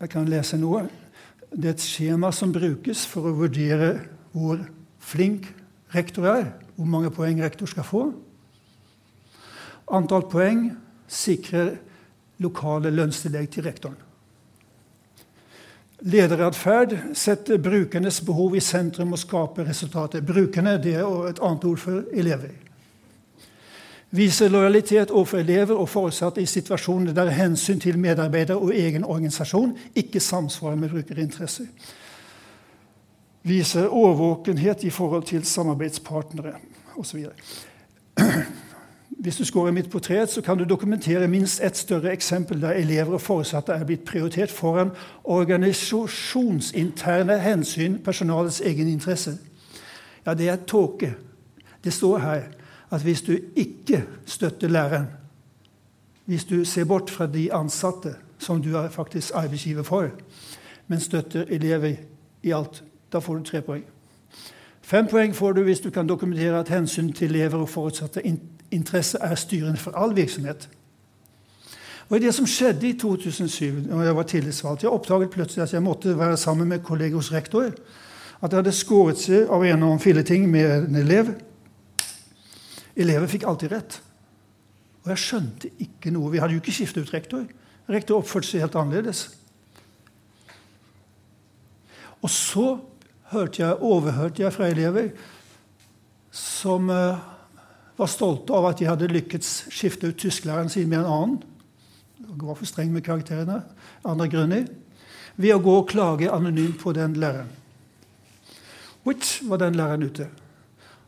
Jeg 0.00 0.08
kan 0.12 0.28
lese 0.28 0.56
noe. 0.60 0.86
Det 1.56 1.70
er 1.70 1.72
et 1.72 1.80
skjema 1.80 2.28
som 2.36 2.52
brukes 2.52 3.06
for 3.08 3.30
å 3.30 3.36
vurdere 3.38 3.94
hvor 4.36 4.60
flink 5.00 5.48
rektor 5.94 6.28
er, 6.28 6.50
hvor 6.76 6.88
mange 6.92 7.12
poeng 7.14 7.40
rektor 7.40 7.70
skal 7.70 7.86
få. 7.86 8.02
Antall 9.96 10.26
poeng 10.28 10.66
sikrer 11.08 11.78
lokale 12.44 12.92
lønnstillegg 12.92 13.48
til 13.54 13.64
rektoren. 13.64 13.96
Lederatferd 16.04 16.92
setter 17.16 17.56
brukernes 17.62 18.20
behov 18.20 18.58
i 18.58 18.60
sentrum 18.60 19.14
og 19.16 19.22
skaper 19.22 19.64
resultater. 19.64 20.20
Brukerne 20.20 20.76
det 20.82 20.98
er 21.00 21.30
et 21.30 21.40
annet 21.40 21.64
ord 21.64 21.80
for 21.80 22.04
elever. 22.12 22.52
Viser 24.10 24.48
lojalitet 24.48 25.10
overfor 25.10 25.38
elever 25.38 25.74
og 25.74 25.88
foresatte 25.88 26.42
i 26.42 26.46
situasjoner 26.46 27.12
der 27.12 27.30
hensyn 27.30 27.80
til 27.80 27.98
medarbeidere 27.98 28.58
og 28.58 28.74
egen 28.74 29.04
organisasjon 29.04 29.78
ikke 29.94 30.20
samsvarer 30.20 30.76
med 30.76 30.88
brukerinteresser. 30.88 31.64
Viser 33.42 33.88
årvåkenhet 33.88 34.84
i 34.84 34.90
forhold 34.90 35.22
til 35.22 35.44
samarbeidspartnere 35.44 36.52
osv. 36.96 37.24
Hvis 39.22 39.36
du 39.36 39.44
scorer 39.44 39.72
mitt 39.72 39.90
portrett, 39.90 40.30
så 40.30 40.42
kan 40.42 40.58
du 40.58 40.64
dokumentere 40.64 41.28
minst 41.28 41.60
ett 41.60 41.76
større 41.76 42.12
eksempel 42.12 42.62
der 42.62 42.70
elever 42.70 43.12
og 43.12 43.20
foresatte 43.20 43.72
er 43.72 43.84
blitt 43.84 44.04
prioritert 44.04 44.50
foran 44.50 44.90
organisasjonsinterne 45.24 47.38
hensyn, 47.38 47.98
personalets 48.04 48.60
egen 48.60 48.88
interesse. 48.88 49.38
Ja, 50.26 50.34
det 50.34 50.48
er 50.48 50.56
tåke. 50.56 51.14
Det 51.84 51.92
står 51.92 52.18
her 52.18 52.42
at 52.90 53.02
hvis 53.02 53.22
du 53.22 53.38
ikke 53.56 54.04
støtter 54.26 54.68
læreren, 54.68 55.06
hvis 56.24 56.44
du 56.44 56.64
ser 56.64 56.84
bort 56.84 57.10
fra 57.10 57.26
de 57.26 57.52
ansatte, 57.52 58.14
som 58.38 58.62
du 58.62 58.76
er 58.76 58.88
faktisk 58.90 59.30
arbeidsgiver 59.34 59.82
for, 59.82 60.10
men 60.88 61.00
støtter 61.00 61.44
elever 61.48 61.94
i 62.42 62.50
alt, 62.50 62.84
da 63.12 63.18
får 63.18 63.34
du 63.34 63.44
tre 63.44 63.62
poeng. 63.62 63.84
Fem 64.82 65.06
poeng 65.06 65.34
får 65.34 65.52
du 65.52 65.62
hvis 65.62 65.80
du 65.80 65.90
kan 65.90 66.06
dokumentere 66.06 66.60
at 66.60 66.68
hensyn 66.68 67.12
til 67.12 67.30
elever 67.30 67.58
og 67.58 67.68
forutsatte 67.68 68.22
interesse 68.70 69.18
er 69.20 69.34
styrende 69.34 69.76
for 69.76 69.90
all 69.98 70.16
virksomhet. 70.16 70.68
Og 72.08 72.16
i 72.16 72.20
Det 72.20 72.34
som 72.34 72.46
skjedde 72.46 72.88
i 72.88 72.98
2007, 72.98 73.72
når 73.88 74.02
jeg 74.02 74.16
var 74.16 74.22
tillitsvalgt 74.22 74.82
Jeg 74.82 74.90
oppdaget 74.90 75.30
plutselig 75.30 75.62
at 75.62 75.72
jeg 75.72 75.82
måtte 75.82 76.18
være 76.18 76.36
sammen 76.36 76.68
med 76.68 76.78
kolleger 76.78 77.14
hos 77.14 77.32
rektor. 77.32 77.62
At 78.42 78.52
jeg 78.52 78.56
hadde 78.58 78.72
skåret 78.72 79.18
seg 79.18 79.50
av 79.50 79.64
en 79.64 79.82
og 79.82 80.00
filleting 80.00 80.50
med 80.50 80.88
en 80.88 80.96
elev. 80.96 81.34
Elever 82.96 83.28
fikk 83.30 83.44
alltid 83.48 83.72
rett. 83.74 83.98
Og 85.04 85.12
jeg 85.12 85.22
skjønte 85.22 85.70
ikke 85.82 86.10
noe. 86.14 86.32
Vi 86.32 86.40
hadde 86.42 86.56
jo 86.56 86.62
ikke 86.62 86.74
skiftet 86.74 87.06
ut 87.06 87.14
rektor. 87.14 87.44
Rektor 87.92 88.18
oppførte 88.18 88.48
seg 88.48 88.64
helt 88.64 88.78
annerledes. 88.78 89.28
Og 92.24 92.32
så 92.32 92.68
jeg, 93.30 93.76
overhørte 93.82 94.42
jeg 94.42 94.54
fra 94.54 94.68
elever 94.70 95.10
som 96.34 96.90
uh, 96.90 97.18
var 97.96 98.10
stolte 98.10 98.54
av 98.54 98.68
at 98.70 98.80
de 98.80 98.88
hadde 98.88 99.10
lykkes 99.10 99.52
skifte 99.72 100.10
ut 100.10 100.18
tysklæreren 100.20 100.70
sin 100.72 100.88
med 100.88 101.02
en 101.02 101.12
annen. 101.12 101.36
Jeg 102.22 102.42
var 102.42 102.58
for 102.58 102.68
streng 102.68 102.90
med 102.92 103.04
karakterene. 103.06 103.60
Andre 104.06 104.28
grunner. 104.32 104.66
Ved 105.36 105.54
å 105.54 105.62
gå 105.62 105.76
og 105.82 105.88
klage 105.90 106.32
anonymt 106.32 106.78
på 106.80 106.94
den 106.96 107.16
læreren. 107.20 107.50
Which 109.06 109.42
var 109.46 109.60
den 109.62 109.76
læreren 109.78 110.02
ute. 110.08 110.28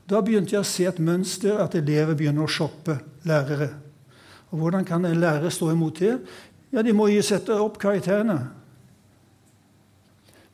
Da 0.09 0.23
begynte 0.25 0.57
jeg 0.57 0.65
å 0.65 0.69
se 0.69 0.87
et 0.89 1.01
mønster, 1.05 1.59
at 1.61 1.77
elever 1.77 2.17
begynner 2.17 2.47
å 2.47 2.51
shoppe 2.51 2.97
lærere. 3.29 3.69
Og 4.49 4.63
Hvordan 4.63 4.87
kan 4.89 5.05
en 5.05 5.21
lærer 5.21 5.53
stå 5.53 5.73
imot 5.75 6.01
det? 6.01 6.15
Ja, 6.73 6.83
De 6.83 6.93
må 6.93 7.09
jo 7.13 7.23
sette 7.23 7.53
opp 7.53 7.77
karakterene. 7.81 8.39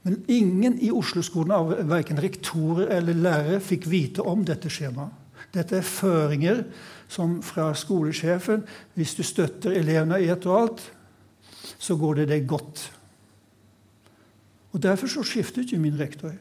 Men 0.05 0.25
ingen 0.29 0.79
i 0.83 0.91
Oslo-skolen, 0.93 1.87
verken 1.89 2.21
rektorer 2.21 2.91
eller 2.99 3.15
lærere, 3.15 3.61
fikk 3.61 3.87
vite 3.89 4.23
om 4.23 4.43
dette 4.45 4.69
skjemaet. 4.69 5.23
Dette 5.55 5.79
er 5.79 5.87
føringer 5.87 6.65
som 7.09 7.37
fra 7.45 7.69
skolesjefen 7.77 8.65
Hvis 8.95 9.13
du 9.15 9.23
støtter 9.23 9.77
elevene 9.77 10.19
i 10.19 10.29
ett 10.33 10.47
og 10.49 10.57
alt, 10.59 10.83
så 11.79 11.95
går 12.01 12.23
det 12.23 12.29
deg 12.33 12.49
godt. 12.49 12.89
Og 14.73 14.83
Derfor 14.83 15.07
så 15.07 15.23
skiftet 15.23 15.73
jo 15.73 15.79
min 15.79 15.99
rektor. 15.99 16.35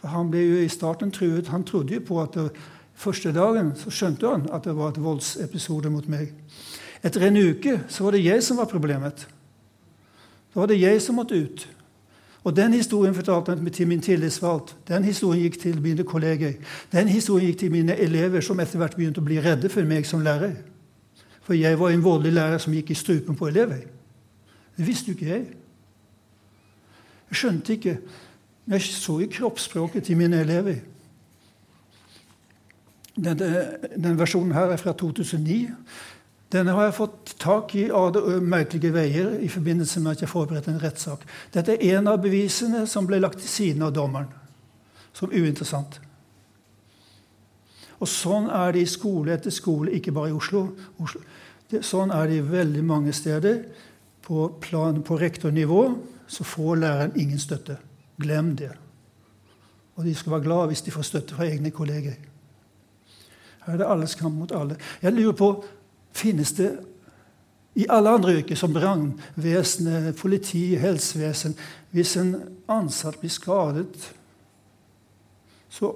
For 0.00 0.08
Han 0.08 0.30
ble 0.32 0.44
jo 0.44 0.60
i 0.64 0.68
starten 0.72 1.12
truet. 1.12 1.48
Han 1.52 1.64
trodde 1.64 1.94
jo 1.94 2.04
på 2.06 2.20
at 2.22 2.36
det, 2.36 2.50
første 3.00 3.32
dagen 3.32 3.74
så 3.76 3.92
skjønte 3.92 4.28
han 4.28 4.46
at 4.52 4.64
det 4.64 4.76
var 4.76 4.92
et 4.92 5.02
voldsepisode 5.02 5.90
mot 5.92 6.08
meg. 6.08 6.32
Etter 7.04 7.24
en 7.26 7.36
uke 7.36 7.78
så 7.88 8.04
var 8.04 8.16
det 8.16 8.24
jeg 8.24 8.42
som 8.44 8.60
var 8.60 8.68
problemet. 8.68 9.26
Da 10.52 10.60
var 10.60 10.68
det 10.68 10.80
jeg 10.80 11.00
som 11.02 11.16
måtte 11.16 11.38
ut. 11.38 11.68
Og 12.44 12.56
Den 12.56 12.72
historien 12.72 13.14
fortalte 13.14 13.54
han 13.54 13.70
til 13.70 13.88
min 13.88 14.00
tillitsvalgt. 14.00 14.76
Den 14.88 15.04
historien 15.04 15.42
gikk 15.42 15.60
til 15.60 15.80
mine 15.80 16.04
kolleger. 16.04 16.52
Den 16.92 17.08
historien 17.08 17.46
gikk 17.46 17.58
til 17.58 17.72
mine 17.72 17.96
elever, 17.96 18.40
som 18.40 18.60
etter 18.60 18.80
hvert 18.80 18.96
begynte 18.96 19.20
å 19.20 19.24
bli 19.24 19.40
redde 19.40 19.68
for 19.68 19.84
meg 19.84 20.06
som 20.08 20.24
lærer. 20.24 20.56
For 21.44 21.54
jeg 21.54 21.78
var 21.78 21.92
en 21.92 22.04
voldelig 22.04 22.32
lærer 22.32 22.58
som 22.58 22.72
gikk 22.72 22.90
i 22.90 22.96
strupen 22.96 23.36
på 23.36 23.48
elever. 23.48 23.84
Det 24.76 24.86
visste 24.86 25.12
jo 25.12 25.16
ikke 25.18 25.28
jeg. 25.28 25.46
Jeg 27.30 27.36
skjønte 27.36 27.76
ikke. 27.76 27.96
Jeg 28.70 28.82
så 28.86 29.18
i 29.18 29.26
kroppsspråket 29.26 30.04
til 30.06 30.16
mine 30.16 30.40
elever. 30.44 30.78
Denne, 33.16 33.48
denne 33.96 34.18
versjonen 34.18 34.54
her 34.54 34.70
er 34.70 34.78
fra 34.78 34.92
2009. 34.94 35.64
Denne 36.50 36.74
har 36.74 36.88
jeg 36.88 36.96
fått 36.98 37.32
tak 37.42 37.74
i 37.78 37.88
av 37.94 38.16
merkelige 38.42 38.94
veier 38.94 39.32
i 39.42 39.48
forbindelse 39.50 40.02
med 40.02 40.16
at 40.16 40.22
jeg 40.24 40.30
forberedte 40.30 40.70
en 40.70 40.82
rettssak. 40.82 41.26
Dette 41.54 41.74
er 41.76 41.98
en 41.98 42.10
av 42.10 42.22
bevisene 42.22 42.84
som 42.90 43.06
ble 43.06 43.20
lagt 43.22 43.42
til 43.42 43.50
siden 43.50 43.84
av 43.86 43.92
dommeren 43.94 44.30
som 45.14 45.30
uinteressant. 45.30 45.98
Og 48.00 48.08
sånn 48.08 48.48
er 48.54 48.72
det 48.74 48.86
i 48.86 48.90
skole 48.90 49.34
etter 49.34 49.52
skole, 49.52 49.92
ikke 49.98 50.14
bare 50.16 50.30
i 50.30 50.36
Oslo. 50.36 50.64
Oslo. 51.02 51.20
Det, 51.70 51.82
sånn 51.86 52.14
er 52.14 52.30
det 52.30 52.38
i 52.38 52.46
veldig 52.46 52.86
mange 52.86 53.12
steder. 53.14 53.64
På, 54.24 54.48
plan, 54.62 55.02
på 55.02 55.18
rektornivå 55.18 55.84
så 56.30 56.46
får 56.46 56.82
læreren 56.84 57.16
ingen 57.18 57.42
støtte. 57.42 57.76
Glem 58.20 58.54
det. 58.58 58.70
Og 59.96 60.04
de 60.06 60.14
skal 60.16 60.36
være 60.36 60.46
glad 60.46 60.70
hvis 60.70 60.84
de 60.86 60.94
får 60.94 61.08
støtte 61.08 61.36
fra 61.36 61.48
egne 61.48 61.72
kolleger. 61.74 62.16
Her 63.64 63.74
er 63.74 63.80
det 63.80 63.88
alles 63.88 64.16
kamp 64.16 64.34
mot 64.34 64.52
alle. 64.56 64.78
Jeg 65.02 65.12
lurer 65.12 65.36
på 65.36 65.50
finnes 66.16 66.52
det 66.56 66.70
i 67.78 67.86
alle 67.88 68.10
andre 68.10 68.34
yrker, 68.40 68.58
som 68.58 68.72
brannvesenet, 68.74 70.16
politi, 70.18 70.74
helsevesen 70.80 71.54
Hvis 71.94 72.16
en 72.18 72.34
ansatt 72.70 73.20
blir 73.20 73.30
skadet, 73.30 74.10
så, 75.70 75.92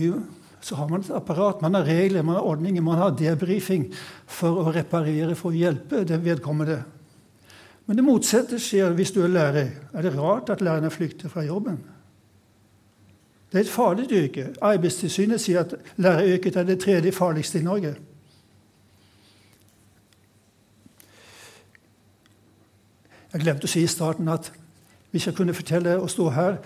jo, 0.00 0.18
så 0.60 0.76
har 0.76 0.88
man 0.88 1.04
et 1.04 1.12
apparat, 1.12 1.60
man 1.62 1.74
har 1.74 1.84
regler, 1.84 2.22
man 2.22 2.38
har 2.38 2.48
ordninger, 2.48 2.82
man 2.82 2.98
har 3.00 3.16
debrifing 3.16 3.90
for 4.26 4.60
å 4.60 4.72
reparere, 4.72 5.34
for 5.36 5.52
å 5.52 5.56
hjelpe 5.56 6.04
det 6.08 6.20
vedkommende. 6.24 6.82
Men 7.86 7.96
det 7.96 8.04
motsatte 8.04 8.58
skjer 8.58 8.94
hvis 8.98 9.12
du 9.14 9.20
er 9.22 9.30
lærer. 9.30 9.70
Er 9.94 10.02
det 10.02 10.16
rart 10.18 10.50
at 10.50 10.60
lærerne 10.60 10.90
flykter 10.90 11.28
fra 11.28 11.44
jobben? 11.46 11.78
Det 13.52 13.58
er 13.58 13.64
et 13.64 13.70
farlig 13.70 14.10
yrke. 14.12 14.48
Arbeidstilsynet 14.60 15.40
sier 15.40 15.62
at 15.62 15.74
læreryrket 15.96 16.56
er 16.56 16.66
det 16.66 16.80
tredje 16.82 17.12
farligste 17.12 17.60
i 17.60 17.62
Norge. 17.62 17.94
Jeg 23.32 23.44
glemte 23.44 23.68
å 23.68 23.70
si 23.70 23.84
i 23.84 23.90
starten 23.90 24.28
at 24.32 24.50
hvis 25.12 25.28
jeg 25.28 25.36
kunne 25.38 25.54
fortelle 25.54 25.94
å 26.00 26.10
stå 26.10 26.28
her 26.34 26.58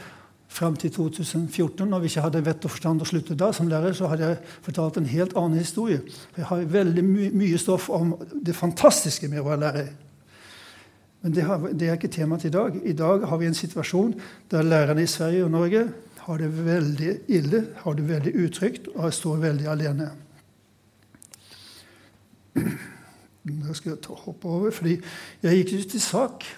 fram 0.50 0.74
til 0.76 0.90
2014, 0.90 1.92
og 1.92 2.00
hvis 2.02 2.16
jeg 2.16 2.24
hadde 2.24 2.42
vett 2.46 2.64
og 2.66 2.72
forstand 2.72 3.02
å 3.02 3.06
slutte 3.06 3.36
da 3.38 3.52
som 3.54 3.68
lærer, 3.70 3.92
så 3.94 4.08
hadde 4.10 4.28
jeg 4.28 4.38
fortalt 4.64 4.98
en 4.98 5.06
helt 5.06 5.36
annen 5.38 5.60
historie. 5.60 6.00
Jeg 6.36 6.48
har 6.48 6.64
veldig 6.72 7.04
my 7.06 7.28
mye 7.42 7.58
stoff 7.58 7.90
om 7.94 8.16
det 8.34 8.56
fantastiske 8.56 9.28
med 9.28 9.44
å 9.44 9.50
være 9.50 9.60
lærer. 9.60 9.92
Men 11.20 11.34
det, 11.36 11.44
har, 11.44 11.66
det 11.76 11.88
er 11.88 11.98
ikke 11.98 12.12
temaet 12.12 12.46
i 12.48 12.52
dag. 12.52 12.76
I 12.84 12.96
dag 12.96 13.26
har 13.28 13.40
vi 13.40 13.48
en 13.50 13.56
situasjon 13.56 14.14
der 14.50 14.64
lærerne 14.64 15.04
i 15.04 15.10
Sverige 15.10 15.44
og 15.44 15.50
Norge 15.52 15.84
har 16.30 16.38
det 16.38 16.50
veldig 16.64 17.12
ille, 17.32 17.60
har 17.82 17.96
det 17.98 18.08
veldig 18.08 18.32
utrygt 18.44 18.88
og 18.94 19.12
står 19.14 19.40
veldig 19.42 19.68
alene. 19.72 20.10
Da 22.54 23.74
skal 23.74 23.94
jeg 23.94 24.02
ta, 24.04 24.14
hoppe 24.14 24.48
over, 24.48 24.70
fordi 24.70 24.98
jeg 25.42 25.60
gikk 25.60 25.72
ut 25.80 25.94
i 25.96 26.02
sak. 26.04 26.48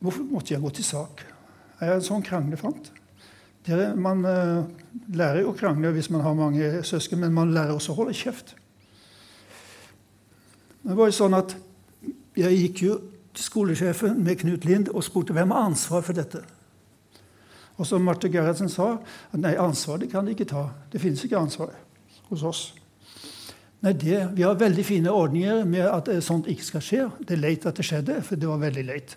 Hvorfor 0.00 0.26
måtte 0.28 0.54
jeg 0.54 0.62
gå 0.62 0.70
til 0.76 0.84
sak? 0.84 1.24
Jeg 1.80 1.88
er 1.88 1.98
en 1.98 2.04
sånn 2.04 2.24
kranglefant. 2.26 2.90
Man 3.96 4.24
uh, 4.26 4.66
lærer 5.14 5.44
jo 5.44 5.52
å 5.52 5.56
krangle 5.56 5.92
hvis 5.94 6.10
man 6.10 6.24
har 6.24 6.34
mange 6.36 6.80
søsken, 6.84 7.20
men 7.22 7.36
man 7.36 7.52
lærer 7.54 7.76
også 7.76 7.94
å 7.94 8.02
holde 8.02 8.16
kjeft. 8.18 8.56
Det 10.82 10.96
var 10.96 11.10
jo 11.10 11.16
sånn 11.16 11.36
at 11.36 11.56
Jeg 12.38 12.56
gikk 12.56 12.82
jo 12.86 12.94
til 13.34 13.44
skolesjefen 13.44 14.20
med 14.24 14.38
Knut 14.40 14.64
Lind 14.64 14.88
og 14.94 15.04
spurte 15.04 15.34
hvem 15.34 15.50
har 15.52 15.66
ansvar 15.68 16.04
for 16.06 16.16
dette. 16.16 16.40
Og 17.76 17.86
som 17.88 18.04
Marte 18.04 18.30
Gerhardsen 18.30 18.70
sa, 18.70 18.94
at 19.32 19.40
nei, 19.40 19.56
ansvar 19.60 19.98
det 20.00 20.10
kan 20.12 20.26
de 20.26 20.34
ikke 20.36 20.48
ta. 20.48 20.68
Det 20.92 21.00
finnes 21.02 21.22
ikke 21.24 21.40
ansvar 21.40 21.74
hos 22.30 22.44
oss. 22.46 22.62
Nei, 23.80 23.92
det, 23.92 24.30
Vi 24.36 24.44
har 24.44 24.58
veldig 24.60 24.84
fine 24.84 25.12
ordninger 25.12 25.64
med 25.64 25.86
at 25.88 26.10
sånt 26.24 26.48
ikke 26.50 26.66
skal 26.66 26.84
skje. 26.84 27.04
Det 27.18 27.36
er 27.36 27.42
leit 27.42 27.66
at 27.66 27.76
det 27.76 27.86
skjedde, 27.88 28.20
for 28.22 28.40
det 28.40 28.48
var 28.48 28.60
veldig 28.62 28.84
leit. 28.84 29.16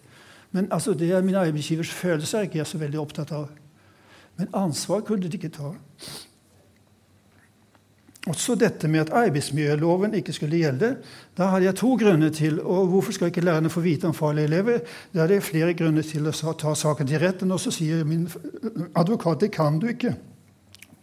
Men 0.51 0.71
altså, 0.71 0.93
det 0.93 1.11
er 1.11 1.25
min 1.25 1.35
arbeidsgivers 1.35 1.91
følelser 1.91 2.43
jeg 2.43 2.51
ikke 2.51 2.63
er 2.63 2.69
så 2.69 2.79
veldig 2.81 3.01
opptatt 3.01 3.33
av. 3.35 3.49
Men 4.37 4.53
ansvar 4.53 5.03
kunne 5.05 5.27
de 5.27 5.37
ikke 5.37 5.53
ta. 5.53 5.73
Også 8.31 8.55
dette 8.55 8.87
med 8.87 9.01
at 9.01 9.09
arbeidsmiljøloven 9.11 10.13
ikke 10.15 10.33
skulle 10.33 10.57
gjelde. 10.57 10.93
Da 11.37 11.49
hadde 11.51 11.65
jeg 11.65 11.75
to 11.75 11.89
grunner 11.99 12.29
til. 12.29 12.61
Og 12.61 12.87
hvorfor 12.87 13.11
skal 13.11 13.27
ikke 13.27 13.41
lærerne 13.43 13.69
få 13.69 13.81
vite 13.83 14.07
om 14.07 14.13
farlige 14.13 14.47
elever? 14.47 14.79
Da 15.13 15.23
er 15.23 15.27
det 15.27 15.43
flere 15.43 15.73
grunner 15.73 16.01
til 16.07 16.27
å 16.27 16.53
ta 16.53 16.71
saken 16.73 17.07
til 17.07 17.19
retten. 17.19 17.51
Og 17.51 17.59
så 17.59 17.71
sier 17.75 18.05
min 18.07 18.29
advokat 18.95 19.43
det 19.43 19.51
kan 19.51 19.79
du 19.79 19.89
ikke. 19.91 20.15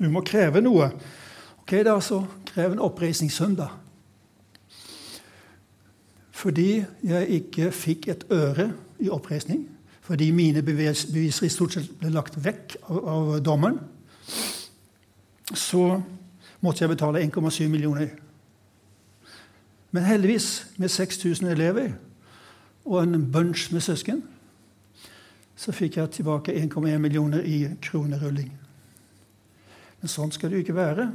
Du 0.00 0.08
må 0.08 0.22
kreve 0.24 0.62
noe. 0.64 0.88
Ok, 1.60 1.74
da 1.84 1.98
så 2.00 2.22
krev 2.48 2.72
en 2.72 2.80
oppreisningssum, 2.88 3.52
da. 3.58 3.68
Fordi 6.32 6.80
jeg 7.04 7.28
ikke 7.36 7.68
fikk 7.70 8.08
et 8.08 8.24
øre 8.32 8.70
i 8.98 9.10
oppreisning. 9.12 9.66
Fordi 10.00 10.30
mine 10.32 10.62
beviser 10.64 11.44
i 11.44 11.52
stort 11.52 11.76
sett 11.76 11.92
ble 12.00 12.14
lagt 12.14 12.40
vekk 12.40 12.78
av, 12.88 12.96
av 13.12 13.28
dommeren. 13.44 13.76
Så 15.52 15.84
måtte 16.61 16.84
jeg 16.84 16.92
betale 16.92 17.22
1,7 17.24 17.68
millioner. 17.68 18.12
Men 19.90 20.06
heldigvis, 20.06 20.66
med 20.76 20.88
6000 20.88 21.48
elever 21.50 21.92
og 22.84 23.02
en 23.02 23.32
bunch 23.32 23.72
med 23.72 23.82
søsken, 23.84 24.22
så 25.56 25.72
fikk 25.76 25.96
jeg 25.96 26.11
tilbake 26.11 26.54
1,1 26.56 26.98
millioner 26.98 27.44
i 27.44 27.66
kronerulling. 27.82 28.50
Men 30.00 30.08
sånn 30.08 30.32
skal 30.32 30.50
det 30.50 30.61
jo 30.61 30.64
ikke 30.64 30.78
være. 30.78 31.11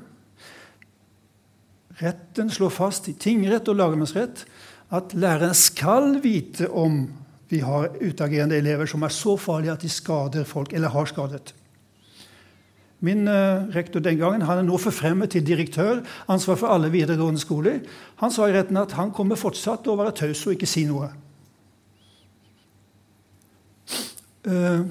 Retten 2.01 2.51
slår 2.51 2.73
fast 2.75 3.07
i 3.09 3.15
tingrett 3.17 3.69
og 3.71 3.79
lagmannsrett 3.79 4.43
at 4.93 5.15
læreren 5.17 5.55
skal 5.57 6.19
vite 6.21 6.67
om 6.69 7.05
vi 7.49 7.61
har 7.63 7.93
utagerende 8.01 8.57
elever 8.57 8.89
som 8.89 9.05
er 9.05 9.13
så 9.13 9.35
farlige 9.37 9.73
at 9.73 9.85
de 9.85 9.89
skader 9.89 10.45
folk, 10.49 10.73
eller 10.73 10.93
har 10.93 11.09
skadet. 11.09 11.53
Min 13.03 13.27
uh, 13.27 13.67
rektor 13.75 13.99
den 13.99 14.17
gangen 14.17 14.45
han 14.47 14.61
er 14.61 14.65
nå 14.67 14.77
forfremmet 14.79 15.33
til 15.35 15.43
direktør, 15.45 15.99
ansvar 16.31 16.55
for 16.59 16.71
alle 16.71 16.91
videregående 16.93 17.41
skoler. 17.41 17.81
Han 18.21 18.31
sa 18.31 18.47
i 18.47 18.55
retten 18.55 18.79
at 18.79 18.95
han 18.95 19.11
kommer 19.11 19.39
fortsatt 19.39 19.83
til 19.83 19.93
å 19.93 19.99
være 19.99 20.15
taus 20.15 20.45
og 20.47 20.55
ikke 20.55 20.69
si 20.69 20.85
noe. 20.87 21.09
Uh, 24.45 24.85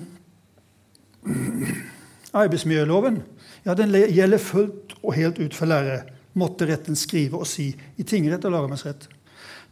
arbeidsmiljøloven 2.42 3.20
ja, 3.64 3.74
den 3.78 3.94
gjelder 3.94 4.42
fullt 4.42 4.96
og 5.00 5.14
helt 5.16 5.38
ut 5.40 5.56
for 5.56 5.70
lærere, 5.70 6.02
måtte 6.36 6.68
retten 6.68 6.98
skrive 6.98 7.38
og 7.40 7.48
si 7.48 7.70
i 7.72 8.04
tingrett 8.04 8.44
og 8.44 8.52
lagmannsrett. 8.52 9.08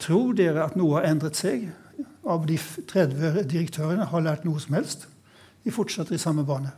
Tror 0.00 0.32
dere 0.38 0.64
at 0.64 0.78
noe 0.78 1.00
har 1.00 1.10
endret 1.10 1.36
seg? 1.38 1.68
Av 2.22 2.46
de 2.46 2.56
30 2.56 3.42
direktørene 3.50 4.06
har 4.08 4.24
lært 4.24 4.46
noe 4.46 4.62
som 4.62 4.78
helst? 4.78 5.08
De 5.66 5.74
fortsetter 5.74 6.16
i 6.16 6.22
samme 6.22 6.46
bane 6.46 6.72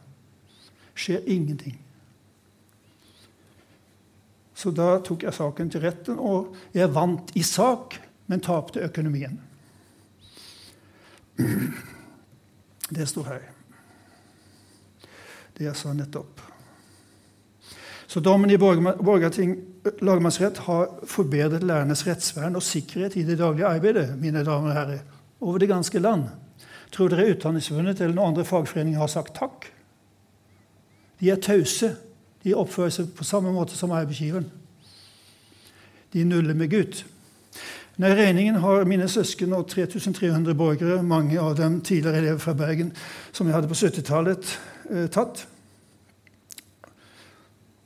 skjer 0.94 1.22
ingenting. 1.26 1.78
Så 4.54 4.70
da 4.70 5.00
tok 5.04 5.26
jeg 5.26 5.34
saken 5.34 5.70
til 5.70 5.82
retten, 5.82 6.18
og 6.18 6.54
jeg 6.72 6.92
vant 6.94 7.32
i 7.36 7.42
sak, 7.42 7.98
men 8.30 8.40
tapte 8.40 8.84
økonomien. 8.86 9.40
Det 12.94 13.08
står 13.10 13.28
her. 13.28 13.44
Det 15.54 15.66
jeg 15.66 15.76
sa 15.78 15.92
nettopp. 15.94 16.40
Så 18.06 18.20
dommen 18.22 18.50
i 18.50 18.58
Borgarting 18.58 19.56
lagmannsrett 20.06 20.60
har 20.68 20.86
forbedret 21.08 21.66
lærernes 21.66 22.04
rettsvern 22.06 22.54
og 22.54 22.62
sikkerhet 22.62 23.16
i 23.18 23.24
det 23.26 23.40
daglige 23.40 23.66
arbeidet, 23.66 24.12
mine 24.20 24.44
damer 24.46 24.70
og 24.70 24.76
herrer, 24.76 25.00
over 25.40 25.58
det 25.58 25.68
ganske 25.68 25.98
land. 25.98 26.28
Tror 26.94 27.10
dere 27.10 27.32
Utdanningsforbundet 27.34 28.00
eller 28.00 28.14
noen 28.14 28.32
andre 28.32 28.46
fagforeninger 28.46 29.02
har 29.02 29.10
sagt 29.10 29.34
takk? 29.34 29.66
De 31.24 31.30
er 31.32 31.40
tause. 31.40 31.94
De 32.44 32.52
oppfører 32.52 32.92
seg 32.92 33.12
på 33.16 33.24
samme 33.24 33.48
måte 33.54 33.72
som 33.78 33.94
arbeidsgiveren. 33.96 34.44
De 36.12 36.24
nuller 36.28 36.52
med 36.54 36.68
Gud. 36.68 36.98
Når 37.96 38.16
regningen 38.18 38.58
har 38.60 38.84
mine 38.84 39.06
søsken 39.08 39.54
og 39.56 39.70
3300 39.70 40.52
borgere, 40.58 40.98
mange 41.02 41.38
av 41.40 41.54
dem 41.56 41.78
tidligere 41.80 42.20
elever 42.20 42.42
fra 42.42 42.52
Bergen, 42.58 42.90
som 43.32 43.48
jeg 43.48 43.56
hadde 43.56 43.70
på 43.70 43.78
70-tallet, 43.78 44.50
eh, 44.90 45.06
tatt. 45.08 45.46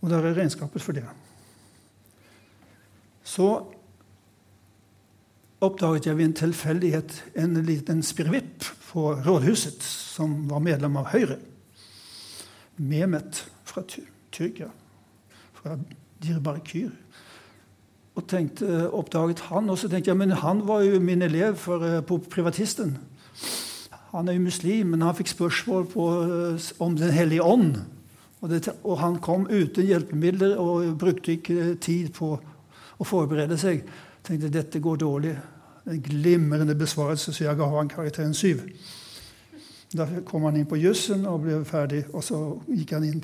Og 0.01 0.11
der 0.11 0.26
er 0.26 0.34
regnskapet 0.34 0.82
for 0.82 0.99
det. 0.99 1.05
Så 3.22 3.53
oppdaget 5.61 6.11
jeg 6.11 6.18
ved 6.18 6.24
en 6.24 6.41
tilfeldighet 6.43 7.14
en 7.39 7.62
liten 7.62 8.03
spirrevipp 8.03 8.66
på 8.89 9.12
rådhuset 9.22 9.86
som 9.86 10.41
var 10.51 10.64
medlem 10.64 10.99
av 10.99 11.12
Høyre. 11.14 11.39
Mehmet 12.78 13.50
fra 13.64 13.82
Tyrkia, 14.32 14.70
fra 15.52 15.76
Dirbarkyr. 16.22 16.90
Og 18.18 18.26
tenkte, 18.26 18.88
oppdaget 18.90 19.40
han, 19.46 19.70
og 19.70 19.78
så 19.78 19.88
tenkte 19.88 20.10
jeg 20.10 20.18
men 20.18 20.34
han 20.34 20.64
var 20.66 20.82
jo 20.82 20.98
min 21.00 21.22
elev 21.22 21.56
for, 21.56 21.84
eh, 21.84 22.00
på 22.02 22.18
privatisten. 22.30 22.98
Han 24.10 24.28
er 24.28 24.32
jo 24.32 24.40
muslim, 24.40 24.86
men 24.86 25.00
han 25.00 25.14
fikk 25.14 25.28
spørsmål 25.28 25.86
på, 25.86 26.06
eh, 26.22 26.60
om 26.80 26.96
Den 26.96 27.10
hellige 27.10 27.42
ånd. 27.42 27.76
Og, 28.40 28.50
det, 28.50 28.68
og, 28.84 28.98
han 28.98 29.18
kom 29.18 29.46
uten 29.50 29.86
hjelpemidler 29.86 30.56
og 30.56 30.98
brukte 30.98 31.32
ikke 31.32 31.74
tid 31.74 32.12
på 32.14 32.38
å 32.98 33.04
forberede 33.04 33.58
seg. 33.58 33.82
tenkte 34.22 34.50
dette 34.52 34.80
går 34.80 34.96
dårlig. 34.96 35.36
En 35.86 36.02
glimrende 36.02 36.74
besvarelse, 36.74 37.32
så 37.32 37.44
jeg 37.44 37.56
ga 37.56 37.66
han 37.66 37.88
karakteren 37.88 38.34
syv. 38.34 38.60
Da 39.97 40.07
kom 40.26 40.45
han 40.45 40.57
inn 40.57 40.68
på 40.68 40.76
jussen 40.76 41.24
og 41.26 41.47
ble 41.47 41.62
ferdig, 41.64 42.03
og 42.12 42.24
så 42.24 42.39
gikk 42.68 42.93
han 42.99 43.07
inn 43.09 43.22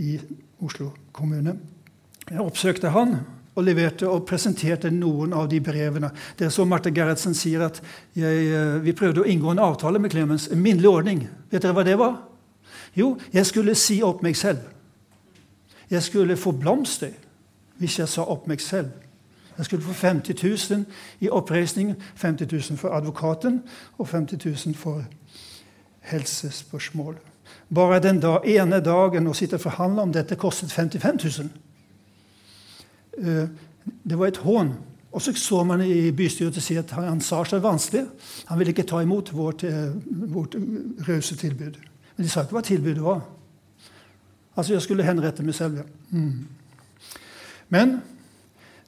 i 0.00 0.16
Oslo 0.64 0.90
kommune. 1.12 1.58
Jeg 2.30 2.40
oppsøkte 2.40 2.92
han 2.94 3.18
og 3.56 3.64
leverte 3.64 4.08
og 4.08 4.24
presenterte 4.28 4.90
noen 4.92 5.34
av 5.36 5.48
de 5.48 5.60
brevene. 5.64 6.10
Det 6.38 6.48
er 6.48 6.52
så 6.52 6.64
Marte 6.68 6.92
Gerhardsen 6.92 7.36
sier 7.36 7.66
at 7.68 7.82
jeg, 8.16 8.48
eh, 8.52 8.84
vi 8.84 8.92
prøvde 8.92 9.22
å 9.22 9.28
inngå 9.28 9.50
en 9.52 9.58
avtale 9.58 9.98
med 9.98 10.10
Clemens. 10.10 10.48
En 10.48 10.62
minnelig 10.62 10.88
ordning. 10.88 11.28
Vet 11.50 11.62
dere 11.62 11.72
hva 11.72 11.84
det 11.84 11.98
var? 11.98 12.16
Jo, 12.96 13.16
jeg 13.32 13.46
skulle 13.46 13.74
si 13.74 14.02
opp 14.02 14.22
meg 14.22 14.36
selv. 14.36 14.58
Jeg 15.90 16.02
skulle 16.02 16.36
få 16.36 16.52
blomster 16.52 17.12
hvis 17.78 17.98
jeg 17.98 18.08
sa 18.08 18.22
opp 18.22 18.46
meg 18.48 18.60
selv. 18.60 18.90
Jeg 19.58 19.64
skulle 19.64 19.82
få 19.82 19.92
50 19.92 20.34
000 20.70 20.84
i 21.20 21.28
oppreisning. 21.28 21.94
50 22.14 22.48
000 22.52 22.78
for 22.78 22.88
advokaten 22.88 23.62
og 23.98 24.08
50 24.08 24.38
000 24.66 24.74
for 24.74 25.04
helsespørsmål. 26.10 27.16
Bare 27.74 28.00
den 28.02 28.20
da, 28.22 28.38
ene 28.46 28.80
dagen 28.84 29.26
å 29.26 29.34
sitte 29.34 29.58
og 29.58 29.64
forhandle 29.66 30.06
om 30.06 30.12
dette 30.14 30.38
kostet 30.38 30.72
55 30.72 31.22
000. 31.24 31.48
Uh, 33.16 33.48
det 34.06 34.18
var 34.18 34.30
et 34.30 34.42
hån. 34.42 34.74
Og 35.16 35.22
så 35.22 35.32
så 35.32 35.62
man 35.64 35.80
i 35.80 36.10
bystyret 36.12 36.58
si 36.62 36.76
at 36.76 36.90
han 36.92 37.20
sa 37.24 37.40
seg 37.48 37.62
vanskelig. 37.64 38.04
Han 38.50 38.58
ville 38.58 38.74
ikke 38.74 38.84
ta 38.88 39.00
imot 39.00 39.32
vårt, 39.32 39.64
eh, 39.64 39.94
vårt 40.06 40.54
rause 41.08 41.36
tilbud. 41.36 41.78
Men 42.16 42.24
de 42.24 42.28
sa 42.28 42.42
ikke 42.42 42.52
hva 42.58 42.60
tilbudet 42.60 43.02
var. 43.02 43.22
Altså, 44.56 44.72
jeg 44.72 44.82
skulle 44.82 45.04
henrette 45.04 45.42
meg 45.42 45.54
selv. 45.54 45.76
Ja. 45.76 45.82
Mm. 46.10 46.46
Men 47.68 48.02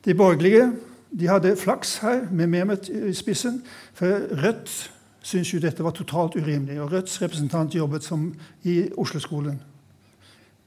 de 0.05 0.15
borgerlige 0.15 0.73
de 1.19 1.29
hadde 1.29 1.57
flaks 1.57 1.97
her, 1.97 2.27
med 2.31 2.47
Mehmet 2.47 2.89
i 2.89 3.15
spissen. 3.15 3.63
For 3.95 4.07
Rødt 4.45 4.93
syntes 5.23 5.55
jo 5.55 5.61
dette 5.63 5.85
var 5.85 5.97
totalt 5.97 6.37
urimelig. 6.37 6.81
Og 6.81 6.93
Rødts 6.93 7.23
representant 7.23 7.75
jobbet 7.75 8.05
som 8.05 8.31
i 8.65 8.81
Oslo-skolen 8.97 9.61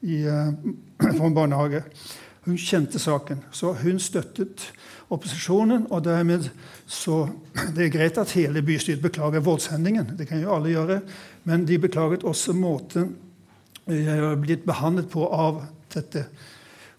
uh, 0.04 0.52
for 1.18 1.28
en 1.28 1.36
barnehage. 1.36 1.84
Hun 2.46 2.58
kjente 2.58 3.00
saken, 3.00 3.44
så 3.52 3.74
hun 3.84 4.00
støttet 4.00 4.72
opposisjonen. 5.10 5.88
Og 5.90 6.04
dermed 6.04 6.50
så 6.86 7.28
Det 7.76 7.86
er 7.86 7.94
greit 7.98 8.18
at 8.18 8.32
hele 8.32 8.62
bystyret 8.62 9.02
beklager 9.02 9.40
voldshendingen, 9.40 10.16
det 10.18 10.28
kan 10.28 10.42
jo 10.42 10.56
alle 10.56 10.70
gjøre, 10.70 11.02
men 11.44 11.68
de 11.68 11.80
beklaget 11.80 12.24
også 12.24 12.54
måten 12.54 13.16
jeg 13.88 14.20
har 14.22 14.36
blitt 14.38 14.66
behandlet 14.66 15.10
på 15.10 15.26
av 15.26 15.64
dette 15.94 16.28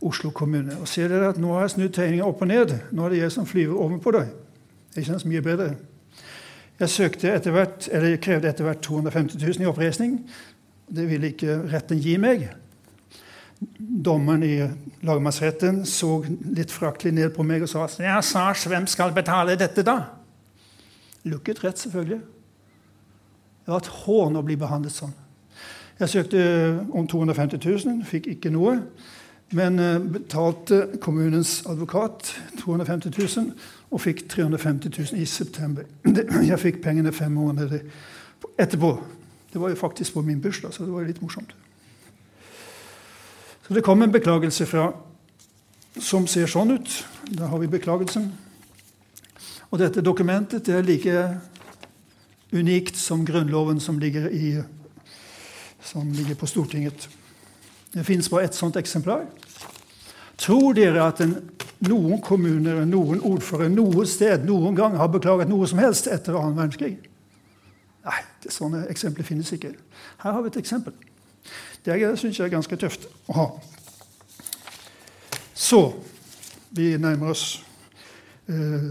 Oslo 0.03 0.33
kommune. 0.35 0.75
Og 0.81 0.89
ser 0.91 1.13
dere 1.13 1.31
at 1.31 1.39
Nå 1.41 1.53
har 1.55 1.67
jeg 1.67 1.77
snudd 1.77 1.95
tegninga 1.95 2.27
opp 2.27 2.43
og 2.43 2.51
ned. 2.51 2.75
Nå 2.91 3.07
er 3.07 3.15
det 3.15 3.21
jeg 3.23 3.35
som 3.37 3.47
flyver 3.47 3.79
ovenpå 3.79 4.13
deg. 4.17 4.33
Det 4.95 5.05
kjennes 5.07 5.25
mye 5.31 5.45
bedre. 5.45 5.71
Jeg 6.83 6.91
søkte 6.91 7.31
etter 7.31 7.55
hvert, 7.55 7.87
eller 7.95 8.19
krevde 8.19 8.51
etter 8.51 8.67
hvert 8.67 8.83
250 8.83 9.39
000 9.39 9.63
i 9.63 9.71
oppreisning. 9.71 10.17
Det 10.91 11.07
ville 11.09 11.31
ikke 11.31 11.61
retten 11.71 12.01
gi 12.03 12.17
meg 12.21 12.49
dommeren 13.79 14.43
i 14.43 14.57
lagmannsretten 15.07 15.83
så 15.87 16.21
litt 16.27 16.73
fraktelig 16.75 17.15
ned 17.15 17.33
på 17.35 17.45
meg 17.47 17.65
og 17.65 17.71
sa 17.71 17.87
ja, 18.03 18.19
Sars, 18.25 18.67
hvem 18.67 18.89
skal 18.91 19.15
betale 19.15 19.57
dette, 19.59 19.85
da? 19.87 19.99
Lukket 21.29 21.63
rett, 21.63 21.79
selvfølgelig. 21.79 22.21
Det 23.63 23.71
var 23.71 23.83
et 23.85 23.91
hån 24.03 24.39
å 24.39 24.43
bli 24.43 24.57
behandlet 24.59 24.95
sånn. 24.95 25.13
Jeg 26.01 26.11
søkte 26.11 26.41
om 26.91 27.07
250 27.07 27.63
000, 27.63 28.01
fikk 28.09 28.27
ikke 28.35 28.51
noe. 28.51 28.81
Men 29.53 29.79
eh, 29.79 29.99
betalte 30.01 30.87
kommunens 31.01 31.63
advokat 31.67 32.35
250 32.63 33.13
000 33.37 33.51
og 33.93 34.01
fikk 34.01 34.25
350 34.29 34.93
000 35.13 35.21
i 35.21 35.27
september. 35.29 35.85
Jeg 36.51 36.61
fikk 36.61 36.81
pengene 36.85 37.13
fem 37.13 37.33
måneder 37.37 37.83
etterpå. 38.59 38.95
Det 39.53 39.61
var 39.61 39.69
jo 39.69 39.77
faktisk 39.77 40.15
på 40.15 40.23
min 40.25 40.41
bursdag, 40.41 40.73
så 40.73 40.87
det 40.87 40.93
var 40.93 41.05
litt 41.05 41.21
morsomt. 41.23 41.53
Så 43.67 43.75
det 43.77 43.85
kom 43.85 44.03
en 44.03 44.13
beklagelse 44.13 44.67
fra 44.67 44.89
som 46.01 46.25
ser 46.27 46.49
sånn 46.49 46.73
ut. 46.73 46.95
Da 47.37 47.51
har 47.53 47.61
vi 47.61 47.69
beklagelsen. 47.69 48.31
Og 49.69 49.81
dette 49.81 50.05
dokumentet 50.05 50.65
det 50.65 50.79
er 50.79 50.87
like 50.87 51.19
unikt 52.53 52.97
som 52.97 53.27
Grunnloven 53.29 53.81
som 53.81 54.01
ligger, 54.01 54.29
i, 54.33 54.63
som 55.85 56.09
ligger 56.13 56.37
på 56.41 56.49
Stortinget. 56.49 57.09
Det 57.93 58.05
fins 58.05 58.31
bare 58.33 58.45
ett 58.49 58.57
sånt 58.57 58.77
eksemplar. 58.77 59.27
Tror 60.43 60.75
dere 60.75 61.05
at 61.07 61.21
en, 61.23 61.37
noen 61.87 62.21
kommuner, 62.25 62.83
noen 62.89 63.23
ordfører, 63.23 63.71
noe 63.71 64.07
sted 64.11 64.47
noen 64.47 64.75
gang 64.79 64.97
har 64.99 65.11
beklaget 65.13 65.51
noe 65.51 65.69
som 65.71 65.79
helst 65.83 66.09
etter 66.11 66.39
annen 66.39 66.57
verdenskrig? 66.59 66.97
Nei, 68.03 68.21
det, 68.43 68.51
sånne 68.51 68.85
eksempler 68.91 69.27
finnes 69.27 69.53
ikke. 69.55 69.71
Her 70.25 70.35
har 70.35 70.43
vi 70.43 70.51
et 70.51 70.59
eksempel. 70.59 70.97
Det 71.87 71.99
syns 72.19 72.39
jeg 72.39 72.47
er 72.47 72.55
ganske 72.55 72.79
tøft 72.79 73.07
å 73.31 73.37
ha. 73.39 73.47
Så 75.55 75.83
vi 76.75 76.93
nærmer 76.99 77.35
oss 77.35 77.63
uh, 78.51 78.91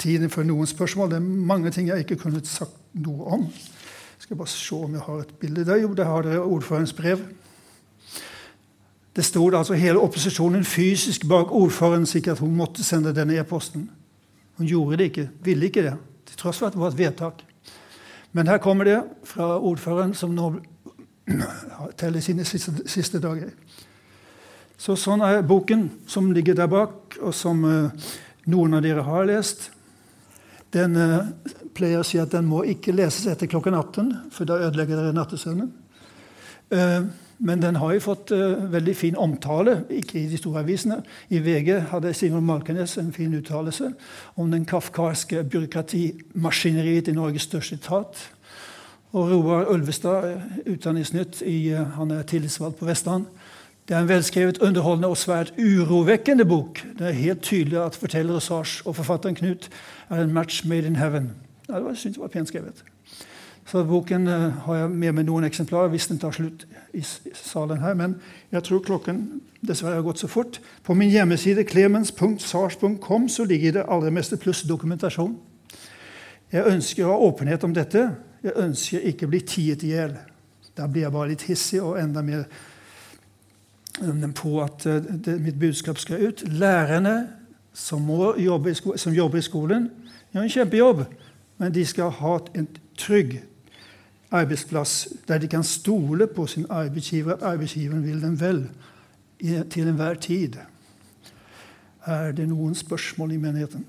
tiden 0.00 0.30
for 0.32 0.46
noen 0.46 0.66
spørsmål. 0.66 1.12
Det 1.12 1.20
er 1.20 1.46
mange 1.52 1.70
ting 1.74 1.90
jeg 1.90 2.06
ikke 2.06 2.18
kunne 2.24 2.42
sagt 2.46 2.74
noe 2.98 3.36
om. 3.38 3.46
Jeg 3.50 4.26
skal 4.26 4.40
bare 4.40 4.52
se 4.52 4.74
om 4.74 4.94
jeg 4.94 5.06
har 5.06 5.22
et 5.22 5.34
bilde 5.42 5.66
der. 5.68 5.82
Jo, 5.84 5.94
der 5.94 6.10
har 6.10 6.26
dere 6.26 6.42
ordførerens 6.42 6.94
brev. 6.96 7.22
Det 9.20 9.24
stod 9.24 9.54
altså 9.54 9.74
hele 9.76 10.00
opposisjonen 10.00 10.62
fysisk 10.64 11.26
bak 11.28 11.50
ordføreren, 11.52 12.06
sikkert 12.06 12.38
hun 12.38 12.54
måtte 12.56 12.84
sende 12.84 13.10
denne 13.12 13.34
e-posten. 13.36 13.82
Hun 14.56 14.66
gjorde 14.66 14.96
det 14.96 15.04
ikke, 15.10 15.26
ville 15.44 15.68
ikke 15.68 15.82
det, 15.82 15.92
til 16.26 16.38
tross 16.40 16.58
for 16.58 16.70
at 16.70 16.72
det 16.72 16.80
var 16.80 16.94
et 16.94 16.98
vedtak. 16.98 17.42
Men 18.32 18.48
her 18.48 18.58
kommer 18.64 18.88
det 18.88 18.96
fra 19.28 19.58
ordføreren, 19.58 20.14
som 20.14 20.32
nå 20.32 20.48
teller 22.00 22.24
sine 22.24 22.48
siste, 22.48 22.72
siste, 22.88 23.20
dager. 23.20 23.52
Så 24.80 24.96
sånn 24.96 25.20
er 25.20 25.44
boken 25.44 25.90
som 26.08 26.32
ligger 26.32 26.56
der 26.56 26.72
bak, 26.72 27.20
og 27.20 27.36
som 27.36 27.60
uh, 27.68 28.10
noen 28.48 28.80
av 28.80 28.88
dere 28.88 29.04
har 29.04 29.28
lest. 29.28 29.68
Den 30.72 30.96
uh, 30.96 31.26
pleier 31.76 32.00
å 32.00 32.08
si 32.08 32.24
at 32.24 32.32
den 32.32 32.48
må 32.48 32.64
ikke 32.64 32.96
leses 32.96 33.28
etter 33.28 33.52
klokken 33.52 33.76
18, 33.76 34.14
for 34.32 34.48
da 34.48 34.62
ødelegger 34.64 34.96
dere 34.96 35.18
nattesøvnen. 35.20 35.74
Uh, 36.72 37.28
men 37.40 37.62
den 37.62 37.78
har 37.80 37.94
jo 37.96 38.02
fått 38.04 38.30
veldig 38.72 38.92
fin 38.96 39.16
omtale, 39.16 39.78
ikke 39.90 40.18
i 40.20 40.26
de 40.28 40.36
store 40.36 40.60
avisene. 40.60 40.98
I 41.32 41.40
VG 41.40 41.70
hadde 41.88 42.12
Simon 42.14 42.44
Malkenes 42.44 42.98
en 43.00 43.14
fin 43.16 43.32
uttalelse 43.34 43.92
om 44.36 44.50
den 44.52 44.66
kafkarske 44.68 45.44
byråkratimaskineriet 45.48 47.08
i 47.08 47.16
Norges 47.16 47.48
største 47.48 47.80
etat. 47.80 48.20
Og 49.12 49.30
Roar 49.30 49.64
Ulvestad, 49.72 50.40
Utdanningsnytt, 50.66 51.40
i, 51.42 51.72
uh, 51.74 51.82
han 51.96 52.10
er 52.10 52.22
tillitsvalgt 52.22 52.78
på 52.78 52.86
Vestland. 52.86 53.24
Det 53.88 53.96
er 53.96 54.04
en 54.04 54.08
velskrevet, 54.08 54.60
underholdende 54.62 55.08
og 55.08 55.18
svært 55.18 55.50
urovekkende 55.58 56.44
bok. 56.46 56.78
Det 56.98 57.08
er 57.08 57.16
helt 57.18 57.42
tydelig 57.42 57.80
at 57.82 57.98
forteller 57.98 58.38
Sars 58.38 58.80
og 58.86 58.94
forfatteren 58.96 59.34
Knut 59.34 59.66
er 60.10 60.22
en 60.22 60.32
match 60.32 60.62
made 60.64 60.86
in 60.86 60.96
heaven. 60.96 61.32
Ja, 61.68 61.74
det 61.74 61.82
var, 61.84 61.90
jeg 61.90 61.98
synes 62.04 62.16
det 62.16 62.22
var 62.22 62.28
pent 62.28 62.48
skrevet. 62.48 62.84
Så 63.70 63.84
Boken 63.84 64.26
uh, 64.26 64.48
har 64.64 64.76
jeg 64.76 64.90
med 64.90 65.12
meg 65.14 65.26
noen 65.28 65.44
eksemplarer 65.46 65.92
hvis 65.92 66.08
den 66.10 66.18
tar 66.18 66.34
slutt 66.34 66.64
i 66.96 67.04
salen 67.04 67.78
her. 67.78 67.94
Men 67.94 68.16
jeg 68.50 68.64
tror 68.66 68.80
klokken 68.82 69.20
dessverre 69.62 70.00
har 70.00 70.06
gått 70.08 70.18
så 70.18 70.26
fort. 70.30 70.58
På 70.82 70.96
min 70.98 71.12
hjemmeside 71.12 71.62
clemens.sars.com 71.68 73.28
så 73.30 73.44
ligger 73.46 73.76
det 73.76 73.84
aller 73.86 74.10
meste 74.10 74.40
pluss 74.42 74.64
dokumentasjon. 74.66 75.36
Jeg 76.50 76.66
ønsker 76.66 77.06
å 77.06 77.12
ha 77.12 77.28
åpenhet 77.28 77.62
om 77.68 77.76
dette. 77.76 78.02
Jeg 78.42 78.56
ønsker 78.58 79.06
ikke 79.06 79.28
å 79.28 79.30
bli 79.36 79.40
tiet 79.46 79.84
i 79.86 79.92
hjel. 79.92 80.16
Da 80.74 80.88
blir 80.90 81.04
jeg 81.06 81.14
bare 81.14 81.30
litt 81.30 81.46
hissig 81.46 81.78
og 81.78 82.00
enda 82.00 82.24
mer 82.26 82.48
på 84.34 84.56
at 84.64 84.88
uh, 84.90 84.98
det, 84.98 85.36
mitt 85.44 85.60
budskap 85.62 86.00
skal 86.02 86.26
ut. 86.26 86.42
Lærerne 86.50 87.14
som, 87.70 88.02
jobbe 88.34 88.74
som, 88.74 89.14
jobber 89.14 89.38
i 89.38 89.46
skolen, 89.46 89.86
gjør 90.34 90.42
en 90.42 90.54
kjempejobb, 90.56 91.06
men 91.62 91.78
de 91.78 91.86
skal 91.86 92.10
ha 92.18 92.34
en 92.58 92.66
trygg 92.98 93.38
arbeidsplass 94.30 95.08
der 95.28 95.38
de 95.38 95.48
kan 95.48 95.64
stole 95.64 96.26
på 96.26 96.46
sin 96.46 96.66
arbeidsgiver. 96.70 97.42
Arbeidsgiveren 97.42 98.04
vil 98.04 98.22
dem 98.22 98.40
vel 98.40 98.68
til 99.70 99.88
enhver 99.88 100.14
tid. 100.14 100.56
Er 102.06 102.32
det 102.32 102.48
noen 102.48 102.74
spørsmål 102.74 103.32
i 103.32 103.40
menigheten? 103.40 103.86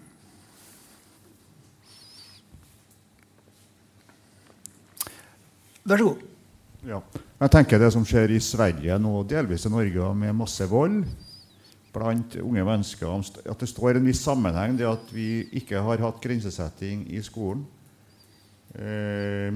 Vær 5.84 5.98
så 5.98 6.04
god. 6.04 6.28
Ja. 6.86 7.00
Jeg 7.42 7.52
tenker 7.52 7.80
Det 7.80 7.92
som 7.94 8.06
skjer 8.06 8.36
i 8.36 8.40
Sverige 8.40 8.98
nå, 9.02 9.24
delvis 9.30 9.66
i 9.66 9.70
Norge, 9.70 10.14
med 10.16 10.34
masse 10.38 10.66
vold 10.70 11.04
blant 11.92 12.36
unge 12.40 12.64
mennesker, 12.64 13.10
at 13.50 13.60
det 13.60 13.70
står 13.70 13.98
en 13.98 14.06
viss 14.06 14.22
sammenheng 14.24 14.78
det 14.80 14.88
at 14.88 15.10
vi 15.12 15.44
ikke 15.60 15.82
har 15.84 16.00
hatt 16.06 16.22
grensesetting 16.24 17.04
i 17.12 17.20
skolen. 17.26 17.66
Eh, 18.76 19.52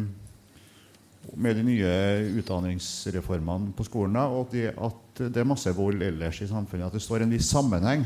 med 1.34 1.57
de 1.57 1.63
nye 1.65 1.91
utdanningsreformene 2.39 3.73
på 3.76 3.86
skolen, 3.88 4.17
og 4.21 4.51
de, 4.53 4.67
at 4.69 5.21
det 5.32 5.41
er 5.41 5.47
masse 5.47 5.71
vold 5.76 6.03
ellers 6.05 6.41
i 6.43 6.49
samfunnet. 6.49 6.88
At 6.88 6.97
det 6.97 7.03
står 7.03 7.26
en 7.26 7.34
viss 7.34 7.49
sammenheng. 7.51 8.05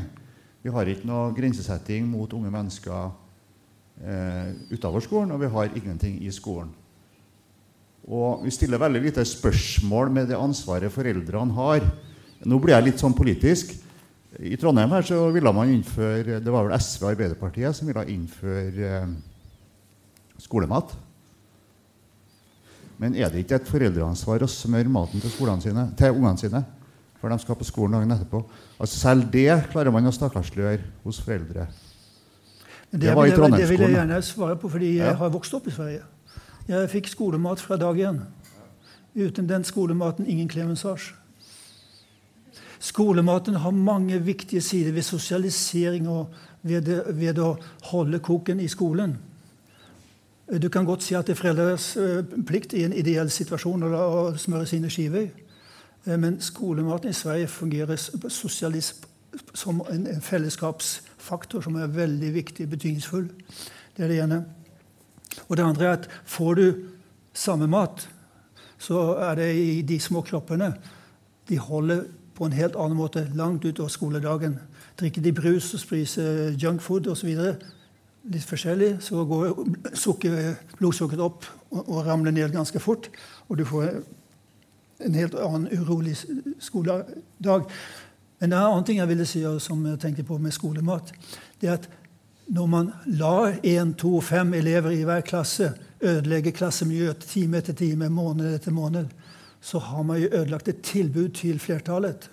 Vi 0.64 0.72
har 0.72 0.88
ikke 0.88 1.08
noe 1.08 1.34
grensesetting 1.36 2.08
mot 2.08 2.32
unge 2.36 2.52
mennesker 2.52 3.10
eh, 4.04 4.52
utover 4.72 5.04
skolen, 5.04 5.34
og 5.34 5.42
vi 5.42 5.52
har 5.52 5.76
ingenting 5.76 6.18
i 6.24 6.32
skolen. 6.34 6.72
Og 8.10 8.44
vi 8.44 8.52
stiller 8.54 8.80
veldig 8.80 9.02
lite 9.04 9.24
spørsmål 9.28 10.10
med 10.12 10.30
det 10.32 10.38
ansvaret 10.38 10.92
foreldrene 10.92 11.56
har. 11.56 11.84
Nå 12.48 12.58
blir 12.58 12.74
jeg 12.74 12.88
litt 12.88 13.02
sånn 13.02 13.16
politisk. 13.16 13.76
I 14.40 14.56
Trondheim 14.56 14.92
her 14.94 15.04
så 15.04 15.24
ville 15.34 15.50
man 15.52 15.72
innføre 15.72 16.38
Det 16.38 16.52
var 16.54 16.68
vel 16.68 16.76
SV 16.78 17.02
og 17.02 17.08
Arbeiderpartiet 17.10 17.76
som 17.76 17.88
ville 17.90 18.06
innføre 18.14 18.90
eh, 19.02 19.14
skolemat. 20.40 20.94
Men 23.00 23.16
er 23.16 23.32
det 23.32 23.44
ikke 23.44 23.56
et 23.56 23.68
foreldreansvar 23.68 24.44
å 24.44 24.48
smøre 24.50 24.92
maten 24.92 25.22
til, 25.22 25.32
sine, 25.32 25.86
til 25.96 26.18
ungene 26.18 26.40
sine? 26.40 26.60
For 27.20 27.32
de 27.32 27.38
skal 27.40 27.56
på 27.56 27.68
skolen 27.68 27.96
dagen 27.96 28.12
etterpå. 28.12 28.42
Altså 28.80 28.98
Selv 28.98 29.30
det 29.32 29.48
klarer 29.72 29.92
man 29.92 30.08
å 30.08 30.12
stakkarsliggjøre 30.12 30.84
hos 31.04 31.20
foreldre. 31.24 31.68
Det, 32.90 33.00
det, 33.04 33.14
var 33.14 33.28
i 33.28 33.32
det, 33.32 33.48
det 33.54 33.68
vil 33.70 33.84
jeg 33.86 33.94
gjerne 33.94 34.18
svare 34.26 34.56
på, 34.58 34.68
fordi 34.72 34.96
jeg 34.98 35.06
ja. 35.06 35.14
har 35.16 35.32
vokst 35.32 35.54
opp 35.56 35.68
i 35.70 35.74
Sverige. 35.74 36.02
Jeg 36.68 36.90
fikk 36.92 37.08
skolemat 37.08 37.62
fra 37.62 37.78
dag 37.80 37.98
én. 38.04 38.20
Uten 39.14 39.48
den 39.48 39.64
skolematen 39.64 40.28
ingen 40.28 40.48
klemensasj. 40.50 41.14
Skolematen 42.80 43.58
har 43.60 43.76
mange 43.76 44.18
viktige 44.24 44.62
sider 44.64 44.92
ved 44.96 45.04
sosialisering 45.04 46.08
og 46.08 46.32
ved, 46.62 46.88
ved 47.16 47.40
å 47.40 47.54
holde 47.92 48.20
koken 48.24 48.60
i 48.60 48.68
skolen. 48.72 49.18
Du 50.58 50.68
kan 50.68 50.84
godt 50.84 51.02
si 51.02 51.14
at 51.14 51.28
det 51.28 51.36
er 51.36 51.38
foreldres 51.38 51.92
eh, 51.96 52.24
plikt 52.46 52.72
i 52.74 52.82
en 52.82 52.94
ideell 52.96 53.28
situasjon 53.30 53.84
å 53.86 54.32
smøre 54.34 54.66
sine 54.66 54.90
skiver. 54.90 55.28
Eh, 56.06 56.16
men 56.18 56.40
skolematen 56.42 57.12
i 57.12 57.14
Sverige 57.14 57.46
fungerer 57.46 58.00
som 59.54 59.82
en 59.86 60.08
fellesskapsfaktor 60.26 61.62
som 61.62 61.76
er 61.78 61.92
veldig 61.94 62.32
viktig 62.34 62.66
og 62.66 62.72
betydningsfull. 62.74 63.28
Det 63.94 64.04
er 64.04 64.10
det 64.10 64.18
ene. 64.24 64.40
Og 65.46 65.56
det 65.56 65.68
andre 65.68 65.86
er 65.86 65.98
at 66.00 66.08
får 66.26 66.54
du 66.58 66.66
samme 67.34 67.70
mat, 67.70 68.08
så 68.78 69.20
er 69.22 69.38
det 69.38 69.50
i 69.54 69.82
de 69.82 70.00
små 70.00 70.22
kroppene 70.24 70.72
De 71.48 71.58
holder 71.58 72.04
på 72.34 72.46
en 72.46 72.52
helt 72.52 72.76
annen 72.76 72.96
måte 72.96 73.28
langt 73.34 73.64
utover 73.64 73.90
skoledagen. 73.90 74.58
Drikker 74.98 75.22
de 75.22 75.32
brus 75.32 75.74
og 75.74 75.80
spiser 75.80 76.54
junkfood 76.58 77.06
osv. 77.06 77.36
litt 78.28 78.44
forskjellig, 78.44 78.96
så 79.02 79.24
går 79.24 79.94
sukker, 79.96 80.56
blodsukkeret 80.78 81.22
opp 81.24 81.46
og, 81.70 81.80
og, 81.86 82.00
ramler 82.06 82.34
ned 82.34 82.52
ganske 82.52 82.82
fort. 82.82 83.08
Og 83.48 83.58
du 83.60 83.64
får 83.68 84.02
en 85.00 85.16
helt 85.16 85.36
annen 85.40 85.68
urolig 85.80 86.16
skoledag. 86.60 87.70
Men 88.40 88.52
en 88.52 88.58
annen 88.58 88.84
ting 88.84 89.00
jeg 89.00 89.10
ville 89.10 89.28
si 89.28 89.44
som 89.62 89.86
jeg 89.88 90.00
tenkte 90.02 90.26
på 90.28 90.38
med 90.38 90.54
skolemat. 90.56 91.12
det 91.60 91.68
er 91.68 91.78
at 91.80 91.88
når 92.50 92.66
man 92.66 92.92
lar 93.06 93.60
én, 93.62 93.94
to, 93.94 94.20
fem 94.20 94.54
elever 94.54 94.90
i 94.90 95.04
hver 95.06 95.20
klasse 95.22 95.72
ødelegge 96.02 96.52
klassemiljøet 96.52 97.26
time 97.28 97.60
etter 97.60 97.76
time, 97.76 98.08
måned 98.08 98.54
etter 98.54 98.72
måned, 98.74 99.06
så 99.60 99.78
har 99.78 100.02
man 100.02 100.18
jo 100.18 100.28
ødelagt 100.32 100.68
et 100.68 100.82
tilbud 100.82 101.28
til 101.36 101.60
flertallet 101.60 102.30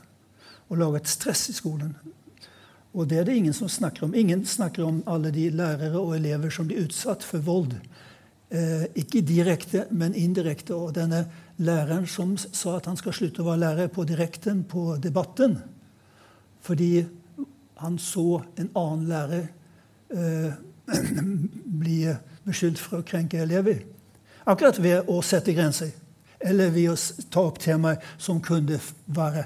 og 0.70 0.78
laget 0.78 1.08
stress 1.08 1.50
i 1.50 1.54
skolen. 1.54 1.96
Og 2.98 3.06
det 3.08 3.20
er 3.20 3.28
det 3.28 3.36
ingen 3.38 3.54
som 3.54 3.70
snakker 3.70 4.08
om. 4.08 4.16
Ingen 4.18 4.46
snakker 4.46 4.84
om 4.88 5.04
alle 5.06 5.30
de 5.32 5.50
lærere 5.54 6.00
og 6.00 6.16
elever 6.18 6.50
som 6.54 6.68
blir 6.68 6.88
utsatt 6.88 7.24
for 7.24 7.44
vold. 7.46 7.76
Eh, 8.50 8.88
ikke 8.98 9.22
direkte, 9.22 9.86
men 9.92 10.16
indirekte. 10.18 10.74
Og 10.74 10.96
denne 10.96 11.28
læreren 11.62 12.08
som 12.10 12.34
sa 12.38 12.78
at 12.78 12.90
han 12.90 12.98
skal 12.98 13.14
slutte 13.14 13.44
å 13.44 13.52
være 13.52 13.64
lærer 13.66 13.92
på 13.94 14.06
direkten 14.08 14.64
på 14.70 14.96
Debatten 15.02 15.60
fordi 16.68 17.06
han 17.80 17.96
så 18.02 18.42
en 18.60 18.70
annen 18.76 19.06
lærer 19.08 19.46
eh, 20.12 20.58
bli 21.82 22.00
beskyldt 22.44 22.82
for 22.82 23.00
å 23.00 23.06
krenke 23.08 23.40
elever. 23.40 23.86
Akkurat 24.48 24.80
ved 24.82 25.08
å 25.12 25.22
sette 25.24 25.54
grenser, 25.56 25.94
eller 26.40 26.74
ved 26.74 26.92
å 26.92 26.98
ta 27.32 27.46
opp 27.48 27.62
temaer 27.64 28.04
som 28.18 28.42
kunne 28.44 28.82
være 29.06 29.46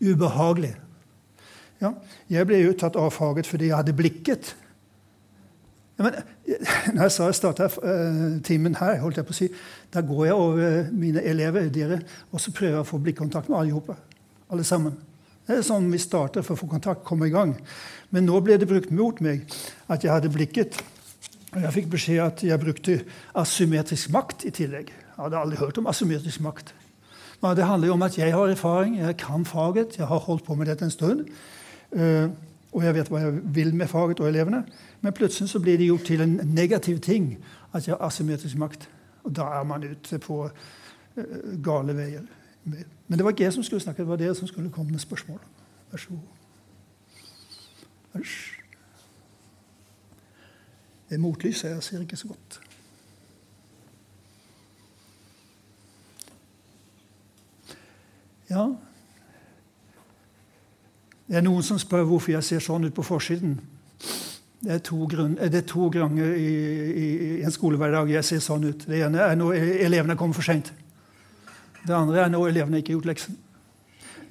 ubehagelig. 0.00 0.72
Ja, 1.82 1.90
jeg 2.30 2.46
ble 2.46 2.60
jo 2.62 2.74
tatt 2.78 2.96
av 2.98 3.10
faget 3.14 3.48
fordi 3.50 3.70
jeg 3.70 3.78
hadde 3.80 3.96
blikket. 3.96 4.52
Ja, 5.98 6.06
men, 6.06 6.18
når 6.94 7.06
jeg 7.08 7.14
sa 7.14 7.28
jeg 7.28 7.38
starta 7.38 7.68
uh, 7.74 8.38
timen 8.46 8.78
her, 8.78 9.00
holdt 9.02 9.18
jeg 9.18 9.26
på 9.28 9.34
å 9.34 9.38
si, 9.40 9.48
da 9.92 10.04
går 10.06 10.28
jeg 10.28 10.36
over 10.38 10.92
mine 10.94 11.24
elever 11.26 11.66
dere, 11.74 12.02
og 12.30 12.42
så 12.42 12.54
prøver 12.54 12.78
jeg 12.78 12.84
å 12.84 12.88
få 12.88 13.00
blikkontakt 13.02 13.50
med 13.50 13.58
alle, 13.58 13.98
alle 14.52 14.66
sammen. 14.66 14.94
Det 15.42 15.58
er 15.58 15.66
sånn 15.66 15.90
vi 15.90 15.98
starter 15.98 16.44
for 16.46 16.54
å 16.54 16.60
få 16.60 16.68
kontakt, 16.70 17.02
komme 17.06 17.26
i 17.26 17.34
gang. 17.34 17.56
Men 18.14 18.28
nå 18.28 18.38
ble 18.46 18.60
det 18.60 18.70
brukt 18.70 18.92
mot 18.94 19.18
meg 19.24 19.42
at 19.90 20.04
jeg 20.04 20.12
hadde 20.12 20.30
blikket. 20.32 20.78
Og 21.52 21.64
jeg 21.64 21.74
fikk 21.74 21.88
beskjed 21.92 22.22
at 22.22 22.44
jeg 22.46 22.62
brukte 22.62 23.00
asymmetrisk 23.42 24.12
makt 24.14 24.46
i 24.48 24.52
tillegg. 24.54 24.92
Jeg 24.92 25.18
hadde 25.18 25.40
aldri 25.40 25.58
hørt 25.60 25.80
om 25.82 25.90
asymmetrisk 25.90 26.44
makt. 26.46 26.70
Men 27.42 27.58
det 27.58 27.66
handler 27.66 27.90
jo 27.90 27.96
om 27.98 28.06
at 28.06 28.16
jeg 28.16 28.32
har 28.32 28.52
erfaring, 28.54 29.00
jeg 29.00 29.18
kan 29.18 29.42
faget, 29.44 29.98
jeg 29.98 30.06
har 30.06 30.22
holdt 30.28 30.46
på 30.46 30.54
med 30.54 30.70
dette 30.70 30.86
en 30.86 30.94
stund. 30.94 31.26
Uh, 31.92 32.30
og 32.72 32.84
jeg 32.84 32.94
vet 32.96 33.08
hva 33.12 33.20
jeg 33.20 33.40
vil 33.54 33.74
med 33.76 33.88
faget 33.88 34.20
og 34.20 34.28
elevene. 34.28 34.62
Men 35.00 35.12
plutselig 35.12 35.50
så 35.50 35.60
blir 35.60 35.76
det 35.78 35.90
gjort 35.90 36.06
til 36.08 36.20
en 36.24 36.40
negativ 36.44 37.00
ting 37.04 37.34
at 37.72 37.86
jeg 37.86 37.94
har 37.94 38.06
asymmetrisk 38.06 38.56
makt. 38.56 38.88
Og 39.24 39.36
da 39.36 39.42
er 39.58 39.64
man 39.68 39.84
ute 39.84 40.18
på 40.18 40.38
uh, 40.48 41.62
gale 41.64 41.96
veier. 41.96 42.24
Men 42.64 43.18
det 43.18 43.24
var 43.24 43.30
ikke 43.34 43.44
jeg 43.44 43.52
som 43.52 43.62
skulle 43.62 43.82
snakke, 43.82 44.02
det 44.02 44.08
var 44.08 44.16
dere 44.16 44.34
som 44.34 44.48
skulle 44.48 44.70
komme 44.70 44.90
med 44.90 44.98
spørsmål. 45.02 45.40
Vær 45.90 45.98
så 45.98 46.08
god. 46.08 46.20
Æsj. 48.20 48.58
Det 51.08 51.18
er 51.18 51.20
motlys, 51.20 51.64
jeg 51.64 51.82
ser 51.82 52.00
ikke 52.00 52.16
så 52.16 52.28
godt. 52.28 52.60
Ja 58.50 58.70
Det 61.32 61.38
er 61.40 61.44
noen 61.46 61.64
som 61.64 61.78
spør 61.80 62.02
hvorfor 62.04 62.34
jeg 62.34 62.44
ser 62.44 62.60
sånn 62.60 62.82
ut 62.84 62.92
på 62.92 63.02
forsiden. 63.06 63.54
Det 64.60 64.74
er 64.74 64.82
to, 64.84 65.06
to 65.64 65.86
ganger 65.94 66.34
i, 66.36 66.50
i, 66.92 67.06
en 67.40 67.54
skolehverdag 67.54 68.12
jeg 68.12 68.26
ser 68.28 68.42
sånn 68.44 68.66
ut. 68.68 68.84
Det 68.84 68.98
ene 69.00 69.22
er 69.24 69.38
når 69.40 69.56
elevene 69.86 70.18
kommer 70.20 70.36
for 70.36 70.44
seint. 70.44 70.68
Det 71.86 71.94
andre 71.96 72.26
er 72.26 72.34
når 72.34 72.50
elevene 72.50 72.82
ikke 72.82 72.92
har 72.92 72.98
gjort 72.98 73.08
leksen. 73.14 73.40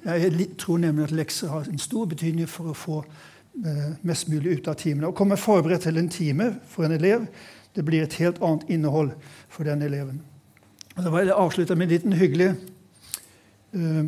Jeg 0.06 0.46
tror 0.62 0.78
nemlig 0.84 1.08
at 1.08 1.16
lekser 1.24 1.50
har 1.50 1.66
en 1.66 1.82
stor 1.82 2.06
betydning 2.14 2.46
for 2.46 2.70
å 2.70 2.78
få 2.78 3.00
eh, 3.02 3.88
mest 4.06 4.30
mulig 4.30 4.60
ut 4.60 4.70
av 4.70 4.78
timene. 4.78 5.10
Å 5.10 5.18
komme 5.18 5.34
forberedt 5.34 5.88
til 5.88 5.98
en 5.98 6.10
time 6.10 6.52
for 6.70 6.86
en 6.86 6.94
elev 6.94 7.26
det 7.74 7.82
blir 7.88 8.06
et 8.06 8.20
helt 8.22 8.38
annet 8.38 8.70
innhold 8.70 9.10
for 9.50 9.66
den 9.66 9.82
eleven. 9.82 10.22
Og 10.94 11.02
da 11.02 11.10
vil 11.16 11.32
jeg 11.32 11.40
avslutte 11.48 11.74
med 11.74 11.88
en 11.88 11.96
liten 11.96 12.14
hyggelig 12.22 12.52
uh, 13.74 14.06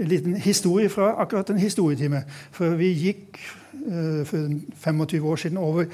en 0.00 0.08
liten 0.08 0.36
historie 0.36 0.88
fra 0.88 1.14
akkurat 1.20 1.50
en 1.50 1.58
historietime. 1.58 2.24
For 2.50 2.76
vi 2.80 2.92
gikk 2.94 3.40
uh, 3.86 4.26
for 4.26 4.48
25 4.74 5.26
år 5.26 5.36
siden 5.36 5.58
over 5.58 5.84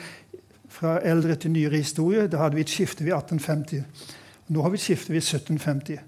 fra 0.69 0.99
eldre 1.05 1.35
til 1.35 1.51
nyere 1.51 1.77
historie. 1.77 2.27
Da 2.27 2.37
hadde 2.37 2.55
vi 2.55 2.61
et 2.61 2.71
skifte 2.71 3.05
ved 3.05 3.13
1850. 3.13 3.85
Nå 4.49 4.63
har 4.63 4.71
vi 4.71 4.75
et 4.75 4.81
skifte 4.81 5.13
ved 5.13 5.23
1750. 5.23 6.01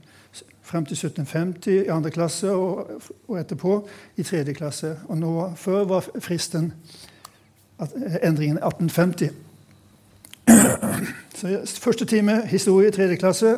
Frem 0.62 0.84
til 0.84 0.94
1750 0.94 1.86
i 1.86 1.88
andre 1.88 2.10
klasse 2.10 2.50
og, 2.52 3.02
og 3.28 3.40
etterpå 3.40 3.88
i 4.16 4.22
tredje 4.22 4.52
klasse. 4.52 4.96
Og 5.08 5.18
nå, 5.18 5.52
Før 5.56 5.84
var 5.84 6.04
fristen 6.20 6.72
at, 7.78 7.94
endringen 8.22 8.58
1850. 8.58 9.32
Så 11.34 11.80
Første 11.80 12.04
time 12.04 12.46
historie 12.46 12.88
i 12.88 12.92
tredje 12.92 13.16
klasse. 13.16 13.56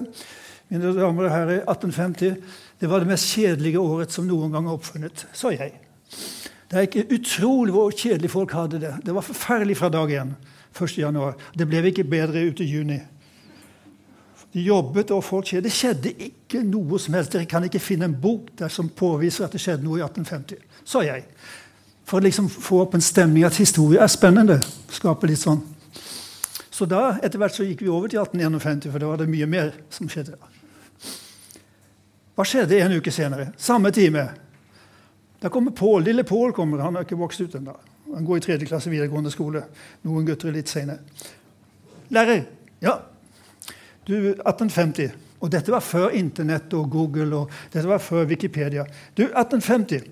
Mine 0.68 0.94
damer 0.94 1.24
og 1.24 1.30
herrer, 1.30 1.64
1850 1.66 2.36
det 2.80 2.88
var 2.88 3.02
det 3.02 3.10
mest 3.10 3.28
kjedelige 3.34 3.80
året 3.80 4.12
som 4.12 4.26
noen 4.28 4.52
gang 4.54 4.68
er 4.68 4.76
oppfunnet, 4.76 5.26
sa 5.36 5.52
jeg. 5.52 5.74
Det 6.70 6.78
er 6.78 6.86
ikke 6.86 7.08
utrolig 7.16 7.74
hvor 7.74 7.90
kjedelig 7.92 8.30
folk 8.30 8.52
hadde 8.54 8.80
det. 8.80 8.92
Det 9.04 9.14
var 9.14 9.26
forferdelig 9.26 9.76
fra 9.76 9.90
dag 9.92 10.12
én. 10.14 10.34
1. 10.70 10.98
januar. 10.98 11.34
Det 11.58 11.66
ble 11.66 11.82
ikke 11.90 12.06
bedre 12.06 12.44
ut 12.46 12.60
i 12.62 12.68
juni. 12.70 13.00
De 14.54 14.62
jobbet, 14.62 15.10
og 15.10 15.24
folk 15.24 15.46
skjedde. 15.46 15.68
Det 15.68 15.74
skjedde 15.74 16.12
ikke 16.26 16.62
noe 16.66 16.98
som 16.98 17.14
helst. 17.14 17.34
Dere 17.34 17.46
kan 17.50 17.66
ikke 17.66 17.82
finne 17.82 18.08
en 18.08 18.16
bok 18.22 18.48
der 18.58 18.70
som 18.72 18.88
påviser 18.88 19.46
at 19.46 19.52
det 19.54 19.60
skjedde 19.62 19.86
noe 19.86 19.98
i 19.98 20.04
1850, 20.06 20.62
sa 20.86 21.02
jeg. 21.06 21.26
For 22.06 22.18
å 22.18 22.24
liksom 22.24 22.48
få 22.50 22.80
opp 22.84 22.96
en 22.98 23.04
stemning 23.04 23.44
at 23.46 23.58
historie 23.60 24.00
er 24.02 24.10
spennende. 24.10 24.58
Skape 24.90 25.30
litt 25.30 25.42
sånn. 25.42 25.60
Så 26.70 26.86
da, 26.88 27.18
etter 27.22 27.38
hvert 27.38 27.54
så 27.54 27.66
gikk 27.66 27.84
vi 27.84 27.92
over 27.92 28.10
til 28.10 28.22
1851, 28.22 28.88
for 28.90 29.02
da 29.02 29.10
var 29.12 29.20
det 29.20 29.30
mye 29.30 29.46
mer 29.50 29.74
som 29.92 30.10
skjedde. 30.10 30.38
Hva 32.36 32.46
skjedde 32.46 32.78
en 32.80 32.96
uke 32.96 33.12
senere? 33.12 33.50
Samme 33.58 33.92
time. 33.94 34.28
Da 35.40 35.48
kommer 35.48 35.70
Pål. 35.76 36.04
Lille 36.08 36.24
Pål 36.24 36.52
kommer. 36.52 36.82
Han 36.84 36.96
er 36.96 37.06
ikke 37.06 37.18
vokst 37.20 37.40
ut 37.40 37.54
ennå. 37.58 37.74
Han 38.14 38.26
går 38.26 38.40
i 38.40 38.44
tredje 38.44 38.68
klasse 38.68 38.90
videregående 38.90 39.30
skole. 39.32 39.62
Noen 40.06 40.26
gutter 40.26 40.52
litt 40.54 40.68
senere. 40.68 41.00
Lærer. 42.10 42.44
Ja. 42.82 42.98
Du, 44.06 44.14
1850. 44.14 45.12
Og 45.40 45.50
dette 45.52 45.72
var 45.72 45.84
før 45.84 46.12
Internett 46.16 46.72
og 46.76 46.90
Google 46.92 47.44
og 47.44 47.52
dette 47.72 47.88
var 47.88 48.02
før 48.02 48.26
Wikipedia. 48.28 48.84
Du, 49.16 49.24
1850. 49.24 50.08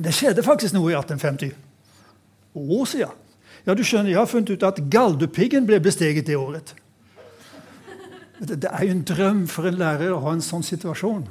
Det 0.00 0.14
skjedde 0.14 0.42
faktisk 0.46 0.74
noe 0.74 0.90
i 0.90 0.96
1850. 0.98 1.52
Å, 2.58 2.84
sier 2.88 3.04
jeg. 3.04 3.16
Ja, 3.66 3.74
du 3.76 3.82
skjønner, 3.84 4.10
Jeg 4.10 4.18
har 4.18 4.30
funnet 4.30 4.50
ut 4.50 4.62
at 4.66 4.80
Galdhøpiggen 4.90 5.66
ble 5.68 5.78
besteget 5.82 6.26
det 6.26 6.38
året. 6.38 6.74
Det 8.40 8.70
er 8.70 8.84
jo 8.86 8.94
en 8.94 9.04
drøm 9.04 9.40
for 9.52 9.68
en 9.68 9.76
lærer 9.80 10.14
å 10.14 10.20
ha 10.24 10.32
en 10.32 10.44
sånn 10.44 10.64
situasjon. 10.64 11.26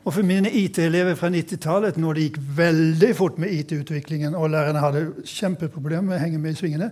Og 0.00 0.14
for 0.16 0.26
mine 0.26 0.50
IT-elever 0.50 1.14
fra 1.18 1.28
90-tallet, 1.30 1.98
når 2.00 2.16
det 2.16 2.24
gikk 2.24 2.38
veldig 2.56 3.10
fort 3.18 3.36
med 3.38 3.52
IT-utviklingen, 3.52 4.34
og 4.34 4.50
lærerne 4.50 4.82
hadde 4.82 5.04
kjempeproblemer 5.28 6.08
med 6.08 6.16
å 6.16 6.22
henge 6.22 6.40
med 6.40 6.56
i 6.56 6.58
svingene, 6.58 6.88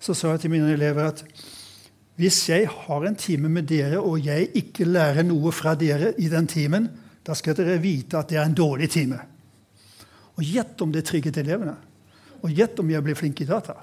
så 0.00 0.14
sa 0.16 0.32
jeg 0.32 0.44
til 0.44 0.54
mine 0.54 0.70
elever 0.72 1.10
at 1.10 1.24
hvis 2.20 2.38
jeg 2.48 2.68
har 2.70 3.06
en 3.08 3.18
time 3.18 3.50
med 3.50 3.66
dere, 3.68 3.98
og 3.98 4.22
jeg 4.22 4.50
ikke 4.62 4.86
lærer 4.88 5.26
noe 5.26 5.52
fra 5.52 5.74
dere 5.78 6.12
i 6.22 6.28
den 6.32 6.46
timen, 6.48 6.88
da 7.24 7.34
skal 7.38 7.56
dere 7.58 7.80
vite 7.82 8.20
at 8.20 8.30
det 8.30 8.38
er 8.38 8.46
en 8.46 8.56
dårlig 8.56 8.90
time. 8.94 9.18
Og 10.38 10.44
gjett 10.46 10.80
om 10.84 10.92
det 10.94 11.04
trigget 11.08 11.40
elevene. 11.42 11.74
Og 12.42 12.52
gjett 12.52 12.78
om 12.80 12.90
jeg 12.90 13.04
blir 13.04 13.18
flink 13.18 13.42
i 13.42 13.48
data. 13.48 13.76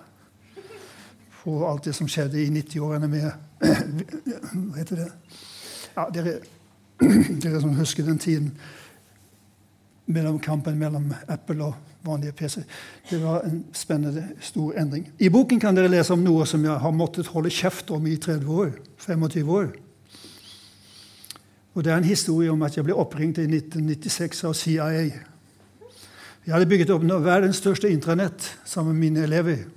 For 1.39 1.65
alt 1.69 1.85
det 1.87 1.95
som 1.95 2.07
skjedde 2.07 2.41
i 2.41 2.49
90-årene 2.51 3.07
med 3.07 3.29
Hva 4.69 4.77
heter 4.77 5.03
det? 5.03 5.09
Ja, 5.95 6.07
dere 6.13 6.39
dere 7.43 7.61
som 7.61 7.77
husker 7.79 8.03
den 8.03 8.19
tiden 8.19 8.51
mellom 10.09 10.39
kampen 10.41 10.77
mellom 10.79 11.13
Apple 11.27 11.63
og 11.63 11.75
vanlige 12.05 12.31
PC. 12.31 12.63
Det 13.09 13.19
var 13.23 13.43
en 13.45 13.65
spennende, 13.73 14.23
stor 14.41 14.73
endring. 14.79 15.11
I 15.19 15.29
boken 15.29 15.59
kan 15.59 15.75
dere 15.77 15.91
lese 15.91 16.13
om 16.15 16.23
noe 16.23 16.47
som 16.49 16.63
jeg 16.65 16.81
har 16.81 16.95
måttet 16.95 17.29
holde 17.29 17.51
kjeft 17.53 17.91
om 17.93 18.07
i 18.07 18.15
30 18.17 18.49
år, 18.49 18.71
25 19.05 19.49
år. 19.49 19.69
Og 21.73 21.83
Det 21.83 21.91
er 21.93 21.97
en 21.97 22.03
historie 22.03 22.51
om 22.51 22.61
at 22.61 22.75
jeg 22.75 22.83
ble 22.83 22.95
oppringt 22.97 23.37
i 23.37 23.45
1996 23.47 24.43
av 24.43 24.53
CIA. 24.53 24.87
Jeg 26.45 26.53
hadde 26.53 26.65
bygget 26.65 26.89
opp 26.89 27.03
verdens 27.03 27.61
største 27.61 27.89
intranett 27.89 28.57
sammen 28.65 28.93
med 28.97 28.99
mine 28.99 29.23
elever. 29.23 29.67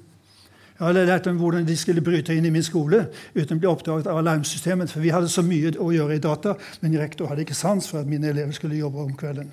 Jeg 0.83 0.89
hadde 0.89 1.03
lært 1.07 1.27
dem 1.29 1.37
hvordan 1.39 1.63
de 1.63 1.77
skulle 1.79 2.03
bryte 2.03 2.35
inn 2.35 2.47
i 2.49 2.51
min 2.51 2.65
skole 2.67 3.05
uten 3.37 3.55
å 3.55 3.61
bli 3.63 3.69
oppdaget 3.71 4.09
av 4.11 4.17
alarmsystemet. 4.19 4.91
For 4.91 4.99
vi 5.05 5.13
hadde 5.15 5.29
så 5.31 5.45
mye 5.47 5.71
å 5.79 5.93
gjøre 5.95 6.17
i 6.19 6.23
data, 6.25 6.57
men 6.83 6.97
rektor 6.99 7.31
hadde 7.31 7.45
ikke 7.45 7.55
sans 7.55 7.87
for 7.87 8.01
at 8.01 8.11
mine 8.11 8.27
elever 8.33 8.51
skulle 8.57 8.81
jobbe 8.81 9.05
om 9.05 9.13
kvelden. 9.15 9.53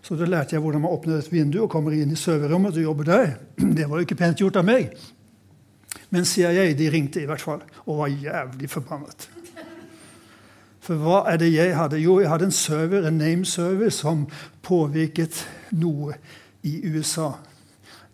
Så 0.00 0.16
da 0.16 0.24
lærte 0.24 0.56
jeg 0.56 0.64
hvordan 0.64 0.86
man 0.86 0.96
åpner 0.96 1.20
et 1.20 1.28
vindu 1.28 1.58
og 1.66 1.68
kommer 1.76 1.92
inn 1.92 2.16
i 2.16 2.16
serverrommet 2.16 2.80
og 2.80 2.88
jobber 2.88 3.10
der. 3.10 3.36
Det 3.76 3.90
var 3.90 4.00
jo 4.00 4.08
ikke 4.08 4.18
pent 4.22 4.40
gjort 4.40 4.56
av 4.62 4.64
meg. 4.64 4.96
Men 6.08 6.24
CIA 6.24 6.72
de 6.80 6.88
ringte 6.96 7.20
i 7.20 7.28
hvert 7.28 7.44
fall 7.44 7.60
og 7.84 8.00
var 8.00 8.16
jævlig 8.24 8.72
forbannet. 8.72 9.28
For 10.80 10.96
hva 10.96 11.26
er 11.28 11.44
det 11.44 11.52
jeg 11.52 11.76
hadde? 11.76 12.00
Jo, 12.00 12.22
jeg 12.24 12.32
hadde 12.32 12.48
en 12.48 12.56
server, 12.64 13.04
en 13.04 13.20
name-server 13.20 13.92
som 13.92 14.24
påvirket 14.64 15.44
noe 15.76 16.16
i 16.64 16.78
USA. 16.88 17.34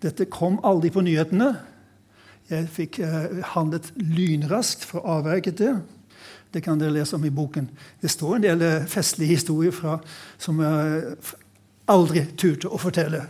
Dette 0.03 0.27
kom 0.27 0.59
aldri 0.67 0.91
på 0.91 1.07
nyhetene. 1.07 1.55
Jeg 2.51 2.67
fikk 2.75 2.99
eh, 3.07 3.41
handlet 3.53 3.93
lynraskt 3.95 4.83
for 4.89 5.01
å 5.01 5.19
avverge 5.21 5.53
det. 5.55 5.75
Det 6.51 6.63
kan 6.65 6.81
dere 6.81 6.97
lese 6.97 7.15
om 7.15 7.25
i 7.25 7.31
boken. 7.31 7.69
Det 8.03 8.11
står 8.11 8.37
en 8.37 8.47
del 8.47 8.65
eh, 8.67 8.89
festlige 8.91 9.37
historier 9.37 9.75
fra, 9.75 10.01
som 10.39 10.59
jeg 10.65 11.05
aldri 11.91 12.25
turte 12.39 12.71
å 12.71 12.81
fortelle. 12.81 13.23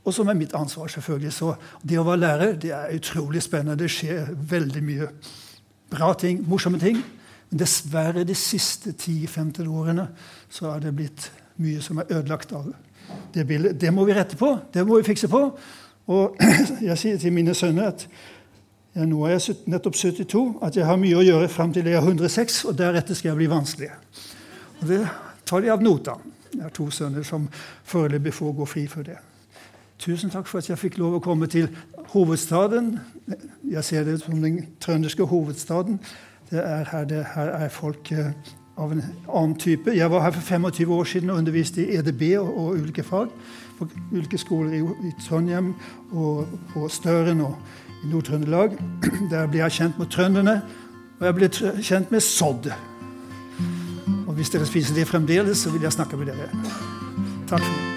Og 0.00 0.14
som 0.16 0.28
er 0.32 0.38
mitt 0.38 0.54
ansvar, 0.56 0.88
selvfølgelig. 0.88 1.32
Så 1.36 1.52
det 1.84 2.00
å 2.00 2.06
være 2.08 2.22
lærer 2.22 2.56
det 2.60 2.72
er 2.72 2.96
utrolig 2.96 3.42
spennende. 3.44 3.76
Det 3.82 3.92
skjer 3.92 4.32
veldig 4.32 4.84
mye 4.84 5.10
bra 5.92 6.14
ting, 6.16 6.40
morsomme 6.48 6.80
ting. 6.80 7.02
Men 7.50 7.60
dessverre 7.60 8.24
de 8.24 8.36
siste 8.38 8.94
10-15 8.94 9.68
årene 9.68 10.08
så 10.48 10.70
har 10.70 10.80
det 10.80 10.94
blitt 10.96 11.28
mye 11.60 11.82
som 11.84 12.00
er 12.00 12.08
ødelagt 12.08 12.54
av 12.56 12.70
det 13.34 13.44
bildet. 13.46 13.76
Det 13.80 13.92
må 13.92 14.06
vi 14.08 14.16
rette 14.16 14.38
på. 14.40 14.54
Det 14.72 14.86
må 14.86 14.96
vi 15.00 15.08
fikse 15.10 15.28
på. 15.28 15.44
Og 16.10 16.36
jeg 16.88 16.98
sier 16.98 17.18
til 17.22 17.34
mine 17.34 17.54
sønner 17.54 17.92
at 17.92 18.06
ja, 18.96 19.06
nå 19.06 19.22
er 19.26 19.36
jeg 19.36 19.56
nettopp 19.70 19.94
72, 19.94 20.44
at 20.66 20.76
jeg 20.76 20.86
har 20.86 20.98
mye 20.98 21.18
å 21.18 21.22
gjøre 21.22 21.50
fram 21.52 21.70
til 21.74 21.86
jeg 21.86 22.00
er 22.00 22.02
106, 22.02 22.64
og 22.66 22.78
deretter 22.78 23.14
skal 23.14 23.32
jeg 23.32 23.38
bli 23.38 23.50
vanskelig. 23.50 23.90
Og 24.80 24.86
Det 24.90 25.00
tar 25.46 25.62
de 25.62 25.70
av 25.70 25.82
nota. 25.82 26.16
Jeg 26.50 26.64
har 26.64 26.72
to 26.74 26.88
sønner 26.90 27.22
som 27.26 27.46
foreløpig 27.86 28.32
får 28.34 28.56
gå 28.58 28.66
fri 28.66 28.86
for 28.90 29.06
det. 29.06 29.20
Tusen 30.00 30.32
takk 30.32 30.48
for 30.48 30.58
at 30.58 30.70
jeg 30.70 30.80
fikk 30.80 30.98
lov 30.98 31.18
å 31.18 31.22
komme 31.22 31.46
til 31.50 31.68
hovedstaden. 32.10 32.96
Jeg 33.70 33.86
ser 33.86 34.06
det 34.08 34.18
som 34.24 34.40
den 34.42 34.64
trønderske 34.82 35.28
hovedstaden. 35.28 36.00
Er 36.50 36.88
her, 36.90 37.04
det, 37.06 37.20
her 37.36 37.52
er 37.54 37.68
folk 37.70 38.10
eh, 38.10 38.32
av 38.80 38.90
en 38.90 39.04
annen 39.28 39.54
type. 39.60 39.92
Jeg 39.94 40.10
var 40.10 40.24
her 40.24 40.34
for 40.34 40.42
25 40.42 40.94
år 40.96 41.10
siden 41.12 41.30
og 41.30 41.38
underviste 41.38 41.84
i 41.84 42.00
EDB 42.00 42.24
og, 42.40 42.48
og 42.48 42.80
ulike 42.80 43.04
fag 43.06 43.30
på 43.80 43.88
ulike 44.12 44.38
skoler 44.38 44.76
i, 44.78 45.12
Trondheim 45.24 45.72
og 46.12 46.46
på 46.74 46.88
Støren 46.92 47.40
og 47.40 47.56
i 48.04 48.12
Nord-Trøndelag. 48.12 48.78
Der 49.32 49.50
blir 49.50 49.64
jeg 49.64 49.78
kjent 49.80 49.98
med 49.98 50.12
trønderne, 50.12 50.60
og 51.18 51.26
jeg 51.26 51.38
blir 51.38 51.80
kjent 51.82 52.12
med 52.12 52.24
sodd. 52.24 52.70
Og 54.26 54.34
hvis 54.36 54.52
dere 54.52 54.68
spiser 54.68 54.94
det 54.94 55.08
fremdeles, 55.10 55.64
så 55.64 55.72
vil 55.74 55.88
jeg 55.88 55.96
snakke 55.96 56.20
med 56.20 56.32
dere. 56.32 56.50
Takk 57.48 57.64
for 57.64 57.70
meg. 57.70 57.89